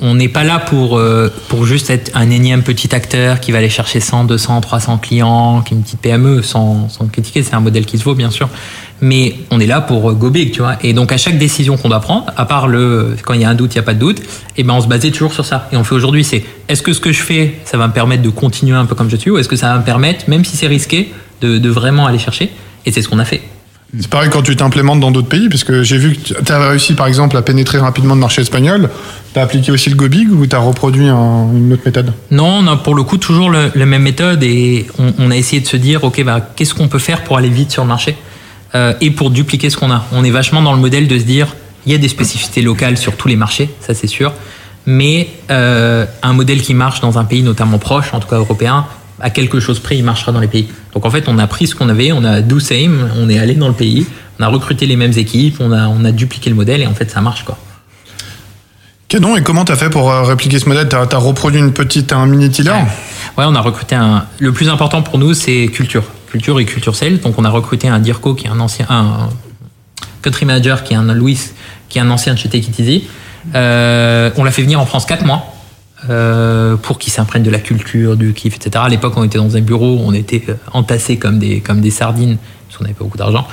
on 0.00 0.14
n'est 0.14 0.28
pas 0.28 0.44
là 0.44 0.58
pour 0.58 0.98
euh, 0.98 1.32
pour 1.48 1.66
juste 1.66 1.90
être 1.90 2.10
un 2.14 2.30
énième 2.30 2.62
petit 2.62 2.94
acteur 2.94 3.40
qui 3.40 3.52
va 3.52 3.58
aller 3.58 3.68
chercher 3.68 4.00
100, 4.00 4.24
200, 4.24 4.60
300 4.60 4.98
clients, 4.98 5.62
qui 5.62 5.74
est 5.74 5.76
une 5.76 5.82
petite 5.82 6.00
PME 6.00 6.42
sans 6.42 6.88
sans 6.88 7.06
critiquer, 7.06 7.42
c'est 7.42 7.54
un 7.54 7.60
modèle 7.60 7.84
qui 7.84 7.98
se 7.98 8.04
vaut 8.04 8.14
bien 8.14 8.30
sûr. 8.30 8.48
Mais 9.00 9.34
on 9.50 9.60
est 9.60 9.66
là 9.66 9.80
pour 9.80 10.10
euh, 10.10 10.14
go 10.14 10.30
big, 10.30 10.52
tu 10.52 10.60
vois. 10.60 10.76
Et 10.82 10.92
donc 10.92 11.12
à 11.12 11.18
chaque 11.18 11.38
décision 11.38 11.76
qu'on 11.76 11.88
doit 11.88 12.00
prendre, 12.00 12.26
à 12.36 12.46
part 12.46 12.66
le 12.66 13.14
quand 13.22 13.34
il 13.34 13.42
y 13.42 13.44
a 13.44 13.50
un 13.50 13.54
doute, 13.54 13.74
il 13.74 13.76
y 13.76 13.80
a 13.80 13.84
pas 13.84 13.94
de 13.94 14.00
doute, 14.00 14.22
et 14.56 14.62
ben 14.62 14.74
on 14.74 14.80
se 14.80 14.88
basait 14.88 15.10
toujours 15.10 15.32
sur 15.32 15.44
ça. 15.44 15.68
Et 15.72 15.76
on 15.76 15.84
fait 15.84 15.94
aujourd'hui, 15.94 16.24
c'est 16.24 16.44
est-ce 16.68 16.82
que 16.82 16.92
ce 16.92 17.00
que 17.00 17.12
je 17.12 17.22
fais, 17.22 17.54
ça 17.64 17.76
va 17.76 17.88
me 17.88 17.92
permettre 17.92 18.22
de 18.22 18.30
continuer 18.30 18.76
un 18.76 18.86
peu 18.86 18.94
comme 18.94 19.10
je 19.10 19.16
suis, 19.16 19.30
ou 19.30 19.38
est-ce 19.38 19.48
que 19.48 19.56
ça 19.56 19.72
va 19.72 19.78
me 19.78 19.84
permettre, 19.84 20.28
même 20.28 20.44
si 20.44 20.56
c'est 20.56 20.66
risqué, 20.66 21.12
de 21.40 21.68
vraiment 21.68 22.06
aller 22.06 22.18
chercher? 22.18 22.50
Et 22.86 22.92
c'est 22.92 23.02
ce 23.02 23.08
qu'on 23.08 23.18
a 23.18 23.24
fait. 23.24 23.42
C'est 23.98 24.08
pareil 24.08 24.28
quand 24.30 24.42
tu 24.42 24.54
t'implémentes 24.54 25.00
dans 25.00 25.10
d'autres 25.10 25.28
pays, 25.28 25.48
parce 25.48 25.64
que 25.64 25.82
j'ai 25.82 25.96
vu 25.96 26.14
que 26.14 26.34
tu 26.42 26.52
as 26.52 26.68
réussi 26.68 26.92
par 26.92 27.06
exemple 27.06 27.36
à 27.38 27.42
pénétrer 27.42 27.78
rapidement 27.78 28.14
le 28.14 28.20
marché 28.20 28.42
espagnol. 28.42 28.90
Tu 29.32 29.38
as 29.38 29.42
appliqué 29.42 29.72
aussi 29.72 29.88
le 29.88 29.96
Go 29.96 30.08
Big 30.08 30.30
ou 30.30 30.46
tu 30.46 30.54
as 30.54 30.58
reproduit 30.58 31.08
un- 31.08 31.48
une 31.54 31.72
autre 31.72 31.82
méthode? 31.86 32.12
Non, 32.30 32.76
pour 32.84 32.94
le 32.94 33.02
coup 33.02 33.16
toujours 33.16 33.50
la 33.50 33.86
même 33.86 34.02
méthode 34.02 34.42
et 34.42 34.86
on, 34.98 35.14
on 35.18 35.30
a 35.30 35.36
essayé 35.36 35.62
de 35.62 35.66
se 35.66 35.78
dire, 35.78 36.04
ok, 36.04 36.22
bah, 36.22 36.46
qu'est-ce 36.54 36.74
qu'on 36.74 36.88
peut 36.88 36.98
faire 36.98 37.24
pour 37.24 37.38
aller 37.38 37.48
vite 37.48 37.70
sur 37.70 37.82
le 37.82 37.88
marché 37.88 38.14
euh, 38.74 38.92
et 39.00 39.10
pour 39.10 39.30
dupliquer 39.30 39.70
ce 39.70 39.78
qu'on 39.78 39.90
a. 39.90 40.04
On 40.12 40.22
est 40.22 40.30
vachement 40.30 40.60
dans 40.60 40.74
le 40.74 40.80
modèle 40.80 41.08
de 41.08 41.18
se 41.18 41.24
dire, 41.24 41.56
il 41.86 41.92
y 41.92 41.94
a 41.94 41.98
des 41.98 42.08
spécificités 42.08 42.60
locales 42.60 42.98
sur 42.98 43.16
tous 43.16 43.28
les 43.28 43.36
marchés, 43.36 43.70
ça 43.80 43.94
c'est 43.94 44.06
sûr, 44.06 44.34
mais 44.84 45.30
euh, 45.50 46.04
un 46.22 46.34
modèle 46.34 46.60
qui 46.60 46.74
marche 46.74 47.00
dans 47.00 47.18
un 47.18 47.24
pays 47.24 47.42
notamment 47.42 47.78
proche, 47.78 48.12
en 48.12 48.20
tout 48.20 48.28
cas 48.28 48.36
européen, 48.36 48.84
à 49.20 49.30
quelque 49.30 49.60
chose 49.60 49.80
près, 49.80 49.96
il 49.96 50.04
marchera 50.04 50.32
dans 50.32 50.40
les 50.40 50.48
pays. 50.48 50.68
Donc 50.94 51.06
en 51.06 51.10
fait, 51.10 51.24
on 51.28 51.38
a 51.38 51.46
pris 51.46 51.66
ce 51.66 51.74
qu'on 51.74 51.88
avait, 51.88 52.12
on 52.12 52.24
a 52.24 52.40
do 52.40 52.60
same, 52.60 53.10
on 53.16 53.28
est 53.28 53.38
allé 53.38 53.54
dans 53.54 53.68
le 53.68 53.74
pays, 53.74 54.06
on 54.38 54.42
a 54.42 54.48
recruté 54.48 54.86
les 54.86 54.96
mêmes 54.96 55.16
équipes, 55.16 55.56
on 55.60 55.72
a, 55.72 55.88
on 55.88 56.04
a 56.04 56.12
dupliqué 56.12 56.50
le 56.50 56.56
modèle 56.56 56.82
et 56.82 56.86
en 56.86 56.94
fait 56.94 57.10
ça 57.10 57.20
marche 57.20 57.44
quoi. 57.44 57.58
Canon, 59.08 59.36
et 59.36 59.42
comment 59.42 59.64
tu 59.64 59.72
as 59.72 59.76
fait 59.76 59.88
pour 59.88 60.10
euh, 60.10 60.22
répliquer 60.22 60.58
ce 60.58 60.68
modèle? 60.68 60.86
Tu 60.88 60.96
as, 60.96 61.18
reproduit 61.18 61.58
une 61.58 61.72
petite, 61.72 62.12
un 62.12 62.26
mini 62.26 62.50
tiller 62.50 62.72
Ouais, 63.38 63.44
on 63.46 63.54
a 63.54 63.60
recruté 63.60 63.94
un. 63.94 64.26
Le 64.38 64.52
plus 64.52 64.68
important 64.68 65.00
pour 65.00 65.18
nous, 65.18 65.32
c'est 65.32 65.68
culture, 65.68 66.04
culture 66.30 66.60
et 66.60 66.66
culture 66.66 66.94
sales. 66.94 67.18
Donc, 67.18 67.38
on 67.38 67.44
a 67.44 67.48
recruté 67.48 67.88
un 67.88 68.00
Dirko 68.00 68.34
qui 68.34 68.46
est 68.46 68.50
un 68.50 68.60
ancien, 68.60 68.84
un 68.90 69.30
country 70.20 70.44
manager 70.44 70.84
qui 70.84 70.92
est 70.92 70.96
un 70.96 71.14
Louis, 71.14 71.40
qui 71.88 71.96
est 71.96 72.02
un 72.02 72.10
ancien 72.10 72.34
de 72.34 72.38
chez 72.38 72.50
Take 72.50 72.68
It 72.68 72.78
Easy. 72.78 73.04
Euh, 73.54 74.30
on 74.36 74.44
l'a 74.44 74.50
fait 74.50 74.62
venir 74.62 74.78
en 74.78 74.84
France 74.84 75.06
4 75.06 75.24
mois 75.24 75.54
euh, 76.10 76.76
pour 76.76 76.98
qu'il 76.98 77.12
s'imprègne 77.12 77.42
de 77.42 77.50
la 77.50 77.58
culture, 77.58 78.16
du 78.16 78.32
kiff, 78.32 78.56
etc. 78.56 78.84
À 78.86 78.88
l'époque, 78.88 79.14
on 79.16 79.24
était 79.24 79.38
dans 79.38 79.56
un 79.56 79.60
bureau, 79.60 80.00
on 80.04 80.12
était 80.12 80.42
euh, 80.48 80.54
entassés 80.72 81.16
comme 81.16 81.38
des 81.38 81.60
comme 81.60 81.80
des 81.80 81.90
sardines 81.90 82.38
parce 82.66 82.78
qu'on 82.78 82.84
n'avait 82.84 82.94
pas 82.94 83.04
beaucoup 83.04 83.18
d'argent. 83.18 83.46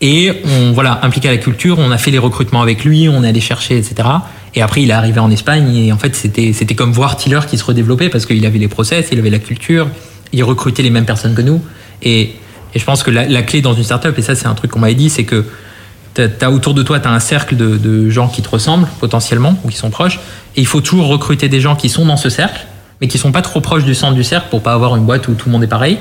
Et 0.00 0.32
on 0.44 0.72
voilà 0.72 1.00
impliqué 1.02 1.28
à 1.28 1.32
la 1.32 1.38
culture, 1.38 1.78
on 1.78 1.90
a 1.90 1.98
fait 1.98 2.10
les 2.10 2.18
recrutements 2.18 2.62
avec 2.62 2.84
lui, 2.84 3.08
on 3.08 3.24
est 3.24 3.28
allé 3.28 3.40
chercher, 3.40 3.76
etc. 3.76 4.08
Et 4.54 4.62
après, 4.62 4.82
il 4.82 4.90
est 4.90 4.94
arrivé 4.94 5.18
en 5.18 5.30
Espagne 5.30 5.74
et 5.74 5.92
en 5.92 5.98
fait, 5.98 6.14
c'était 6.14 6.52
c'était 6.52 6.74
comme 6.74 6.92
voir 6.92 7.16
Tiller 7.16 7.40
qui 7.48 7.58
se 7.58 7.64
redéveloppait 7.64 8.08
parce 8.08 8.26
qu'il 8.26 8.44
avait 8.46 8.58
les 8.58 8.68
process, 8.68 9.08
il 9.10 9.18
avait 9.18 9.30
la 9.30 9.40
culture, 9.40 9.88
il 10.32 10.44
recrutait 10.44 10.82
les 10.82 10.90
mêmes 10.90 11.06
personnes 11.06 11.34
que 11.34 11.42
nous. 11.42 11.60
Et, 12.02 12.32
et 12.74 12.78
je 12.78 12.84
pense 12.84 13.02
que 13.02 13.10
la, 13.10 13.26
la 13.26 13.42
clé 13.42 13.60
dans 13.60 13.74
une 13.74 13.82
startup, 13.82 14.16
et 14.16 14.22
ça 14.22 14.34
c'est 14.34 14.46
un 14.46 14.54
truc 14.54 14.70
qu'on 14.70 14.78
m'avait 14.78 14.94
dit, 14.94 15.10
c'est 15.10 15.24
que 15.24 15.44
autour 16.48 16.74
de 16.74 16.82
toi, 16.82 17.00
tu 17.00 17.08
as 17.08 17.12
un 17.12 17.20
cercle 17.20 17.56
de, 17.56 17.76
de 17.76 18.10
gens 18.10 18.28
qui 18.28 18.42
te 18.42 18.48
ressemblent 18.48 18.88
potentiellement 19.00 19.58
ou 19.64 19.68
qui 19.68 19.76
sont 19.76 19.90
proches. 19.90 20.18
Et 20.56 20.60
il 20.60 20.66
faut 20.66 20.80
toujours 20.80 21.08
recruter 21.08 21.48
des 21.48 21.60
gens 21.60 21.76
qui 21.76 21.88
sont 21.88 22.04
dans 22.04 22.16
ce 22.16 22.30
cercle, 22.30 22.66
mais 23.00 23.08
qui 23.08 23.18
sont 23.18 23.32
pas 23.32 23.42
trop 23.42 23.60
proches 23.60 23.84
du 23.84 23.94
centre 23.94 24.14
du 24.14 24.24
cercle 24.24 24.48
pour 24.50 24.62
pas 24.62 24.72
avoir 24.72 24.96
une 24.96 25.04
boîte 25.04 25.28
où 25.28 25.34
tout 25.34 25.48
le 25.48 25.52
monde 25.52 25.64
est 25.64 25.68
pareil. 25.68 25.98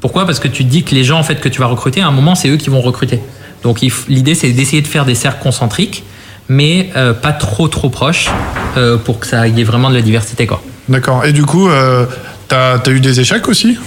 Pourquoi? 0.00 0.24
Parce 0.24 0.40
que 0.40 0.48
tu 0.48 0.64
te 0.64 0.70
dis 0.70 0.82
que 0.82 0.94
les 0.94 1.04
gens 1.04 1.18
en 1.18 1.22
fait 1.22 1.36
que 1.36 1.48
tu 1.48 1.60
vas 1.60 1.66
recruter, 1.66 2.00
à 2.00 2.06
un 2.06 2.10
moment, 2.10 2.34
c'est 2.34 2.48
eux 2.48 2.56
qui 2.56 2.70
vont 2.70 2.80
recruter. 2.80 3.20
Donc 3.62 3.80
l'idée, 4.08 4.34
c'est 4.34 4.50
d'essayer 4.52 4.82
de 4.82 4.86
faire 4.86 5.04
des 5.04 5.14
cercles 5.14 5.42
concentriques, 5.42 6.04
mais 6.48 6.90
euh, 6.96 7.12
pas 7.12 7.32
trop 7.32 7.68
trop 7.68 7.90
proches 7.90 8.30
euh, 8.76 8.96
pour 8.96 9.20
que 9.20 9.26
ça 9.26 9.46
y 9.46 9.60
ait 9.60 9.64
vraiment 9.64 9.90
de 9.90 9.94
la 9.94 10.02
diversité. 10.02 10.46
Quoi. 10.46 10.62
D'accord. 10.88 11.24
Et 11.24 11.32
du 11.32 11.44
coup, 11.44 11.68
euh, 11.68 12.06
tu 12.48 12.54
as, 12.54 12.80
eu 12.88 13.00
des 13.00 13.20
échecs 13.20 13.46
aussi? 13.48 13.78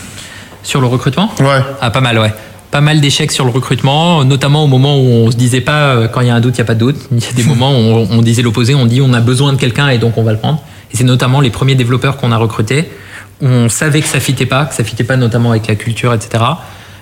Sur 0.62 0.80
le 0.80 0.88
recrutement? 0.88 1.34
Ouais. 1.40 1.60
Ah, 1.82 1.90
pas 1.90 2.00
mal, 2.00 2.20
ouais. 2.20 2.34
Pas 2.74 2.82
mal 2.82 3.00
d'échecs 3.00 3.32
sur 3.32 3.46
le 3.46 3.52
recrutement, 3.52 4.26
notamment 4.26 4.64
au 4.64 4.68
moment 4.68 4.98
où 4.98 5.06
on 5.06 5.32
se 5.32 5.38
disait 5.38 5.62
pas 5.62 5.94
euh, 5.94 6.08
quand 6.08 6.22
il 6.22 6.28
y 6.28 6.30
a 6.32 6.36
un 6.36 6.42
doute, 6.42 6.58
il 6.58 6.62
n'y 6.62 6.64
a 6.64 6.66
pas 6.66 6.74
de 6.74 6.80
doute. 6.80 6.98
Il 7.12 7.24
y 7.24 7.28
a 7.28 7.32
des 7.32 7.44
moments 7.52 7.72
où 7.72 7.76
on, 7.76 8.08
on 8.10 8.22
disait 8.24 8.42
l'opposé, 8.42 8.74
on 8.74 8.88
dit 8.88 9.00
on 9.00 9.14
a 9.14 9.22
besoin 9.22 9.54
de 9.54 9.58
quelqu'un 9.58 9.90
et 9.90 10.00
donc 10.00 10.18
on 10.18 10.24
va 10.24 10.32
le 10.32 10.40
prendre. 10.40 10.62
Et 10.92 10.98
c'est 10.98 11.04
notamment 11.04 11.40
les 11.40 11.52
premiers 11.52 11.76
développeurs 11.76 12.18
qu'on 12.18 12.32
a 12.32 12.38
recrutés. 12.38 12.90
On 13.42 13.70
savait 13.70 14.02
que 14.02 14.08
ça 14.08 14.20
fitait 14.20 14.48
pas, 14.48 14.66
que 14.66 14.74
ça 14.74 14.84
fitait 14.84 15.04
pas 15.04 15.18
notamment 15.18 15.52
avec 15.52 15.68
la 15.68 15.76
culture, 15.76 16.14
etc. 16.14 16.44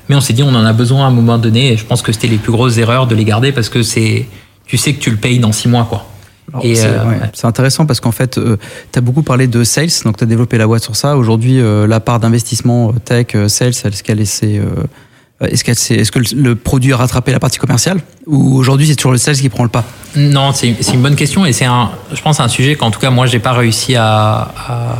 Mais 0.09 0.15
on 0.15 0.21
s'est 0.21 0.33
dit 0.33 0.43
on 0.43 0.49
en 0.49 0.65
a 0.65 0.73
besoin 0.73 1.05
à 1.05 1.07
un 1.07 1.11
moment 1.11 1.37
donné 1.37 1.71
et 1.71 1.77
je 1.77 1.85
pense 1.85 2.01
que 2.01 2.11
c'était 2.11 2.27
les 2.27 2.37
plus 2.37 2.51
grosses 2.51 2.77
erreurs 2.77 3.07
de 3.07 3.15
les 3.15 3.23
garder 3.23 3.53
parce 3.53 3.69
que 3.69 3.81
c'est, 3.81 4.27
tu 4.65 4.75
sais 4.75 4.93
que 4.93 4.99
tu 4.99 5.09
le 5.09 5.17
payes 5.17 5.39
dans 5.39 5.53
six 5.53 5.69
mois, 5.69 5.87
quoi. 5.89 6.05
Et, 6.63 6.75
c'est 6.75 6.87
euh, 6.87 7.05
ouais, 7.05 7.19
intéressant 7.43 7.85
parce 7.85 7.99
qu'en 7.99 8.11
fait, 8.11 8.39
tu 8.91 8.99
as 8.99 9.01
beaucoup 9.01 9.23
parlé 9.23 9.47
de 9.47 9.63
sales, 9.63 9.89
donc 10.03 10.17
tu 10.17 10.23
as 10.23 10.27
développé 10.27 10.57
la 10.57 10.67
boîte 10.67 10.83
sur 10.83 10.95
ça. 10.95 11.15
Aujourd'hui, 11.15 11.59
euh, 11.59 11.87
la 11.87 11.99
part 11.99 12.19
d'investissement 12.19 12.89
euh, 12.89 12.99
tech, 13.03 13.27
euh, 13.35 13.47
sales, 13.47 13.73
qu'elle 14.03 14.19
essaie, 14.19 14.57
euh, 14.57 14.83
s'est- 15.73 15.95
est-ce 15.95 16.11
que 16.11 16.19
le, 16.35 16.55
produit 16.55 16.93
a 16.93 16.97
rattrapé 16.97 17.31
la 17.31 17.39
partie 17.39 17.57
commerciale 17.57 17.99
Ou 18.27 18.55
aujourd'hui, 18.57 18.87
c'est 18.87 18.95
toujours 18.95 19.11
le 19.11 19.17
sales 19.17 19.35
qui 19.37 19.49
prend 19.49 19.63
le 19.63 19.69
pas? 19.69 19.83
Non, 20.15 20.51
c'est 20.53 20.75
une 20.93 21.01
bonne 21.01 21.15
question 21.15 21.45
et 21.45 21.53
c'est 21.53 21.65
un, 21.65 21.89
je 22.13 22.21
pense, 22.21 22.39
un 22.39 22.47
sujet 22.47 22.75
qu'en 22.75 22.91
tout 22.91 22.99
cas 22.99 23.09
moi 23.09 23.25
j'ai 23.27 23.39
pas 23.39 23.53
réussi 23.53 23.95
à, 23.95 24.51
à, 24.67 24.97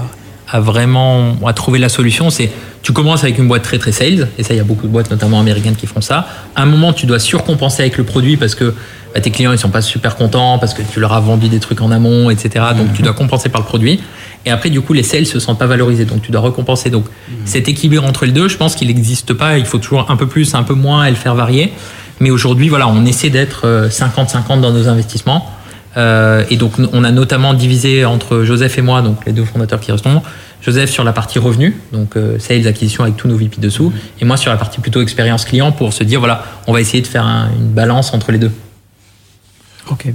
à 0.50 0.60
vraiment 0.60 1.36
à 1.46 1.54
trouver 1.54 1.80
la 1.80 1.90
solution. 1.90 2.30
C'est 2.30 2.50
tu 2.82 2.94
commences 2.94 3.24
avec 3.24 3.38
une 3.38 3.48
boîte 3.48 3.62
très 3.64 3.78
très 3.78 3.92
sales 3.92 4.28
et 4.40 4.44
ça 4.44 4.54
il 4.54 4.58
y 4.58 4.60
a 4.60 4.64
beaucoup 4.64 4.88
de 4.88 4.92
boîtes 4.92 5.12
notamment 5.12 5.40
américaines 5.40 5.76
qui 5.76 5.86
font 5.86 6.02
ça. 6.02 6.28
À 6.56 6.64
un 6.64 6.66
moment 6.66 6.94
tu 6.94 7.06
dois 7.06 7.20
surcompenser 7.20 7.82
avec 7.84 7.98
le 7.98 8.04
produit 8.06 8.38
parce 8.38 8.56
que 8.56 8.74
bah, 9.14 9.22
tes 9.22 9.32
clients 9.32 9.52
ils 9.52 9.58
sont 9.60 9.70
pas 9.70 9.82
super 9.82 10.16
contents 10.16 10.58
parce 10.60 10.74
que 10.74 10.82
tu 10.82 11.00
leur 11.00 11.14
as 11.14 11.20
vendu 11.20 11.50
des 11.50 11.60
trucs 11.60 11.82
en 11.82 11.92
amont, 11.92 12.30
etc. 12.30 12.66
Donc 12.78 12.94
tu 12.94 13.02
dois 13.02 13.14
compenser 13.14 13.50
par 13.50 13.62
le 13.62 13.66
produit. 13.68 14.00
Et 14.46 14.50
après 14.52 14.70
du 14.70 14.82
coup 14.82 14.94
les 14.94 15.04
sales 15.04 15.26
se 15.28 15.40
sentent 15.40 15.60
pas 15.60 15.68
valorisés 15.68 16.06
donc 16.06 16.22
tu 16.22 16.32
dois 16.32 16.42
récompenser. 16.42 16.90
Donc 16.90 17.06
cet 17.46 17.68
équilibre 17.68 18.04
entre 18.06 18.26
les 18.26 18.32
deux, 18.32 18.48
je 18.48 18.58
pense 18.58 18.76
qu'il 18.76 18.88
n'existe 18.88 19.34
pas. 19.34 19.58
Il 19.58 19.66
faut 19.66 19.78
toujours 19.80 20.10
un 20.10 20.16
peu 20.16 20.28
plus, 20.28 20.54
un 20.56 20.64
peu 20.64 20.74
moins 20.74 21.06
et 21.06 21.10
le 21.10 21.16
faire 21.16 21.36
varier. 21.36 21.74
Mais 22.20 22.30
aujourd'hui, 22.30 22.70
voilà, 22.70 22.88
on 22.88 23.04
essaie 23.06 23.30
d'être 23.32 23.62
euh, 23.66 23.90
50-50 23.90 24.62
dans 24.62 24.72
nos 24.72 24.88
investissements. 24.88 25.50
Euh, 25.98 26.44
et 26.52 26.56
donc, 26.56 26.74
on 26.94 27.04
a 27.04 27.12
notamment 27.12 27.54
divisé 27.56 28.06
entre 28.06 28.44
Joseph 28.44 28.78
et 28.78 28.82
moi, 28.82 29.02
donc 29.02 29.26
les 29.26 29.34
deux 29.34 29.44
fondateurs 29.44 29.80
qui 29.80 29.92
restons. 29.92 30.22
Joseph 30.62 30.92
sur 30.92 31.04
la 31.04 31.12
partie 31.14 31.40
revenu, 31.40 31.76
donc 31.92 32.16
euh, 32.16 32.38
sales, 32.38 32.68
acquisition 32.68 33.04
avec 33.04 33.18
tous 33.18 33.28
nos 33.28 33.36
VP 33.36 33.60
dessous. 33.60 33.92
Et 34.22 34.26
moi 34.26 34.38
sur 34.38 34.52
la 34.52 34.58
partie 34.58 34.80
plutôt 34.80 35.02
expérience 35.02 35.44
client 35.46 35.72
pour 35.72 35.92
se 35.94 36.04
dire, 36.04 36.20
voilà, 36.20 36.44
on 36.68 36.74
va 36.74 36.80
essayer 36.80 37.02
de 37.02 37.08
faire 37.08 37.26
un- 37.26 37.50
une 37.60 37.70
balance 37.72 38.14
entre 38.14 38.32
les 38.32 38.38
deux. 38.38 38.52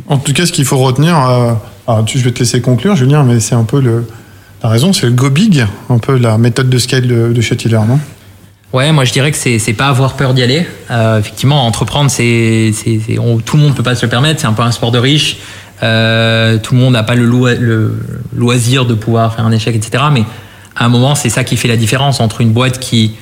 En 0.09 0.19
tout 0.19 0.33
cas, 0.33 0.47
ce 0.47 0.53
qu'il 0.53 0.65
faut 0.65 0.79
retenir, 0.79 1.17
euh, 1.19 1.53
alors, 1.87 2.05
tu- 2.05 2.19
je 2.19 2.25
vais 2.25 2.31
te 2.33 2.39
laisser 2.41 2.61
conclure, 2.61 2.97
Julien, 2.97 3.23
mais 3.25 3.41
c'est 3.41 3.55
un 3.55 3.65
peu 3.65 3.81
le. 3.81 4.07
T'as 4.61 4.69
raison, 4.69 4.93
c'est 4.93 5.07
le 5.07 5.13
go 5.13 5.29
big, 5.31 5.67
un 5.91 5.99
peu 5.99 6.17
la 6.17 6.39
méthode 6.39 6.71
de 6.71 6.79
scale 6.79 7.07
de, 7.07 7.33
de 7.33 7.41
chez 7.41 7.57
Tiller, 7.57 7.81
non? 7.87 7.99
Ouais, 8.73 8.91
moi 8.93 9.05
je 9.05 9.13
dirais 9.13 9.31
que 9.31 9.37
c'est 9.39 9.73
pas 9.73 9.87
avoir 9.89 10.15
peur 10.15 10.35
d'y 10.35 10.43
aller. 10.43 10.67
Euh, 10.91 11.19
effectivement, 11.21 11.67
entreprendre, 11.67 12.11
c'est 12.11 12.73
c'est- 12.75 13.01
c'est- 13.07 13.19
on- 13.19 13.39
tout 13.39 13.57
le 13.57 13.63
monde 13.63 13.75
peut 13.75 13.83
pas 13.83 13.95
se 13.95 14.05
le 14.05 14.11
permettre. 14.11 14.41
C'est 14.41 14.47
un 14.47 14.53
peu 14.53 14.63
un 14.63 14.73
sport 14.73 14.91
de 14.91 14.99
riche. 14.99 15.37
Euh, 15.83 16.59
tout 16.59 16.75
le 16.75 16.81
monde 16.81 16.95
n'a 16.95 17.03
pas 17.03 17.15
le, 17.15 17.25
loi- 17.27 17.55
le 17.55 17.95
loisir 18.35 18.85
de 18.87 18.95
pouvoir 18.95 19.35
faire 19.35 19.45
un 19.47 19.53
échec, 19.53 19.75
etc. 19.77 20.05
Mais 20.13 20.25
à 20.75 20.87
un 20.87 20.89
moment, 20.89 21.15
c'est 21.15 21.29
ça 21.29 21.45
qui 21.45 21.57
fait 21.57 21.69
la 21.69 21.77
différence 21.77 22.19
entre 22.21 22.41
une 22.41 22.51
boîte 22.53 22.79
qui 22.81 23.13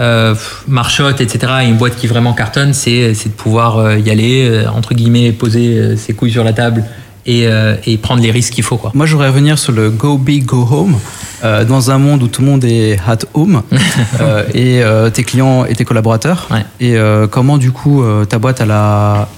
euh, 0.00 0.34
marchote, 0.68 1.20
etc. 1.20 1.52
et 1.62 1.66
une 1.66 1.76
boîte 1.76 1.96
qui 1.96 2.06
vraiment 2.06 2.32
cartonne. 2.32 2.74
C'est 2.74 3.14
c'est 3.14 3.30
de 3.30 3.34
pouvoir 3.34 3.78
euh, 3.78 3.98
y 3.98 4.10
aller, 4.10 4.48
euh, 4.48 4.68
entre 4.68 4.94
guillemets, 4.94 5.32
poser 5.32 5.78
euh, 5.78 5.96
ses 5.96 6.14
couilles 6.14 6.32
sur 6.32 6.44
la 6.44 6.52
table 6.52 6.84
et, 7.26 7.46
euh, 7.46 7.74
et 7.86 7.96
prendre 7.98 8.22
les 8.22 8.30
risques 8.30 8.52
qu'il 8.54 8.64
faut. 8.64 8.76
Quoi. 8.76 8.92
Moi, 8.94 9.06
je 9.06 9.12
voudrais 9.12 9.28
revenir 9.28 9.58
sur 9.58 9.72
le 9.72 9.90
go 9.90 10.16
big, 10.16 10.44
go 10.44 10.66
home. 10.70 10.96
Euh, 11.44 11.64
dans 11.64 11.90
un 11.90 11.98
monde 11.98 12.22
où 12.22 12.28
tout 12.28 12.40
le 12.40 12.48
monde 12.48 12.64
est 12.64 12.98
at 13.06 13.18
home 13.34 13.62
euh, 14.20 14.44
et 14.54 14.82
euh, 14.82 15.10
tes 15.10 15.22
clients 15.22 15.66
et 15.66 15.74
tes 15.74 15.84
collaborateurs. 15.84 16.48
Ouais. 16.50 16.64
Et 16.80 16.96
euh, 16.96 17.26
comment, 17.26 17.58
du 17.58 17.72
coup, 17.72 18.02
euh, 18.02 18.24
ta 18.24 18.38
boîte 18.38 18.62
elle 18.62 18.70
a, 18.70 19.28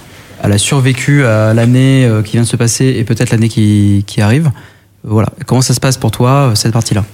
elle 0.42 0.52
a 0.52 0.58
survécu 0.58 1.24
à 1.24 1.54
l'année 1.54 2.06
euh, 2.06 2.22
qui 2.22 2.32
vient 2.32 2.42
de 2.42 2.46
se 2.46 2.56
passer 2.56 2.86
et 2.98 3.04
peut-être 3.04 3.30
l'année 3.30 3.48
qui, 3.48 4.04
qui 4.06 4.20
arrive. 4.20 4.52
Voilà. 5.02 5.28
Comment 5.46 5.60
ça 5.60 5.74
se 5.74 5.80
passe 5.80 5.96
pour 5.96 6.10
toi, 6.10 6.30
euh, 6.30 6.54
cette 6.54 6.72
partie-là? 6.72 7.04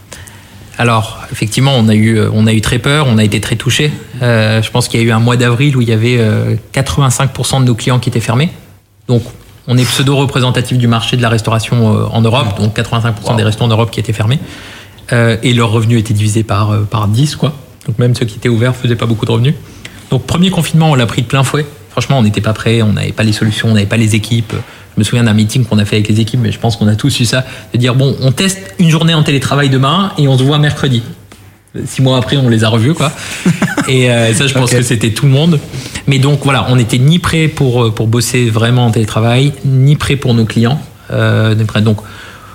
Alors, 0.78 1.20
effectivement, 1.30 1.72
on 1.76 1.88
a 1.88 1.94
eu, 1.94 2.20
on 2.32 2.46
a 2.46 2.52
eu 2.52 2.60
très 2.60 2.78
peur, 2.78 3.06
on 3.08 3.18
a 3.18 3.24
été 3.24 3.40
très 3.40 3.56
touchés. 3.56 3.92
Euh, 4.22 4.60
je 4.60 4.70
pense 4.70 4.88
qu'il 4.88 5.00
y 5.00 5.02
a 5.02 5.06
eu 5.06 5.12
un 5.12 5.20
mois 5.20 5.36
d'avril 5.36 5.76
où 5.76 5.82
il 5.82 5.88
y 5.88 5.92
avait 5.92 6.18
85% 6.72 7.60
de 7.60 7.64
nos 7.64 7.74
clients 7.74 7.98
qui 7.98 8.08
étaient 8.08 8.20
fermés. 8.20 8.50
Donc, 9.06 9.22
on 9.66 9.78
est 9.78 9.84
pseudo-représentatif 9.84 10.76
du 10.76 10.88
marché 10.88 11.16
de 11.16 11.22
la 11.22 11.28
restauration 11.28 11.86
en 12.12 12.20
Europe, 12.20 12.58
donc 12.58 12.76
85% 12.76 13.36
des 13.36 13.44
restaurants 13.44 13.68
en 13.70 13.72
Europe 13.72 13.90
qui 13.90 14.00
étaient 14.00 14.12
fermés. 14.12 14.40
et 15.12 15.54
leur 15.54 15.70
revenu 15.70 15.98
était 15.98 16.14
divisé 16.14 16.42
par, 16.42 16.76
par 16.90 17.08
10, 17.08 17.36
quoi. 17.36 17.54
Donc, 17.86 17.98
même 17.98 18.14
ceux 18.14 18.26
qui 18.26 18.36
étaient 18.36 18.48
ouverts 18.48 18.74
faisaient 18.74 18.96
pas 18.96 19.06
beaucoup 19.06 19.26
de 19.26 19.30
revenus. 19.30 19.54
Donc, 20.10 20.26
premier 20.26 20.50
confinement, 20.50 20.90
on 20.90 20.94
l'a 20.94 21.06
pris 21.06 21.22
de 21.22 21.26
plein 21.26 21.44
fouet. 21.44 21.66
Franchement, 21.90 22.18
on 22.18 22.22
n'était 22.22 22.40
pas 22.40 22.52
prêts, 22.52 22.82
on 22.82 22.92
n'avait 22.92 23.12
pas 23.12 23.22
les 23.22 23.32
solutions, 23.32 23.68
on 23.68 23.74
n'avait 23.74 23.86
pas 23.86 23.96
les 23.96 24.16
équipes. 24.16 24.54
Je 24.94 25.00
me 25.00 25.04
souviens 25.04 25.24
d'un 25.24 25.32
meeting 25.32 25.64
qu'on 25.64 25.78
a 25.78 25.84
fait 25.84 25.96
avec 25.96 26.08
les 26.08 26.20
équipes, 26.20 26.40
mais 26.42 26.52
je 26.52 26.58
pense 26.58 26.76
qu'on 26.76 26.88
a 26.88 26.94
tous 26.94 27.18
eu 27.20 27.24
ça, 27.24 27.44
de 27.72 27.78
dire 27.78 27.94
bon, 27.94 28.16
on 28.20 28.32
teste 28.32 28.74
une 28.78 28.90
journée 28.90 29.14
en 29.14 29.22
télétravail 29.22 29.68
demain 29.68 30.12
et 30.18 30.28
on 30.28 30.38
se 30.38 30.42
voit 30.42 30.58
mercredi. 30.58 31.02
Six 31.84 32.02
mois 32.02 32.18
après, 32.18 32.36
on 32.36 32.48
les 32.48 32.62
a 32.62 32.68
revus, 32.68 32.94
quoi. 32.94 33.10
et 33.88 34.08
euh, 34.08 34.32
ça, 34.32 34.46
je 34.46 34.54
pense 34.54 34.70
que 34.70 34.82
c'était 34.82 35.10
tout 35.10 35.26
le 35.26 35.32
monde. 35.32 35.58
Mais 36.06 36.18
donc 36.20 36.40
voilà, 36.44 36.66
on 36.68 36.76
n'était 36.76 36.98
ni 36.98 37.18
prêt 37.18 37.48
pour 37.48 37.84
euh, 37.84 37.90
pour 37.90 38.06
bosser 38.06 38.48
vraiment 38.48 38.86
en 38.86 38.90
télétravail, 38.92 39.52
ni 39.64 39.96
prêt 39.96 40.14
pour 40.14 40.34
nos 40.34 40.44
clients. 40.44 40.80
Euh, 41.10 41.54
donc 41.56 41.98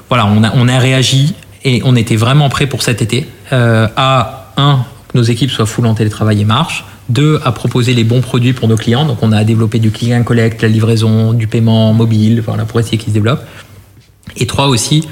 voilà, 0.08 0.26
on 0.26 0.44
a 0.44 0.52
on 0.56 0.70
a 0.70 0.80
réagi 0.80 1.34
et 1.66 1.82
on 1.84 1.96
était 1.96 2.16
vraiment 2.16 2.50
prêt 2.50 2.68
pour 2.68 2.82
cet 2.82 3.02
été. 3.02 3.28
Euh, 3.52 3.88
à 3.96 4.52
un, 4.58 4.86
que 5.12 5.18
nos 5.18 5.24
équipes 5.24 5.52
soient 5.52 5.66
full 5.66 5.86
en 5.86 5.96
télétravail 5.96 6.42
et 6.42 6.46
marchent. 6.46 6.86
Deux, 7.10 7.40
à 7.44 7.52
proposer 7.52 7.94
les 7.94 8.04
bons 8.04 8.22
produits 8.22 8.54
pour 8.54 8.68
nos 8.68 8.78
clients. 8.78 9.06
Donc, 9.06 9.20
on 9.22 9.32
a 9.32 9.44
développé 9.44 9.80
du 9.80 9.92
click 9.92 10.14
and 10.14 10.24
collect, 10.24 10.62
la 10.62 10.68
livraison, 10.68 11.34
du 11.34 11.48
paiement 11.48 11.92
mobile, 11.94 12.42
voilà, 12.46 12.66
pour 12.66 12.80
essayer 12.80 12.98
qu'ils 12.98 13.10
se 13.10 13.14
développent. 13.16 13.44
Et 14.38 14.46
trois 14.46 14.68
aussi, 14.68 15.08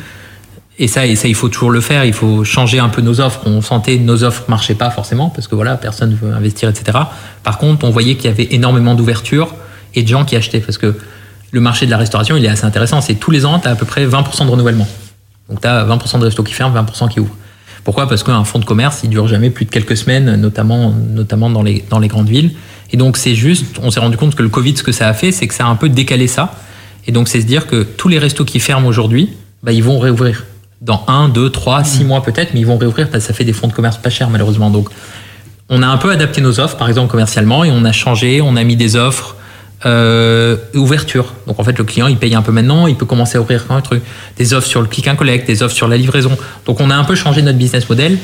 et 0.80 0.88
ça, 0.88 1.06
il 1.08 1.36
faut 1.36 1.50
toujours 1.50 1.72
le 1.72 1.82
faire, 1.82 2.06
il 2.06 2.14
faut 2.14 2.44
changer 2.44 2.78
un 2.78 2.90
peu 2.90 3.02
nos 3.02 3.20
offres. 3.20 3.42
On 3.46 3.62
sentait 3.62 3.98
nos 3.98 4.24
offres 4.24 4.44
marchaient 4.48 4.76
pas 4.76 4.92
forcément, 4.92 5.30
parce 5.30 5.48
que 5.48 5.56
voilà, 5.56 5.76
personne 5.76 6.12
ne 6.12 6.16
veut 6.16 6.32
investir, 6.32 6.70
etc. 6.70 7.00
Par 7.44 7.58
contre, 7.58 7.84
on 7.86 7.90
voyait 7.90 8.16
qu'il 8.16 8.26
y 8.26 8.34
avait 8.34 8.48
énormément 8.52 8.94
d'ouverture 8.94 9.56
et 9.96 10.04
de 10.04 10.08
gens 10.08 10.24
qui 10.24 10.36
achetaient, 10.36 10.60
parce 10.60 10.78
que 10.78 10.96
le 11.52 11.62
marché 11.62 11.88
de 11.88 11.92
la 11.92 11.98
restauration, 11.98 12.36
il 12.38 12.46
est 12.46 12.50
assez 12.50 12.66
intéressant. 12.66 13.02
C'est 13.02 13.16
tous 13.16 13.32
les 13.32 13.44
ans, 13.44 13.58
tu 13.58 13.68
as 13.68 13.72
à 13.72 13.76
peu 13.76 13.86
près 13.86 14.06
20% 14.06 14.46
de 14.46 14.52
renouvellement. 14.52 14.88
Donc, 15.50 15.62
tu 15.62 15.68
as 15.68 15.84
20% 15.84 16.20
de 16.20 16.26
restos 16.26 16.44
qui 16.44 16.54
ferment, 16.54 16.80
20% 16.80 17.10
qui 17.10 17.20
ouvrent. 17.22 17.36
Pourquoi? 17.88 18.10
Parce 18.10 18.22
qu'un 18.22 18.44
fonds 18.44 18.60
de 18.60 18.66
commerce, 18.66 19.00
il 19.06 19.10
dure 19.10 19.30
jamais 19.30 19.50
plus 19.50 19.64
de 19.64 19.70
quelques 19.70 19.96
semaines, 19.96 20.36
notamment, 20.36 20.92
notamment 20.92 21.50
dans, 21.50 21.64
les, 21.64 21.86
dans 21.90 22.00
les 22.00 22.10
grandes 22.10 22.28
villes. 22.28 22.52
Et 22.92 22.98
donc, 22.98 23.16
c'est 23.16 23.34
juste, 23.34 23.80
on 23.82 23.92
s'est 23.92 24.02
rendu 24.02 24.18
compte 24.18 24.36
que 24.36 24.44
le 24.44 24.50
Covid, 24.50 24.76
ce 24.76 24.84
que 24.84 24.92
ça 24.92 25.08
a 25.08 25.14
fait, 25.14 25.32
c'est 25.32 25.48
que 25.48 25.54
ça 25.54 25.66
a 25.66 25.70
un 25.70 25.78
peu 25.78 25.88
décalé 25.88 26.28
ça. 26.28 26.54
Et 27.08 27.14
donc, 27.14 27.30
c'est 27.30 27.40
se 27.40 27.46
dire 27.46 27.66
que 27.66 27.84
tous 27.84 28.10
les 28.10 28.20
restos 28.20 28.44
qui 28.44 28.60
ferment 28.60 28.90
aujourd'hui, 28.90 29.30
bah, 29.64 29.72
ils 29.72 29.86
vont 29.86 30.00
réouvrir. 30.00 30.44
Dans 30.82 31.06
un, 31.08 31.30
deux, 31.30 31.50
trois, 31.50 31.86
six 31.86 32.04
mmh. 32.04 32.08
mois 32.08 32.22
peut-être, 32.24 32.54
mais 32.54 32.60
ils 32.60 32.68
vont 32.68 32.78
réouvrir 32.78 33.10
parce 33.10 33.24
que 33.24 33.28
ça 33.30 33.34
fait 33.34 33.46
des 33.46 33.54
fonds 33.54 33.70
de 33.70 33.74
commerce 33.74 33.96
pas 33.96 34.10
chers, 34.10 34.30
malheureusement. 34.30 34.70
Donc, 34.70 34.90
on 35.70 35.82
a 35.82 35.88
un 35.88 35.98
peu 35.98 36.12
adapté 36.12 36.42
nos 36.42 36.60
offres, 36.60 36.76
par 36.76 36.90
exemple 36.90 37.10
commercialement, 37.10 37.64
et 37.64 37.72
on 37.72 37.86
a 37.86 37.94
changé, 37.94 38.42
on 38.42 38.58
a 38.58 38.66
mis 38.66 38.76
des 38.76 38.98
offres 38.98 39.38
euh, 39.86 40.58
ouverture. 40.74 41.34
Donc 41.46 41.60
en 41.60 41.64
fait, 41.64 41.78
le 41.78 41.84
client, 41.84 42.08
il 42.08 42.18
paye 42.18 42.36
un 42.36 42.42
peu 42.42 42.52
maintenant, 42.52 42.88
il 42.88 42.96
peut 42.96 43.06
commencer 43.06 43.38
à 43.38 43.42
ouvrir 43.42 43.66
un 43.70 43.82
truc. 43.82 44.02
Des 44.38 44.54
offres 44.54 44.68
sur 44.68 44.82
le 44.82 44.88
click 44.88 45.08
and 45.08 45.16
collect, 45.16 45.48
des 45.48 45.64
offres 45.64 45.76
sur 45.76 45.88
la 45.88 45.98
livraison. 45.98 46.38
Donc 46.66 46.80
on 46.80 46.90
a 46.90 46.96
un 46.96 47.04
peu 47.04 47.16
changé 47.16 47.42
notre 47.42 47.58
business 47.58 47.88
model. 47.90 48.18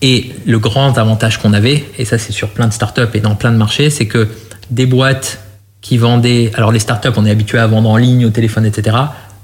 Et 0.00 0.30
le 0.46 0.58
grand 0.60 0.96
avantage 0.96 1.38
qu'on 1.38 1.52
avait, 1.52 1.84
et 1.98 2.04
ça 2.04 2.18
c'est 2.18 2.32
sur 2.32 2.50
plein 2.50 2.68
de 2.68 2.72
startups 2.72 3.08
et 3.14 3.20
dans 3.20 3.34
plein 3.34 3.50
de 3.50 3.56
marchés, 3.56 3.90
c'est 3.90 4.06
que 4.06 4.28
des 4.70 4.86
boîtes 4.86 5.40
qui 5.80 5.98
vendaient, 5.98 6.52
alors 6.54 6.70
les 6.70 6.78
startups, 6.78 7.08
on 7.16 7.26
est 7.26 7.30
habitué 7.30 7.58
à 7.58 7.66
vendre 7.66 7.88
en 7.88 7.96
ligne, 7.96 8.24
au 8.24 8.30
téléphone, 8.30 8.64
etc 8.64 8.96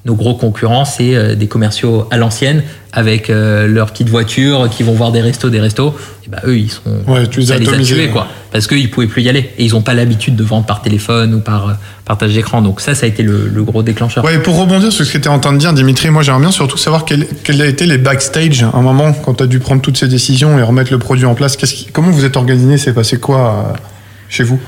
nos 0.04 0.14
gros 0.14 0.34
concurrents, 0.34 0.84
c'est 0.84 1.14
euh, 1.14 1.34
des 1.34 1.46
commerciaux 1.46 2.06
à 2.10 2.18
l'ancienne 2.18 2.62
avec 2.92 3.30
euh, 3.30 3.66
leurs 3.66 3.90
petites 3.90 4.10
voitures 4.10 4.68
qui 4.70 4.82
vont 4.82 4.92
voir 4.92 5.12
des 5.12 5.22
restos, 5.22 5.48
des 5.48 5.60
restos. 5.60 5.96
Et 6.26 6.28
bah, 6.28 6.42
eux, 6.46 6.58
ils 6.58 6.70
sont. 6.70 6.82
Ouais, 7.06 7.26
tu 7.26 7.40
les 7.40 7.52
as 7.52 7.58
tués, 7.58 8.08
quoi. 8.08 8.28
Parce 8.52 8.66
qu'ils 8.66 8.90
pouvaient 8.90 9.06
plus 9.06 9.22
y 9.22 9.28
aller. 9.30 9.50
Et 9.56 9.64
ils 9.64 9.72
n'ont 9.72 9.80
pas 9.80 9.94
l'habitude 9.94 10.36
de 10.36 10.44
vendre 10.44 10.66
par 10.66 10.82
téléphone 10.82 11.34
ou 11.34 11.40
par 11.40 11.68
euh, 11.68 11.72
partage 12.04 12.34
d'écran. 12.34 12.60
Donc, 12.60 12.82
ça, 12.82 12.94
ça 12.94 13.06
a 13.06 13.08
été 13.08 13.22
le, 13.22 13.62
gros 13.62 13.82
déclencheur. 13.82 14.22
Ouais, 14.24 14.38
pour 14.38 14.58
rebondir 14.58 14.92
sur 14.92 15.06
ce 15.06 15.12
que 15.12 15.18
tu 15.18 15.24
es 15.24 15.28
en 15.28 15.40
train 15.40 15.54
de 15.54 15.58
dire, 15.58 15.72
Dimitri, 15.72 16.10
moi, 16.10 16.22
j'aimerais 16.22 16.42
bien 16.42 16.52
surtout 16.52 16.78
savoir 16.78 17.06
quels 17.06 17.26
quel 17.42 17.60
a 17.62 17.66
été 17.66 17.86
les 17.86 17.98
backstage 17.98 18.62
à 18.62 18.76
un 18.76 18.82
moment 18.82 19.12
quand 19.12 19.34
tu 19.34 19.44
as 19.44 19.46
dû 19.46 19.58
prendre 19.58 19.80
toutes 19.80 19.96
ces 19.96 20.08
décisions 20.08 20.58
et 20.58 20.62
remettre 20.62 20.92
le 20.92 20.98
produit 20.98 21.24
en 21.24 21.34
place. 21.34 21.56
Qui, 21.56 21.88
comment 21.92 22.10
vous 22.10 22.26
êtes 22.26 22.36
organisé? 22.36 22.76
C'est 22.76 22.92
passé 22.92 23.16
quoi 23.16 23.72
chez 24.28 24.44
vous? 24.44 24.60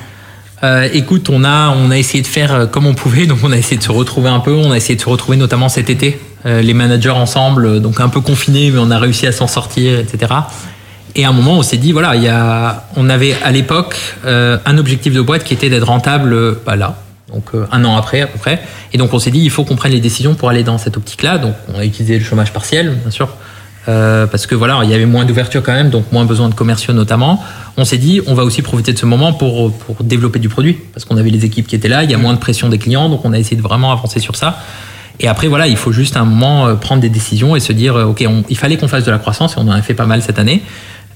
Euh, 0.63 0.89
écoute, 0.93 1.29
on 1.29 1.45
a, 1.45 1.71
on 1.71 1.91
a 1.91 1.99
essayé 1.99 2.23
de 2.23 2.27
faire 2.27 2.55
euh, 2.55 2.67
comme 2.67 2.87
on 2.87 2.95
pouvait, 2.95 3.27
donc 3.27 3.39
on 3.43 3.53
a 3.53 3.57
essayé 3.57 3.77
de 3.77 3.83
se 3.83 3.93
retrouver 3.93 4.29
un 4.29 4.41
peu, 4.41 4.53
on 4.53 4.71
a 4.71 4.77
essayé 4.77 4.97
de 4.97 5.01
se 5.01 5.09
retrouver 5.09 5.37
notamment 5.37 5.69
cet 5.69 5.91
été, 5.91 6.21
euh, 6.47 6.63
les 6.63 6.75
managers 6.75 7.11
ensemble, 7.11 7.81
donc 7.81 8.01
un 8.01 8.09
peu 8.09 8.21
confinés, 8.21 8.71
mais 8.71 8.79
on 8.79 8.91
a 8.91 8.99
réussi 8.99 9.27
à 9.27 9.33
s'en 9.33 9.47
sortir, 9.47 9.99
etc. 9.99 10.33
Et 11.15 11.25
à 11.25 11.31
un 11.31 11.33
moment, 11.33 11.59
on 11.59 11.63
s'est 11.63 11.79
dit, 11.79 11.93
voilà, 11.93 12.15
il 12.17 12.23
y 12.23 12.29
a, 12.29 12.85
on 12.97 13.09
avait 13.09 13.35
à 13.43 13.51
l'époque 13.51 13.97
un 14.27 14.77
objectif 14.77 15.15
de 15.15 15.23
boîte 15.23 15.45
qui 15.45 15.55
était 15.55 15.71
d'être 15.71 15.87
rentable 15.87 16.59
bah, 16.67 16.77
là, 16.77 16.99
donc 17.33 17.53
un 17.73 17.85
an 17.87 17.97
après 17.97 18.21
à 18.21 18.27
peu 18.27 18.39
près. 18.39 18.61
Et 18.93 18.99
donc 18.99 19.15
on 19.15 19.19
s'est 19.19 19.31
dit, 19.31 19.41
il 19.41 19.49
faut 19.49 19.65
qu'on 19.65 19.77
prenne 19.77 19.93
les 19.93 20.01
décisions 20.01 20.35
pour 20.35 20.51
aller 20.51 20.63
dans 20.63 20.77
cette 20.77 20.99
optique-là. 20.99 21.39
Donc 21.39 21.55
on 21.73 21.79
a 21.79 21.87
utilisé 21.87 22.19
le 22.19 22.25
chômage 22.25 22.53
partiel, 22.53 22.91
bien 22.91 23.11
sûr, 23.11 23.31
euh, 23.89 24.27
parce 24.27 24.47
que 24.47 24.55
voilà, 24.55 24.81
il 24.83 24.91
y 24.91 24.95
avait 24.95 25.07
moins 25.07 25.25
d'ouverture 25.25 25.63
quand 25.63 25.73
même, 25.73 25.91
donc 25.91 26.11
moins 26.11 26.25
besoin 26.25 26.49
de 26.49 26.55
commerciaux 26.55 26.93
notamment. 26.93 27.43
On 27.77 27.85
s'est 27.85 27.99
dit, 27.99 28.21
on 28.27 28.35
va 28.35 28.45
aussi 28.45 28.63
profiter 28.63 28.93
de 28.93 28.99
ce 28.99 29.07
moment 29.07 29.33
pour, 29.33 29.73
développer 30.01 30.39
du 30.39 30.49
produit, 30.49 30.75
parce 30.93 31.05
qu'on 31.05 31.17
avait 31.17 31.31
les 31.31 31.45
équipes 31.45 31.67
qui 31.67 31.77
étaient 31.77 31.89
là, 31.89 32.03
il 32.03 32.11
y 32.11 32.15
a 32.15 32.19
moins 32.19 32.35
de 32.35 32.39
pression 32.39 32.69
des 32.69 32.79
clients, 32.79 33.09
donc 33.09 33.25
on 33.25 33.33
a 33.33 33.39
essayé 33.39 33.57
de 33.57 33.63
vraiment 33.63 33.93
avancer 33.93 34.19
sur 34.19 34.35
ça. 34.35 34.59
Et 35.21 35.29
après, 35.29 35.47
voilà, 35.47 35.67
il 35.67 35.77
faut 35.77 35.93
juste 35.93 36.17
un 36.17 36.25
moment 36.25 36.67
euh, 36.67 36.75
prendre 36.75 37.01
des 37.01 37.09
décisions 37.09 37.55
et 37.57 37.61
se 37.61 37.73
dire, 37.73 37.97
euh, 37.97 38.05
OK, 38.05 38.25
il 38.49 38.57
fallait 38.57 38.77
qu'on 38.77 38.89
fasse 38.89 39.05
de 39.05 39.11
la 39.11 39.19
croissance, 39.19 39.55
et 39.55 39.59
on 39.59 39.69
en 39.69 39.71
a 39.71 39.83
fait 39.83 39.95
pas 39.95 40.07
mal 40.07 40.21
cette 40.21 40.39
année, 40.39 40.63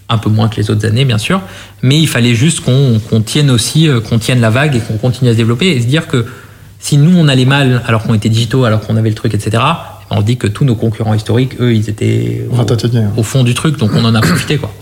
un 0.08 0.18
peu 0.18 0.30
moins 0.30 0.48
que 0.48 0.56
les 0.56 0.70
autres 0.70 0.86
années, 0.86 1.04
bien 1.04 1.18
sûr, 1.18 1.40
mais 1.82 1.98
il 1.98 2.08
fallait 2.08 2.34
juste 2.34 2.60
qu'on 2.60 3.20
tienne 3.24 3.50
aussi, 3.50 3.88
qu'on 4.08 4.18
tienne 4.18 4.40
la 4.40 4.50
vague 4.50 4.76
et 4.76 4.80
qu'on 4.80 4.96
continue 4.96 5.30
à 5.30 5.32
se 5.32 5.36
développer 5.36 5.68
et 5.68 5.80
se 5.80 5.86
dire 5.86 6.06
que 6.08 6.26
si 6.80 6.96
nous, 6.96 7.16
on 7.16 7.28
allait 7.28 7.44
mal 7.44 7.82
alors 7.86 8.02
qu'on 8.02 8.14
était 8.14 8.28
digitaux, 8.28 8.64
alors 8.64 8.80
qu'on 8.80 8.96
avait 8.96 9.10
le 9.10 9.14
truc, 9.14 9.34
etc., 9.34 9.62
on 10.10 10.22
dit 10.22 10.36
que 10.36 10.46
tous 10.46 10.64
nos 10.64 10.74
concurrents 10.74 11.14
historiques, 11.14 11.60
eux, 11.60 11.74
ils 11.74 11.88
étaient 11.88 12.46
au, 13.16 13.22
fond 13.22 13.44
du 13.44 13.54
truc, 13.54 13.78
donc 13.78 13.90
on 13.94 14.04
en 14.04 14.14
a 14.14 14.20
profité, 14.20 14.58
quoi. 14.58 14.72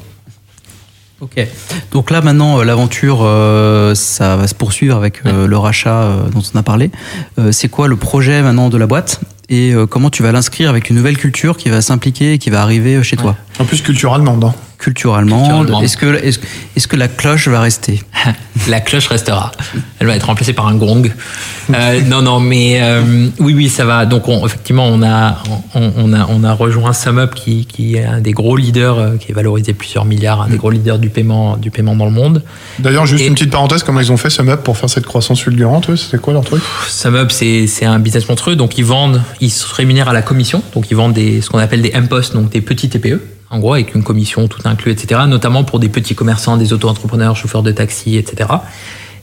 Ok. 1.20 1.44
Donc 1.90 2.12
là 2.12 2.20
maintenant, 2.20 2.60
euh, 2.60 2.64
l'aventure, 2.64 3.22
euh, 3.22 3.92
ça 3.96 4.36
va 4.36 4.46
se 4.46 4.54
poursuivre 4.54 4.94
avec 4.94 5.26
euh, 5.26 5.48
le 5.48 5.58
rachat 5.58 6.14
dont 6.32 6.42
on 6.54 6.56
a 6.56 6.62
parlé. 6.62 6.92
c'est 7.50 7.68
quoi 7.68 7.88
le 7.88 7.96
projet 7.96 8.40
maintenant 8.40 8.68
de 8.68 8.78
la 8.78 8.86
boîte? 8.86 9.20
Et 9.48 9.72
comment 9.90 10.10
tu 10.10 10.22
vas 10.22 10.30
l'inscrire 10.30 10.68
avec 10.68 10.90
une 10.90 10.96
nouvelle 10.96 11.16
culture 11.16 11.56
qui 11.56 11.70
va 11.70 11.80
s'impliquer 11.80 12.34
et 12.34 12.38
qui 12.38 12.50
va 12.50 12.62
arriver 12.62 13.02
chez 13.02 13.16
toi? 13.16 13.34
En 13.58 13.64
plus 13.64 13.80
culture 13.80 14.14
allemande. 14.14 14.44
Hein 14.44 14.54
culture 14.78 15.14
allemande. 15.14 15.74
Est-ce 15.82 15.96
que, 15.96 16.06
est-ce, 16.24 16.88
que 16.88 16.96
la 16.96 17.08
cloche 17.08 17.48
va 17.48 17.60
rester? 17.60 18.02
La 18.68 18.80
cloche 18.80 19.06
restera. 19.06 19.52
Elle 19.98 20.06
va 20.06 20.16
être 20.16 20.26
remplacée 20.26 20.52
par 20.52 20.66
un 20.66 20.74
gong. 20.76 21.10
Euh, 21.74 22.00
non, 22.02 22.22
non, 22.22 22.40
mais 22.40 22.80
euh, 22.80 23.28
oui, 23.40 23.54
oui, 23.54 23.68
ça 23.68 23.84
va. 23.84 24.06
Donc, 24.06 24.24
effectivement, 24.44 24.86
on 24.86 25.02
a, 25.02 25.42
on, 25.74 26.12
a, 26.12 26.26
on 26.28 26.44
a 26.44 26.52
rejoint 26.52 26.92
SumUp 26.92 27.34
qui, 27.34 27.66
qui 27.66 27.96
est 27.96 28.04
un 28.04 28.20
des 28.20 28.32
gros 28.32 28.56
leaders, 28.56 28.98
euh, 28.98 29.16
qui 29.16 29.32
est 29.32 29.34
valorisé 29.34 29.72
plusieurs 29.74 30.04
milliards, 30.04 30.42
un 30.42 30.48
des 30.48 30.54
mm. 30.54 30.58
gros 30.58 30.70
leaders 30.70 30.98
du 30.98 31.10
paiement, 31.10 31.56
du 31.56 31.70
paiement 31.70 31.94
dans 31.94 32.06
le 32.06 32.10
monde. 32.10 32.42
D'ailleurs, 32.78 33.06
juste 33.06 33.26
une 33.26 33.34
petite 33.34 33.50
parenthèse, 33.50 33.82
comment 33.82 34.00
ils 34.00 34.12
ont 34.12 34.16
fait 34.16 34.30
SumUp 34.30 34.62
pour 34.62 34.76
faire 34.76 34.90
cette 34.90 35.06
croissance 35.06 35.40
fulgurante 35.40 35.94
C'était 35.96 36.18
quoi 36.18 36.32
leur 36.32 36.44
truc? 36.44 36.62
SumUp, 36.88 37.30
c'est, 37.30 37.66
c'est 37.66 37.84
un 37.84 37.98
business 37.98 38.28
monstrueux. 38.28 38.56
Donc, 38.56 38.78
ils 38.78 38.84
vendent, 38.84 39.22
ils 39.40 39.50
se 39.50 39.72
rémunèrent 39.74 40.08
à 40.08 40.14
la 40.14 40.22
commission. 40.22 40.62
Donc, 40.74 40.90
ils 40.90 40.96
vendent 40.96 41.14
des, 41.14 41.40
ce 41.40 41.50
qu'on 41.50 41.58
appelle 41.58 41.82
des 41.82 41.90
M-Post, 41.94 42.34
donc 42.34 42.50
des 42.50 42.60
petits 42.60 42.88
TPE 42.88 43.20
en 43.50 43.60
gros, 43.60 43.72
avec 43.72 43.94
une 43.94 44.02
commission 44.02 44.46
tout 44.46 44.60
inclus, 44.66 44.92
etc., 44.92 45.22
notamment 45.26 45.64
pour 45.64 45.78
des 45.78 45.88
petits 45.88 46.14
commerçants, 46.14 46.58
des 46.58 46.74
auto-entrepreneurs, 46.74 47.34
chauffeurs 47.34 47.62
de 47.62 47.72
taxi, 47.72 48.18
etc. 48.18 48.46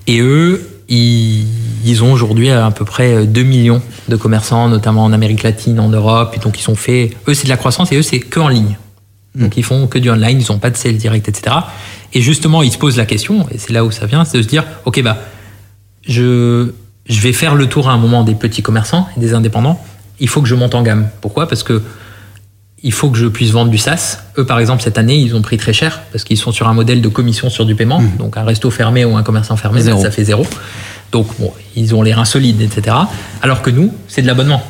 Et 0.08 0.20
eux, 0.20 0.75
ils, 0.88 2.04
ont 2.04 2.12
aujourd'hui 2.12 2.50
à, 2.50 2.69
peu 2.71 2.86
près 2.86 3.26
2 3.26 3.43
millions 3.43 3.82
de 4.08 4.15
commerçants, 4.15 4.69
notamment 4.69 5.04
en 5.04 5.13
Amérique 5.13 5.43
latine, 5.43 5.80
en 5.80 5.89
Europe, 5.89 6.34
et 6.36 6.39
donc 6.39 6.60
ils 6.60 6.63
sont 6.63 6.76
faits, 6.76 7.12
eux 7.28 7.34
c'est 7.34 7.45
de 7.45 7.50
la 7.50 7.58
croissance 7.58 7.91
et 7.91 7.98
eux 7.98 8.02
c'est 8.02 8.19
que 8.19 8.39
en 8.39 8.48
ligne. 8.48 8.78
Hmm. 9.36 9.43
Donc 9.43 9.58
ils 9.58 9.63
font 9.63 9.88
que 9.88 9.98
du 9.98 10.10
online, 10.10 10.39
ils 10.39 10.52
n'ont 10.52 10.60
pas 10.60 10.69
de 10.69 10.78
sales 10.78 10.98
direct, 10.98 11.28
etc. 11.28 11.56
Et 12.13 12.21
justement, 12.21 12.63
ils 12.63 12.71
se 12.71 12.78
posent 12.78 12.98
la 12.98 13.06
question, 13.06 13.48
et 13.52 13.58
c'est 13.58 13.74
là 13.74 13.84
où 13.84 13.91
ça 13.91 14.06
vient, 14.06 14.26
c'est 14.26 14.38
de 14.38 14.43
se 14.43 14.48
dire, 14.48 14.63
ok, 14.86 15.02
bah, 15.02 15.17
je, 16.08 16.71
je 17.08 17.21
vais 17.21 17.34
faire 17.34 17.56
le 17.56 17.67
tour 17.67 17.89
à 17.89 17.93
un 17.93 17.98
moment 17.98 18.24
des 18.24 18.36
petits 18.36 18.62
commerçants 18.62 19.08
et 19.17 19.19
des 19.19 19.34
indépendants, 19.34 19.84
il 20.19 20.30
faut 20.30 20.41
que 20.41 20.48
je 20.48 20.56
monte 20.56 20.76
en 20.76 20.82
gamme. 20.82 21.10
Pourquoi? 21.21 21.48
Parce 21.48 21.63
que 21.63 21.82
il 22.84 22.92
faut 22.92 23.10
que 23.10 23.18
je 23.18 23.28
puisse 23.28 23.52
vendre 23.52 23.72
du 23.72 23.78
SaaS. 23.78 24.20
Eux, 24.38 24.46
par 24.46 24.60
exemple, 24.60 24.84
cette 24.84 24.98
année, 24.98 25.18
ils 25.18 25.36
ont 25.36 25.42
pris 25.42 25.58
très 25.58 25.74
cher 25.74 26.02
parce 26.12 26.24
qu'ils 26.24 26.38
sont 26.38 26.52
sur 26.52 26.68
un 26.68 26.74
modèle 26.74 27.02
de 27.02 27.08
commission 27.08 27.50
sur 27.50 27.66
du 27.66 27.76
paiement. 27.76 28.00
Mmh. 28.00 28.18
Donc, 28.20 28.38
un 28.38 28.44
resto 28.44 28.70
fermé 28.70 29.06
ou 29.06 29.18
un 29.18 29.24
commerçant 29.24 29.56
fermé, 29.56 29.82
ça 29.82 30.12
fait 30.12 30.26
zéro. 30.26 30.46
Donc, 31.12 31.28
bon, 31.40 31.52
ils 31.76 31.96
ont 31.96 32.02
les 32.02 32.14
reins 32.14 32.26
solides, 32.26 32.62
etc. 32.62 32.96
Alors 33.42 33.62
que 33.62 33.70
nous, 33.70 33.92
c'est 34.08 34.22
de 34.22 34.28
l'abonnement. 34.28 34.62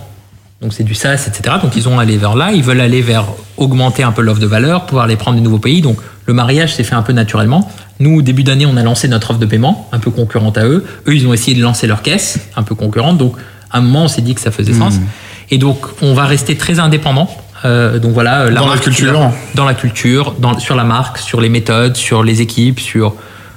Donc, 0.62 0.74
c'est 0.74 0.84
du 0.84 0.96
SaaS, 0.96 1.28
etc. 1.28 1.58
Donc, 1.62 1.76
ils 1.76 1.90
ont 1.90 2.00
allé 2.00 2.18
vers 2.18 2.36
là. 2.36 2.52
Ils 2.52 2.64
veulent 2.64 2.80
aller 2.80 3.02
vers 3.02 3.26
augmenter 3.58 4.04
un 4.04 4.12
peu 4.12 4.22
l'offre 4.22 4.40
de 4.40 4.46
valeur, 4.46 4.86
pouvoir 4.86 5.08
les 5.08 5.16
prendre 5.16 5.38
des 5.38 5.44
nouveaux 5.44 5.60
pays. 5.60 5.82
Donc, 5.82 5.98
le 6.26 6.34
mariage 6.34 6.74
s'est 6.76 6.84
fait 6.84 6.96
un 6.96 7.02
peu 7.02 7.14
naturellement. 7.14 7.70
Nous, 8.00 8.20
au 8.20 8.22
début 8.22 8.44
d'année, 8.44 8.66
on 8.66 8.78
a 8.78 8.84
lancé 8.84 9.08
notre 9.08 9.32
offre 9.32 9.40
de 9.40 9.46
paiement, 9.46 9.90
un 9.92 10.00
peu 10.00 10.12
concurrente 10.12 10.58
à 10.58 10.66
eux. 10.66 10.86
Eux, 11.08 11.16
ils 11.16 11.28
ont 11.28 11.34
essayé 11.34 11.58
de 11.58 11.62
lancer 11.62 11.88
leur 11.88 12.02
caisse, 12.02 12.40
un 12.56 12.64
peu 12.64 12.76
concurrente. 12.76 13.18
Donc, 13.18 13.36
à 13.72 13.80
un 13.80 13.82
moment, 13.82 14.04
on 14.04 14.08
s'est 14.08 14.22
dit 14.22 14.36
que 14.36 14.42
ça 14.42 14.52
faisait 14.52 14.74
sens. 14.74 14.96
Mmh. 14.96 15.04
Et 15.52 15.58
donc, 15.58 15.86
on 16.02 16.14
va 16.14 16.26
rester 16.26 16.56
très 16.56 16.80
indépendant 16.80 17.30
Euh, 17.64 18.00
donc 18.00 18.12
voilà, 18.14 18.50
Dans 18.50 18.62
la 18.62 18.68
marque, 18.68 18.84
culture. 18.84 19.08
tu 19.08 19.14
l'as- 19.14 19.32
Dans 19.56 19.66
la 19.66 19.74
culture, 19.74 20.36
dans, 20.40 20.60
sur 20.60 20.76
la 20.76 20.84
marque, 20.84 21.18
sur 21.18 21.40
les 21.42 21.50
méthodes, 21.50 21.96
sur 21.96 22.24
les 22.24 22.42
équipes, 22.42 22.80
sur, 22.80 23.14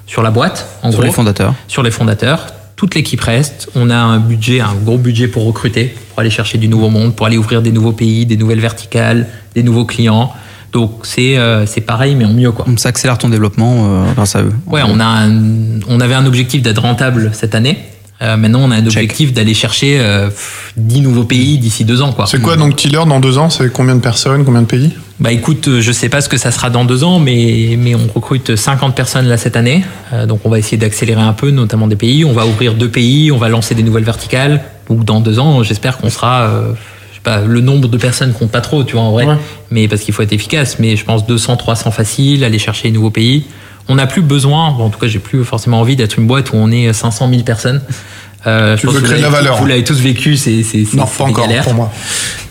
sur 0.07 0.23
la 0.23 0.31
boîte, 0.31 0.69
en 0.83 0.91
Sur 0.91 1.01
gros, 1.01 1.07
les 1.09 1.13
fondateurs. 1.13 1.55
sur 1.67 1.83
les 1.83 1.91
fondateurs. 1.91 2.47
Toute 2.77 2.95
l'équipe 2.95 3.21
reste. 3.21 3.69
On 3.75 3.91
a 3.91 3.97
un 3.97 4.19
budget, 4.21 4.61
un 4.61 4.75
gros 4.85 4.99
budget 4.99 5.27
pour 5.27 5.45
recruter, 5.45 5.95
pour 6.11 6.21
aller 6.21 6.31
chercher 6.31 6.59
du 6.59 6.69
nouveau 6.69 6.91
monde, 6.91 7.17
pour 7.17 7.27
aller 7.27 7.37
ouvrir 7.37 7.61
des 7.61 7.73
nouveaux 7.73 7.93
pays, 7.93 8.25
des 8.25 8.37
nouvelles 8.37 8.61
verticales, 8.61 9.27
des 9.57 9.65
nouveaux 9.65 9.85
clients. 9.85 10.33
Donc 10.73 11.01
c'est 11.03 11.37
euh, 11.39 11.67
c'est 11.67 11.81
pareil, 11.81 12.15
mais 12.15 12.25
en 12.25 12.33
mieux 12.33 12.53
quoi. 12.53 12.67
Ça 12.77 12.91
accélère 12.91 13.19
ton 13.19 13.31
développement 13.31 13.75
euh, 14.05 14.13
grâce 14.15 14.37
à 14.37 14.43
eux. 14.43 14.53
Ouais, 14.67 14.83
on, 14.87 15.01
a 15.01 15.05
un- 15.05 15.81
on 15.89 15.99
avait 16.01 16.15
un 16.15 16.25
objectif 16.27 16.63
d'être 16.63 16.83
rentable 16.83 17.31
cette 17.33 17.55
année. 17.57 17.79
Euh, 18.21 18.37
maintenant, 18.37 18.61
on 18.65 18.71
a 18.73 18.77
un 18.77 18.85
objectif 18.85 19.33
d'aller 19.33 19.55
chercher 19.55 19.99
euh, 20.01 20.27
pff, 20.27 20.73
10 20.77 21.03
nouveaux 21.03 21.25
pays 21.25 21.59
d'ici 21.59 21.85
deux 21.85 22.03
ans. 22.03 22.13
quoi. 22.13 22.27
C'est 22.27 22.43
quoi 22.43 22.57
donc 22.57 22.75
Tiller 22.75 23.03
dans 23.07 23.21
deux 23.21 23.39
ans? 23.39 23.49
C'est 23.49 23.73
combien 23.73 23.95
de 23.95 24.01
personnes, 24.01 24.45
combien 24.45 24.63
de 24.63 24.67
pays? 24.67 24.93
Bah 25.21 25.31
écoute, 25.31 25.69
euh, 25.69 25.81
je 25.81 25.93
sais 25.93 26.09
pas 26.09 26.21
ce 26.21 26.29
que 26.29 26.37
ça 26.37 26.51
sera 26.51 26.69
dans 26.71 26.85
deux 26.85 27.05
ans, 27.05 27.21
mais, 27.21 27.77
mais 27.79 27.95
on 27.95 28.09
recrute 28.13 28.57
50 28.57 28.97
personnes 28.97 29.27
là 29.27 29.37
cette 29.37 29.57
année. 29.57 29.85
Euh, 30.13 30.27
donc 30.27 30.41
on 30.45 30.49
va 30.49 30.59
essayer 30.59 30.77
d'accélérer 30.77 31.21
un 31.21 31.33
peu, 31.33 31.51
notamment 31.51 31.87
des 31.87 31.97
pays. 31.97 32.25
On 32.25 32.33
va 32.33 32.45
ouvrir 32.45 32.75
deux 32.75 32.89
pays, 32.89 33.31
on 33.31 33.39
va 33.39 33.49
lancer 33.49 33.75
des 33.77 33.83
nouvelles 33.85 34.05
verticales. 34.05 34.63
Donc 34.89 35.05
dans 35.05 35.21
deux 35.21 35.39
ans, 35.39 35.63
j'espère 35.63 35.99
qu'on 35.99 36.11
sera... 36.11 36.43
euh, 36.43 36.73
je 37.11 37.17
sais 37.17 37.21
pas, 37.23 37.41
le 37.41 37.61
nombre 37.61 37.89
de 37.89 37.97
personnes 37.99 38.33
compte 38.33 38.51
pas 38.51 38.61
trop, 38.61 38.85
tu 38.85 38.95
vois, 38.95 39.03
en 39.03 39.11
vrai. 39.13 39.27
Ouais. 39.27 39.35
Mais 39.71 39.89
parce 39.89 40.03
qu'il 40.03 40.15
faut 40.15 40.23
être 40.23 40.33
efficace. 40.33 40.79
Mais 40.79 40.97
je 40.97 41.05
pense 41.05 41.27
200, 41.27 41.57
300 41.57 41.91
facile, 41.91 42.45
aller 42.45 42.59
chercher 42.59 42.89
les 42.89 42.93
nouveaux 42.95 43.11
pays. 43.11 43.45
On 43.89 43.95
n'a 43.95 44.07
plus 44.07 44.23
besoin, 44.23 44.73
bon, 44.73 44.85
en 44.85 44.91
tout 44.91 44.99
cas, 44.99 45.07
j'ai 45.07 45.19
plus 45.19 45.45
forcément 45.45 45.81
envie 45.81 45.97
d'être 45.97 46.19
une 46.19 46.27
boîte 46.27 46.53
où 46.53 46.57
on 46.57 46.71
est 46.71 46.93
500 46.93 47.29
000 47.31 47.43
personnes. 47.43 47.81
Euh, 48.47 48.77
je 48.77 48.81
Tu 48.81 48.87
pense 48.87 48.95
veux 48.97 49.01
créer 49.03 49.19
de 49.19 49.23
la 49.23 49.31
valeur. 49.31 49.57
Vous 49.57 49.67
l'avez 49.67 49.83
tous 49.85 49.99
vécu, 50.01 50.37
c'est 50.37 50.63
c'est- 50.63 50.85
Non, 50.95 51.07
pas 51.07 51.25
des 51.25 51.31
encore 51.31 51.47
galères. 51.49 51.65
pour 51.65 51.75
moi. 51.75 51.91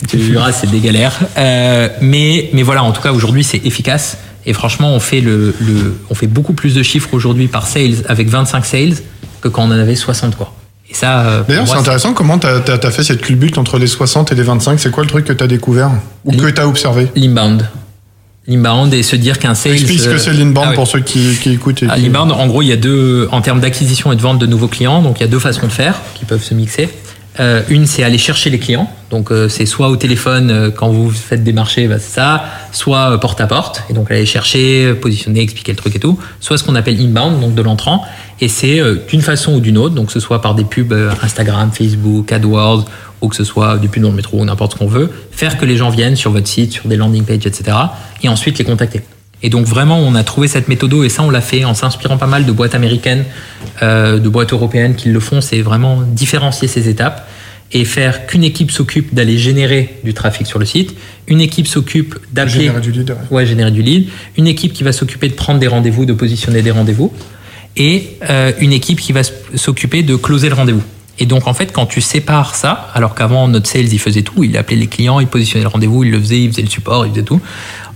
Tu 0.08 0.16
verras, 0.18 0.52
c'est 0.52 0.70
des 0.70 0.80
galères. 0.80 1.18
Euh, 1.38 1.88
mais, 2.00 2.50
mais 2.52 2.62
voilà, 2.62 2.82
en 2.84 2.92
tout 2.92 3.00
cas, 3.00 3.12
aujourd'hui, 3.12 3.42
c'est 3.44 3.64
efficace. 3.64 4.18
Et 4.46 4.52
franchement, 4.52 4.92
on 4.94 5.00
fait, 5.00 5.20
le, 5.20 5.54
le- 5.60 5.98
on 6.10 6.14
fait 6.14 6.26
beaucoup 6.26 6.52
plus 6.52 6.74
de 6.74 6.82
chiffres 6.82 7.10
aujourd'hui 7.12 7.48
par 7.48 7.66
sales 7.66 8.04
avec 8.08 8.28
25 8.28 8.64
sales 8.66 8.94
que 9.40 9.48
quand 9.48 9.62
on 9.62 9.66
en 9.68 9.70
avait 9.78 9.94
60, 9.96 10.36
quoi. 10.36 10.52
Et 10.90 10.94
ça, 10.94 11.20
euh, 11.20 11.42
D'ailleurs, 11.46 11.68
c'est 11.68 11.76
intéressant 11.76 12.14
comment 12.14 12.38
tu 12.38 12.46
as, 12.46 12.90
fait 12.90 13.02
cette 13.02 13.20
culbute 13.20 13.58
entre 13.58 13.78
les 13.78 13.86
60 13.86 14.32
et 14.32 14.34
les 14.34 14.42
25. 14.42 14.78
C'est 14.80 14.90
quoi 14.90 15.02
le 15.04 15.08
truc 15.08 15.24
que 15.26 15.32
tu 15.34 15.44
as 15.44 15.46
découvert? 15.46 15.90
Ou 16.24 16.32
que 16.32 16.48
tu 16.48 16.60
as 16.60 16.66
observé? 16.68 17.08
L'inbound. 17.14 17.66
L'inbound 18.48 18.94
et 18.94 19.02
se 19.02 19.14
dire 19.14 19.38
qu'un 19.38 19.54
sales. 19.54 19.74
Explique 19.74 20.00
ce 20.00 20.08
que 20.08 20.18
c'est 20.18 20.32
l'inbound 20.32 20.68
ah 20.70 20.74
pour 20.74 20.88
ceux 20.88 21.00
qui, 21.00 21.36
qui 21.40 21.50
écoutent. 21.52 21.84
Ah, 21.88 21.96
qui- 21.96 22.02
L'inbound, 22.02 22.32
en 22.32 22.46
gros, 22.46 22.62
il 22.62 22.68
y 22.68 22.72
a 22.72 22.76
deux, 22.76 23.28
en 23.30 23.42
termes 23.42 23.60
d'acquisition 23.60 24.10
et 24.10 24.16
de 24.16 24.22
vente 24.22 24.38
de 24.38 24.46
nouveaux 24.46 24.68
clients, 24.68 25.02
donc 25.02 25.20
il 25.20 25.22
y 25.22 25.26
a 25.26 25.28
deux 25.28 25.38
façons 25.38 25.66
de 25.66 25.72
faire 25.72 26.00
qui 26.14 26.24
peuvent 26.24 26.42
se 26.42 26.54
mixer. 26.54 26.88
Euh, 27.40 27.62
une, 27.68 27.86
c'est 27.86 28.02
aller 28.02 28.18
chercher 28.18 28.50
les 28.50 28.58
clients. 28.58 28.90
Donc, 29.10 29.30
euh, 29.30 29.48
c'est 29.48 29.64
soit 29.64 29.90
au 29.90 29.96
téléphone 29.96 30.50
euh, 30.50 30.70
quand 30.70 30.88
vous 30.88 31.08
faites 31.10 31.44
des 31.44 31.52
marchés, 31.52 31.86
bah, 31.86 31.98
c'est 32.00 32.14
ça, 32.14 32.44
soit 32.72 33.20
porte 33.20 33.40
à 33.40 33.46
porte, 33.46 33.84
et 33.88 33.92
donc 33.92 34.10
aller 34.10 34.26
chercher, 34.26 34.92
positionner, 34.94 35.40
expliquer 35.40 35.70
le 35.70 35.76
truc 35.76 35.94
et 35.94 36.00
tout. 36.00 36.18
Soit 36.40 36.58
ce 36.58 36.64
qu'on 36.64 36.74
appelle 36.74 37.00
inbound, 37.00 37.40
donc 37.40 37.54
de 37.54 37.62
l'entrant, 37.62 38.04
et 38.40 38.48
c'est 38.48 38.80
d'une 39.08 39.22
façon 39.22 39.54
ou 39.54 39.60
d'une 39.60 39.78
autre, 39.78 39.94
donc 39.94 40.06
que 40.06 40.12
ce 40.12 40.20
soit 40.20 40.40
par 40.40 40.54
des 40.56 40.64
pubs 40.64 40.92
Instagram, 41.22 41.70
Facebook, 41.72 42.32
AdWords, 42.32 42.86
ou 43.20 43.28
que 43.28 43.36
ce 43.36 43.44
soit 43.44 43.78
des 43.78 43.88
pubs 43.88 44.02
dans 44.02 44.10
le 44.10 44.16
métro 44.16 44.38
ou 44.38 44.44
n'importe 44.44 44.72
ce 44.72 44.78
qu'on 44.78 44.86
veut, 44.86 45.10
faire 45.30 45.58
que 45.58 45.64
les 45.64 45.76
gens 45.76 45.90
viennent 45.90 46.16
sur 46.16 46.30
votre 46.30 46.46
site, 46.46 46.72
sur 46.72 46.88
des 46.88 46.96
landing 46.96 47.24
pages, 47.24 47.46
etc., 47.46 47.76
et 48.22 48.28
ensuite 48.28 48.58
les 48.58 48.64
contacter. 48.64 49.02
Et 49.42 49.50
donc 49.50 49.66
vraiment, 49.66 49.98
on 49.98 50.14
a 50.14 50.24
trouvé 50.24 50.48
cette 50.48 50.68
méthode 50.68 50.94
et 51.04 51.08
ça, 51.08 51.22
on 51.22 51.30
l'a 51.30 51.40
fait 51.40 51.64
en 51.64 51.74
s'inspirant 51.74 52.16
pas 52.16 52.26
mal 52.26 52.44
de 52.44 52.52
boîtes 52.52 52.74
américaines, 52.74 53.24
euh, 53.82 54.18
de 54.18 54.28
boîtes 54.28 54.52
européennes 54.52 54.96
qui 54.96 55.10
le 55.10 55.20
font. 55.20 55.40
C'est 55.40 55.60
vraiment 55.60 56.02
différencier 56.02 56.66
ces 56.66 56.88
étapes 56.88 57.28
et 57.70 57.84
faire 57.84 58.26
qu'une 58.26 58.44
équipe 58.44 58.70
s'occupe 58.70 59.14
d'aller 59.14 59.36
générer 59.36 59.98
du 60.02 60.14
trafic 60.14 60.46
sur 60.46 60.58
le 60.58 60.64
site, 60.64 60.94
une 61.26 61.40
équipe 61.40 61.66
s'occupe 61.66 62.18
d'appeler, 62.32 62.64
Générer 62.64 62.80
du 62.80 62.92
lead, 62.92 63.10
ouais. 63.10 63.16
ouais, 63.30 63.46
générer 63.46 63.70
du 63.70 63.82
lead, 63.82 64.08
une 64.38 64.46
équipe 64.46 64.72
qui 64.72 64.84
va 64.84 64.92
s'occuper 64.92 65.28
de 65.28 65.34
prendre 65.34 65.60
des 65.60 65.68
rendez-vous, 65.68 66.06
de 66.06 66.14
positionner 66.14 66.62
des 66.62 66.70
rendez-vous, 66.70 67.12
et 67.76 68.16
euh, 68.28 68.52
une 68.60 68.72
équipe 68.72 69.00
qui 69.00 69.12
va 69.12 69.20
s'occuper 69.54 70.02
de 70.02 70.16
closer 70.16 70.48
le 70.48 70.54
rendez-vous. 70.54 70.82
Et 71.18 71.26
donc 71.26 71.46
en 71.48 71.54
fait, 71.54 71.72
quand 71.72 71.86
tu 71.86 72.00
sépares 72.00 72.54
ça, 72.54 72.88
alors 72.94 73.14
qu'avant 73.14 73.48
notre 73.48 73.68
sales 73.68 73.92
il 73.92 73.98
faisait 73.98 74.22
tout, 74.22 74.44
il 74.44 74.56
appelait 74.56 74.76
les 74.76 74.86
clients, 74.86 75.20
il 75.20 75.26
positionnait 75.26 75.64
le 75.64 75.68
rendez-vous, 75.68 76.04
il 76.04 76.10
le 76.10 76.20
faisait, 76.20 76.40
il 76.40 76.50
faisait 76.50 76.62
le 76.62 76.68
support, 76.70 77.06
il 77.06 77.12
faisait 77.12 77.22
tout. 77.22 77.40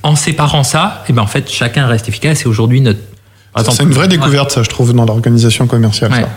En 0.02 0.16
séparant 0.16 0.64
ça, 0.64 1.04
et 1.08 1.12
ben 1.12 1.22
en 1.22 1.26
fait 1.26 1.50
chacun 1.50 1.86
reste 1.86 2.08
efficace. 2.08 2.42
Et 2.42 2.48
aujourd'hui 2.48 2.80
notre 2.80 2.98
exemple, 3.56 3.76
C'est 3.76 3.82
une 3.84 3.92
vraie 3.92 4.08
découverte, 4.08 4.50
ça, 4.50 4.62
je 4.62 4.68
trouve, 4.68 4.92
dans 4.92 5.04
l'organisation 5.04 5.66
commerciale. 5.66 6.10
Ouais. 6.10 6.22
ça. 6.22 6.28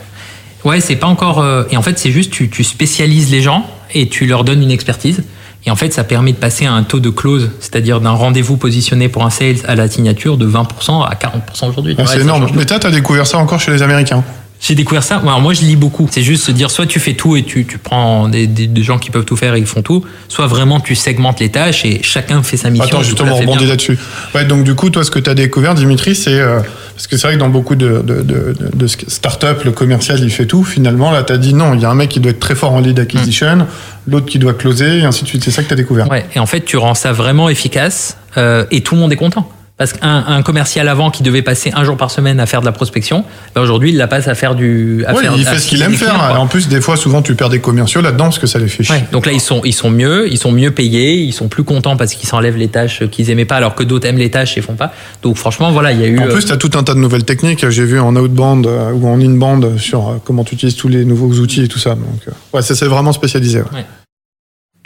Ouais, 0.63 0.82
c'est 0.82 0.95
pas 0.95 1.08
encore. 1.08 1.39
euh, 1.39 1.63
et 1.71 1.78
en 1.78 1.82
fait, 1.82 1.98
c'est 2.00 2.12
juste 2.12 2.32
tu, 2.32 2.50
tu 2.50 2.63
spécialises 2.63 3.32
les 3.32 3.41
gens 3.41 3.65
et 3.93 4.10
tu 4.10 4.26
leur 4.26 4.43
donnes 4.43 4.62
une 4.63 4.71
expertise. 4.71 5.24
Et 5.67 5.71
en 5.71 5.76
fait, 5.76 5.93
ça 5.93 6.04
permet 6.04 6.32
de 6.32 6.38
passer 6.38 6.65
à 6.65 6.74
un 6.74 6.84
taux 6.84 7.00
de 7.00 7.10
close, 7.10 7.50
c'est-à-dire 7.60 8.00
d'un 8.00 8.12
rendez-vous 8.12 8.58
positionné 8.58 9.10
pour 9.10 9.26
un 9.26 9.32
sales 9.32 9.58
à 9.67 9.74
la 9.76 9.88
signature 9.89 10.38
de 10.38 10.48
20% 10.48 11.04
à 11.04 11.15
40% 11.15 11.69
aujourd'hui. 11.69 11.95
Vois, 11.95 12.06
c'est 12.06 12.21
énorme. 12.21 12.48
Mais 12.56 12.65
toi, 12.65 12.80
tu 12.80 12.86
as 12.86 12.91
découvert 12.91 13.26
ça 13.26 13.39
encore 13.39 13.60
chez 13.60 13.71
les 13.71 13.82
Américains? 13.82 14.24
J'ai 14.67 14.73
découvert 14.73 15.04
ça. 15.04 15.17
Alors 15.17 15.41
moi, 15.41 15.54
je 15.54 15.62
lis 15.62 15.75
beaucoup. 15.75 16.08
C'est 16.12 16.23
juste 16.23 16.43
se 16.43 16.51
dire, 16.51 16.71
soit 16.71 16.88
tu 16.88 16.99
fais 16.99 17.13
tout 17.13 17.36
et 17.36 17.43
tu, 17.43 17.65
tu 17.65 17.78
prends 17.78 18.28
des, 18.28 18.47
des- 18.47 18.65
des 18.65 18.82
gens 18.82 18.97
qui 18.97 19.12
peuvent 19.12 19.23
tout 19.23 19.36
faire 19.36 19.54
et 19.54 19.60
ils 19.60 19.67
font 19.67 19.84
tout, 19.84 20.04
soit 20.28 20.47
vraiment 20.47 20.80
tu 20.80 20.95
segmentes 20.95 21.39
les 21.39 21.49
tâches 21.49 21.86
et 21.86 22.01
chacun 22.01 22.41
fait 22.41 22.58
sa 22.58 22.71
mission. 22.71 22.86
Attends, 22.88 23.04
justement, 23.04 23.38
bien. 23.39 23.67
là-dessus. 23.67 23.99
Ouais, 24.34 24.43
donc 24.45 24.63
du 24.63 24.73
coup, 24.73 24.89
toi, 24.89 25.04
ce 25.04 25.12
que 25.12 25.19
tu 25.19 25.30
as 25.30 25.36
découvert, 25.36 25.75
Dimitri, 25.75 26.15
c'est... 26.15 26.39
euh, 26.39 26.62
parce 26.95 27.06
que 27.06 27.15
c'est 27.15 27.28
vrai 27.28 27.36
que 27.36 27.41
dans 27.41 27.49
beaucoup 27.49 27.75
de, 27.75 28.01
de, 28.01 28.21
de, 28.23 28.56
de- 28.60 28.69
de 28.75 28.88
start-up, 28.88 29.63
le 29.65 29.71
commercial, 29.71 30.19
il 30.19 30.32
fait 30.32 30.47
tout. 30.47 30.63
Finalement, 30.63 31.12
là, 31.12 31.21
tu 31.21 31.34
as 31.34 31.38
dit 31.38 31.54
non, 31.54 31.75
il 31.75 31.82
y 31.82 31.86
a 31.86 31.89
un 31.91 31.95
mec 31.95 32.10
qui 32.10 32.19
doit 32.19 32.32
être 32.32 32.39
très 32.39 32.56
fort 32.56 32.73
en 32.73 32.80
lead 32.80 32.97
acquisition, 32.99 33.67
l'autre 34.08 34.25
qui 34.25 34.39
doit 34.39 34.54
closer, 34.56 34.99
et 34.99 35.04
ainsi 35.04 35.23
de 35.23 35.28
suite. 35.28 35.43
C'est 35.43 35.51
ça 35.51 35.62
que 35.62 35.67
tu 35.67 35.73
as 35.73 35.78
découvert. 35.78 36.10
Ouais, 36.10 36.25
et 36.36 36.39
en 36.39 36.45
fait, 36.47 36.62
tu 36.62 36.78
rends 36.78 36.95
ça 36.95 37.12
vraiment 37.12 37.49
efficace 37.49 38.17
euh, 38.38 38.65
et 38.71 38.82
tout 38.82 38.95
le 38.95 39.01
monde 39.01 39.13
est 39.13 39.17
content. 39.17 39.47
Parce 39.77 39.91
qu'un 39.91 40.23
un 40.27 40.41
commercial 40.41 40.88
avant 40.88 41.11
qui 41.11 41.21
devait 41.21 41.41
passer 41.41 41.69
un 41.75 41.83
jour 41.83 41.97
par 41.97 42.09
semaine 42.09 42.39
à 42.39 42.45
faire 42.45 42.61
de 42.61 42.65
la 42.65 42.71
prospection, 42.71 43.25
ben 43.53 43.61
aujourd'hui, 43.61 43.89
il 43.89 43.97
la 43.97 44.07
passe 44.07 44.29
à 44.29 44.33
faire 44.33 44.55
du. 44.55 45.03
À 45.05 45.13
Ouais, 45.13 45.23
faire, 45.23 45.33
il 45.38 45.45
à 45.45 45.51
fait 45.51 45.59
ce 45.59 45.67
qu'il 45.67 45.81
aime 45.81 45.91
faire. 45.95 46.13
clients. 46.13 46.33
Et 46.33 46.38
en 46.38 46.47
plus, 46.47 46.69
des 46.69 46.79
fois, 46.79 46.95
souvent, 46.95 47.21
tu 47.21 47.35
perds 47.35 47.49
des 47.49 47.59
commerciaux 47.59 47.99
là-dedans 47.99 48.25
parce 48.25 48.39
que 48.39 48.47
ça 48.47 48.57
les 48.57 48.69
fait 48.69 48.83
chier. 48.83 48.95
Ouais, 48.95 49.03
donc 49.11 49.25
là, 49.25 49.33
ils 49.33 49.41
sont, 49.41 49.59
ils 49.65 49.73
sont 49.73 49.89
mieux, 49.89 50.31
ils 50.31 50.38
sont 50.38 50.53
mieux 50.53 50.71
payés, 50.71 51.15
ils 51.15 51.33
sont 51.33 51.49
plus 51.49 51.63
contents 51.65 51.97
parce 51.97 52.13
qu'ils 52.13 52.29
s'enlèvent 52.29 52.55
les 52.55 52.69
tâches 52.69 53.03
qu'ils 53.09 53.29
aimaient 53.31 53.43
pas, 53.43 53.57
alors 53.57 53.75
que 53.75 53.83
d'autres 53.83 54.07
aiment 54.07 54.17
les 54.17 54.31
tâches 54.31 54.57
et 54.57 54.61
font 54.61 54.75
pas. 54.75 54.93
Donc 55.23 55.35
franchement, 55.35 55.73
voilà, 55.73 55.91
il 55.91 55.99
y 55.99 56.03
a 56.05 56.07
eu. 56.07 56.19
En 56.19 56.27
euh, 56.27 56.31
plus, 56.31 56.45
tu 56.45 56.53
as 56.53 56.57
tout 56.57 56.71
un 56.75 56.83
tas 56.83 56.93
de 56.93 56.99
nouvelles 56.99 57.25
techniques. 57.25 57.69
J'ai 57.69 57.83
vu 57.83 57.99
en 57.99 58.15
outbound 58.15 58.65
euh, 58.67 58.91
ou 58.93 59.09
en 59.09 59.19
inbound 59.19 59.77
sur 59.77 60.07
euh, 60.07 60.13
comment 60.23 60.45
tu 60.45 60.55
utilises 60.55 60.77
tous 60.77 60.88
les 60.88 61.03
nouveaux 61.03 61.33
outils 61.41 61.63
et 61.63 61.67
tout 61.67 61.79
ça. 61.79 61.95
Donc, 61.95 62.21
euh, 62.29 62.31
ouais, 62.53 62.61
ça 62.61 62.75
c'est 62.75 62.88
vraiment 62.88 63.11
spécialisé. 63.11 63.59
ouais. 63.59 63.85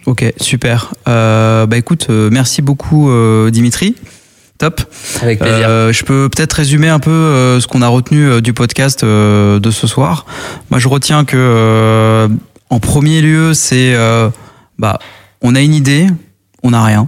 Ok, 0.05 0.25
super. 0.41 0.91
Euh, 1.07 1.65
bah 1.67 1.77
écoute, 1.77 2.07
euh, 2.09 2.29
merci 2.31 2.61
beaucoup 2.63 3.11
euh, 3.11 3.51
Dimitri. 3.51 3.95
Top. 4.59 4.81
avec 5.21 5.39
plaisir. 5.39 5.67
Euh, 5.67 5.93
je 5.93 6.03
peux 6.03 6.29
peut-être 6.29 6.53
résumer 6.53 6.89
un 6.89 6.99
peu 6.99 7.09
euh, 7.09 7.61
ce 7.61 7.67
qu'on 7.67 7.81
a 7.81 7.87
retenu 7.87 8.25
euh, 8.25 8.41
du 8.41 8.53
podcast 8.53 9.03
euh, 9.03 9.59
de 9.59 9.71
ce 9.71 9.87
soir. 9.87 10.25
Moi, 10.69 10.79
je 10.79 10.89
retiens 10.89 11.23
que 11.23 11.37
euh, 11.37 12.27
en 12.69 12.79
premier 12.79 13.21
lieu, 13.21 13.53
c'est 13.53 13.95
euh, 13.95 14.29
bah 14.77 14.99
on 15.41 15.55
a 15.55 15.61
une 15.61 15.73
idée, 15.73 16.07
on 16.61 16.71
n'a 16.71 16.83
rien. 16.83 17.07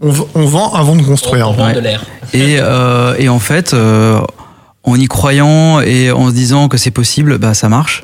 On, 0.00 0.10
vend 0.10 0.74
avant 0.74 0.96
de 0.96 1.02
construire. 1.02 1.48
on 1.48 1.52
vend 1.52 1.66
ouais. 1.66 1.74
de 1.74 1.80
l'air. 1.80 2.04
Et, 2.34 2.56
euh, 2.58 3.14
et 3.18 3.28
en 3.28 3.38
fait, 3.38 3.72
euh, 3.72 4.18
en 4.82 4.96
y 4.96 5.06
croyant 5.06 5.80
et 5.80 6.10
en 6.10 6.28
se 6.28 6.34
disant 6.34 6.66
que 6.66 6.76
c'est 6.76 6.90
possible, 6.90 7.38
bah 7.38 7.54
ça 7.54 7.68
marche. 7.68 8.02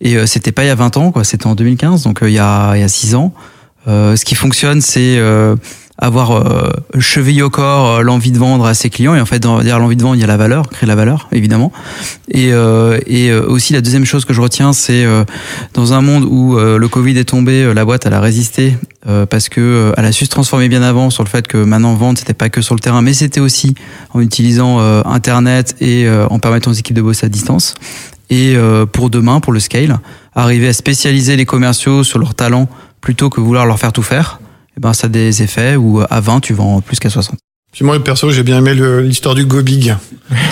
Et 0.00 0.16
euh, 0.16 0.26
c'était 0.26 0.52
pas 0.52 0.62
il 0.62 0.68
y 0.68 0.70
a 0.70 0.76
20 0.76 0.96
ans, 0.96 1.10
quoi. 1.10 1.24
C'était 1.24 1.48
en 1.48 1.56
2015, 1.56 2.04
donc 2.04 2.20
il 2.22 2.30
y 2.30 2.38
a 2.38 2.76
il 2.76 2.80
y 2.80 2.84
a 2.84 2.88
6 2.88 3.16
ans. 3.16 3.34
Euh, 3.88 4.14
ce 4.14 4.24
qui 4.24 4.34
fonctionne, 4.34 4.80
c'est 4.80 5.16
euh, 5.18 5.56
avoir 6.00 6.32
euh, 6.32 6.70
cheville 6.98 7.42
au 7.42 7.50
corps 7.50 7.98
euh, 7.98 8.02
l'envie 8.02 8.32
de 8.32 8.38
vendre 8.38 8.64
à 8.64 8.74
ses 8.74 8.90
clients. 8.90 9.14
Et 9.14 9.20
en 9.20 9.26
fait, 9.26 9.38
derrière 9.38 9.78
l'envie 9.78 9.96
de 9.96 10.02
vendre, 10.02 10.16
il 10.16 10.20
y 10.20 10.24
a 10.24 10.26
la 10.26 10.38
valeur, 10.38 10.68
créer 10.68 10.88
la 10.88 10.96
valeur, 10.96 11.28
évidemment. 11.30 11.72
Et, 12.30 12.52
euh, 12.52 12.98
et 13.06 13.30
euh, 13.30 13.46
aussi, 13.46 13.74
la 13.74 13.82
deuxième 13.82 14.06
chose 14.06 14.24
que 14.24 14.32
je 14.32 14.40
retiens, 14.40 14.72
c'est 14.72 15.04
euh, 15.04 15.24
dans 15.74 15.92
un 15.92 16.00
monde 16.00 16.24
où 16.24 16.56
le 16.56 16.88
Covid 16.88 17.16
est 17.18 17.24
tombé, 17.24 17.72
la 17.74 17.84
boîte, 17.84 18.06
elle 18.06 18.14
a 18.14 18.20
résisté 18.20 18.76
parce 19.30 19.48
que 19.48 19.92
elle 19.96 20.04
a 20.04 20.12
su 20.12 20.24
se 20.24 20.30
transformer 20.30 20.68
bien 20.68 20.82
avant 20.82 21.10
sur 21.10 21.24
le 21.24 21.28
fait 21.28 21.46
que 21.46 21.56
maintenant 21.56 21.94
vendre, 21.94 22.18
c'était 22.18 22.34
pas 22.34 22.48
que 22.48 22.60
sur 22.60 22.74
le 22.74 22.80
terrain, 22.80 23.02
mais 23.02 23.14
c'était 23.14 23.40
aussi 23.40 23.74
en 24.12 24.20
utilisant 24.20 24.78
Internet 25.04 25.76
et 25.80 26.08
en 26.08 26.38
permettant 26.38 26.70
aux 26.70 26.74
équipes 26.74 26.96
de 26.96 27.02
bosser 27.02 27.26
à 27.26 27.28
distance. 27.28 27.74
Et 28.30 28.56
pour 28.92 29.10
demain, 29.10 29.40
pour 29.40 29.52
le 29.52 29.60
scale, 29.60 29.98
arriver 30.34 30.68
à 30.68 30.72
spécialiser 30.72 31.36
les 31.36 31.46
commerciaux 31.46 32.04
sur 32.04 32.18
leurs 32.18 32.34
talents 32.34 32.68
plutôt 33.00 33.30
que 33.30 33.40
vouloir 33.40 33.66
leur 33.66 33.78
faire 33.78 33.92
tout 33.92 34.02
faire, 34.02 34.40
ben 34.80 34.94
ça 34.94 35.06
a 35.06 35.10
des 35.10 35.42
effets 35.42 35.76
où 35.76 36.02
à 36.08 36.20
20 36.20 36.40
tu 36.40 36.54
vends 36.54 36.80
plus 36.80 36.98
qu'à 36.98 37.10
60. 37.10 37.36
Puis 37.72 37.84
moi, 37.84 38.02
perso, 38.02 38.32
j'ai 38.32 38.42
bien 38.42 38.58
aimé 38.58 38.74
l'histoire 39.02 39.34
du 39.36 39.44
Go 39.44 39.62
Big 39.62 39.94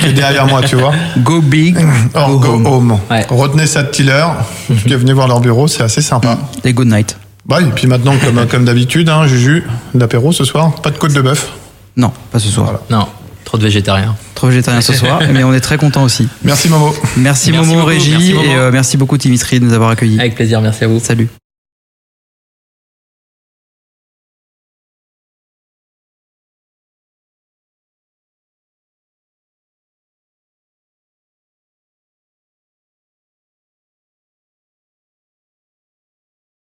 qui 0.01 0.07
est 0.07 0.12
derrière 0.12 0.47
moi, 0.47 0.62
tu 0.62 0.76
vois. 0.76 0.93
Go 1.18 1.41
big 1.41 1.76
Or, 2.14 2.39
Go, 2.39 2.62
Home. 2.64 2.99
Ouais. 3.11 3.26
Retenez 3.29 3.66
ça 3.66 3.83
de 3.83 3.91
Tiller. 3.91 4.24
Venez 4.70 5.12
voir 5.12 5.26
leur 5.26 5.41
bureau, 5.41 5.66
c'est 5.66 5.83
assez 5.83 6.03
sympa. 6.03 6.39
et 6.62 6.72
good 6.72 6.87
night. 6.87 7.16
Bah, 7.47 7.61
et 7.61 7.70
puis 7.70 7.87
maintenant, 7.87 8.14
comme, 8.22 8.47
comme 8.47 8.64
d'habitude, 8.66 9.09
hein, 9.09 9.26
Juju, 9.26 9.64
l'apéro 9.95 10.33
ce 10.33 10.45
soir, 10.45 10.74
pas 10.83 10.91
de 10.91 10.99
côte 10.99 11.14
de 11.14 11.20
bœuf. 11.22 11.51
Non, 11.97 12.12
pas 12.31 12.39
ce 12.39 12.49
soir. 12.49 12.66
Voilà. 12.66 12.81
Non, 12.91 13.09
trop 13.45 13.57
de 13.59 13.64
végétariens. 13.64 14.14
Trop 14.35 14.49
végétarien 14.49 14.83
ce 14.83 14.93
soir, 14.93 15.20
mais 15.33 15.43
on 15.43 15.55
est 15.55 15.61
très 15.61 15.79
content 15.79 16.05
aussi. 16.05 16.29
Merci 16.45 16.68
Momo. 16.68 16.95
Merci, 17.16 17.51
Merci 17.51 17.53
Momo 17.53 17.74
beaucoup, 17.74 17.87
Régie 17.87 18.33
et 18.33 18.55
euh, 18.55 18.70
merci 18.70 18.97
beaucoup 18.97 19.16
Dimitri 19.16 19.59
de 19.59 19.64
nous 19.64 19.72
avoir 19.72 19.91
accueillis. 19.91 20.20
Avec 20.20 20.35
plaisir, 20.35 20.61
merci 20.61 20.85
à 20.85 20.89
vous. 20.89 21.01
Salut. 21.01 21.29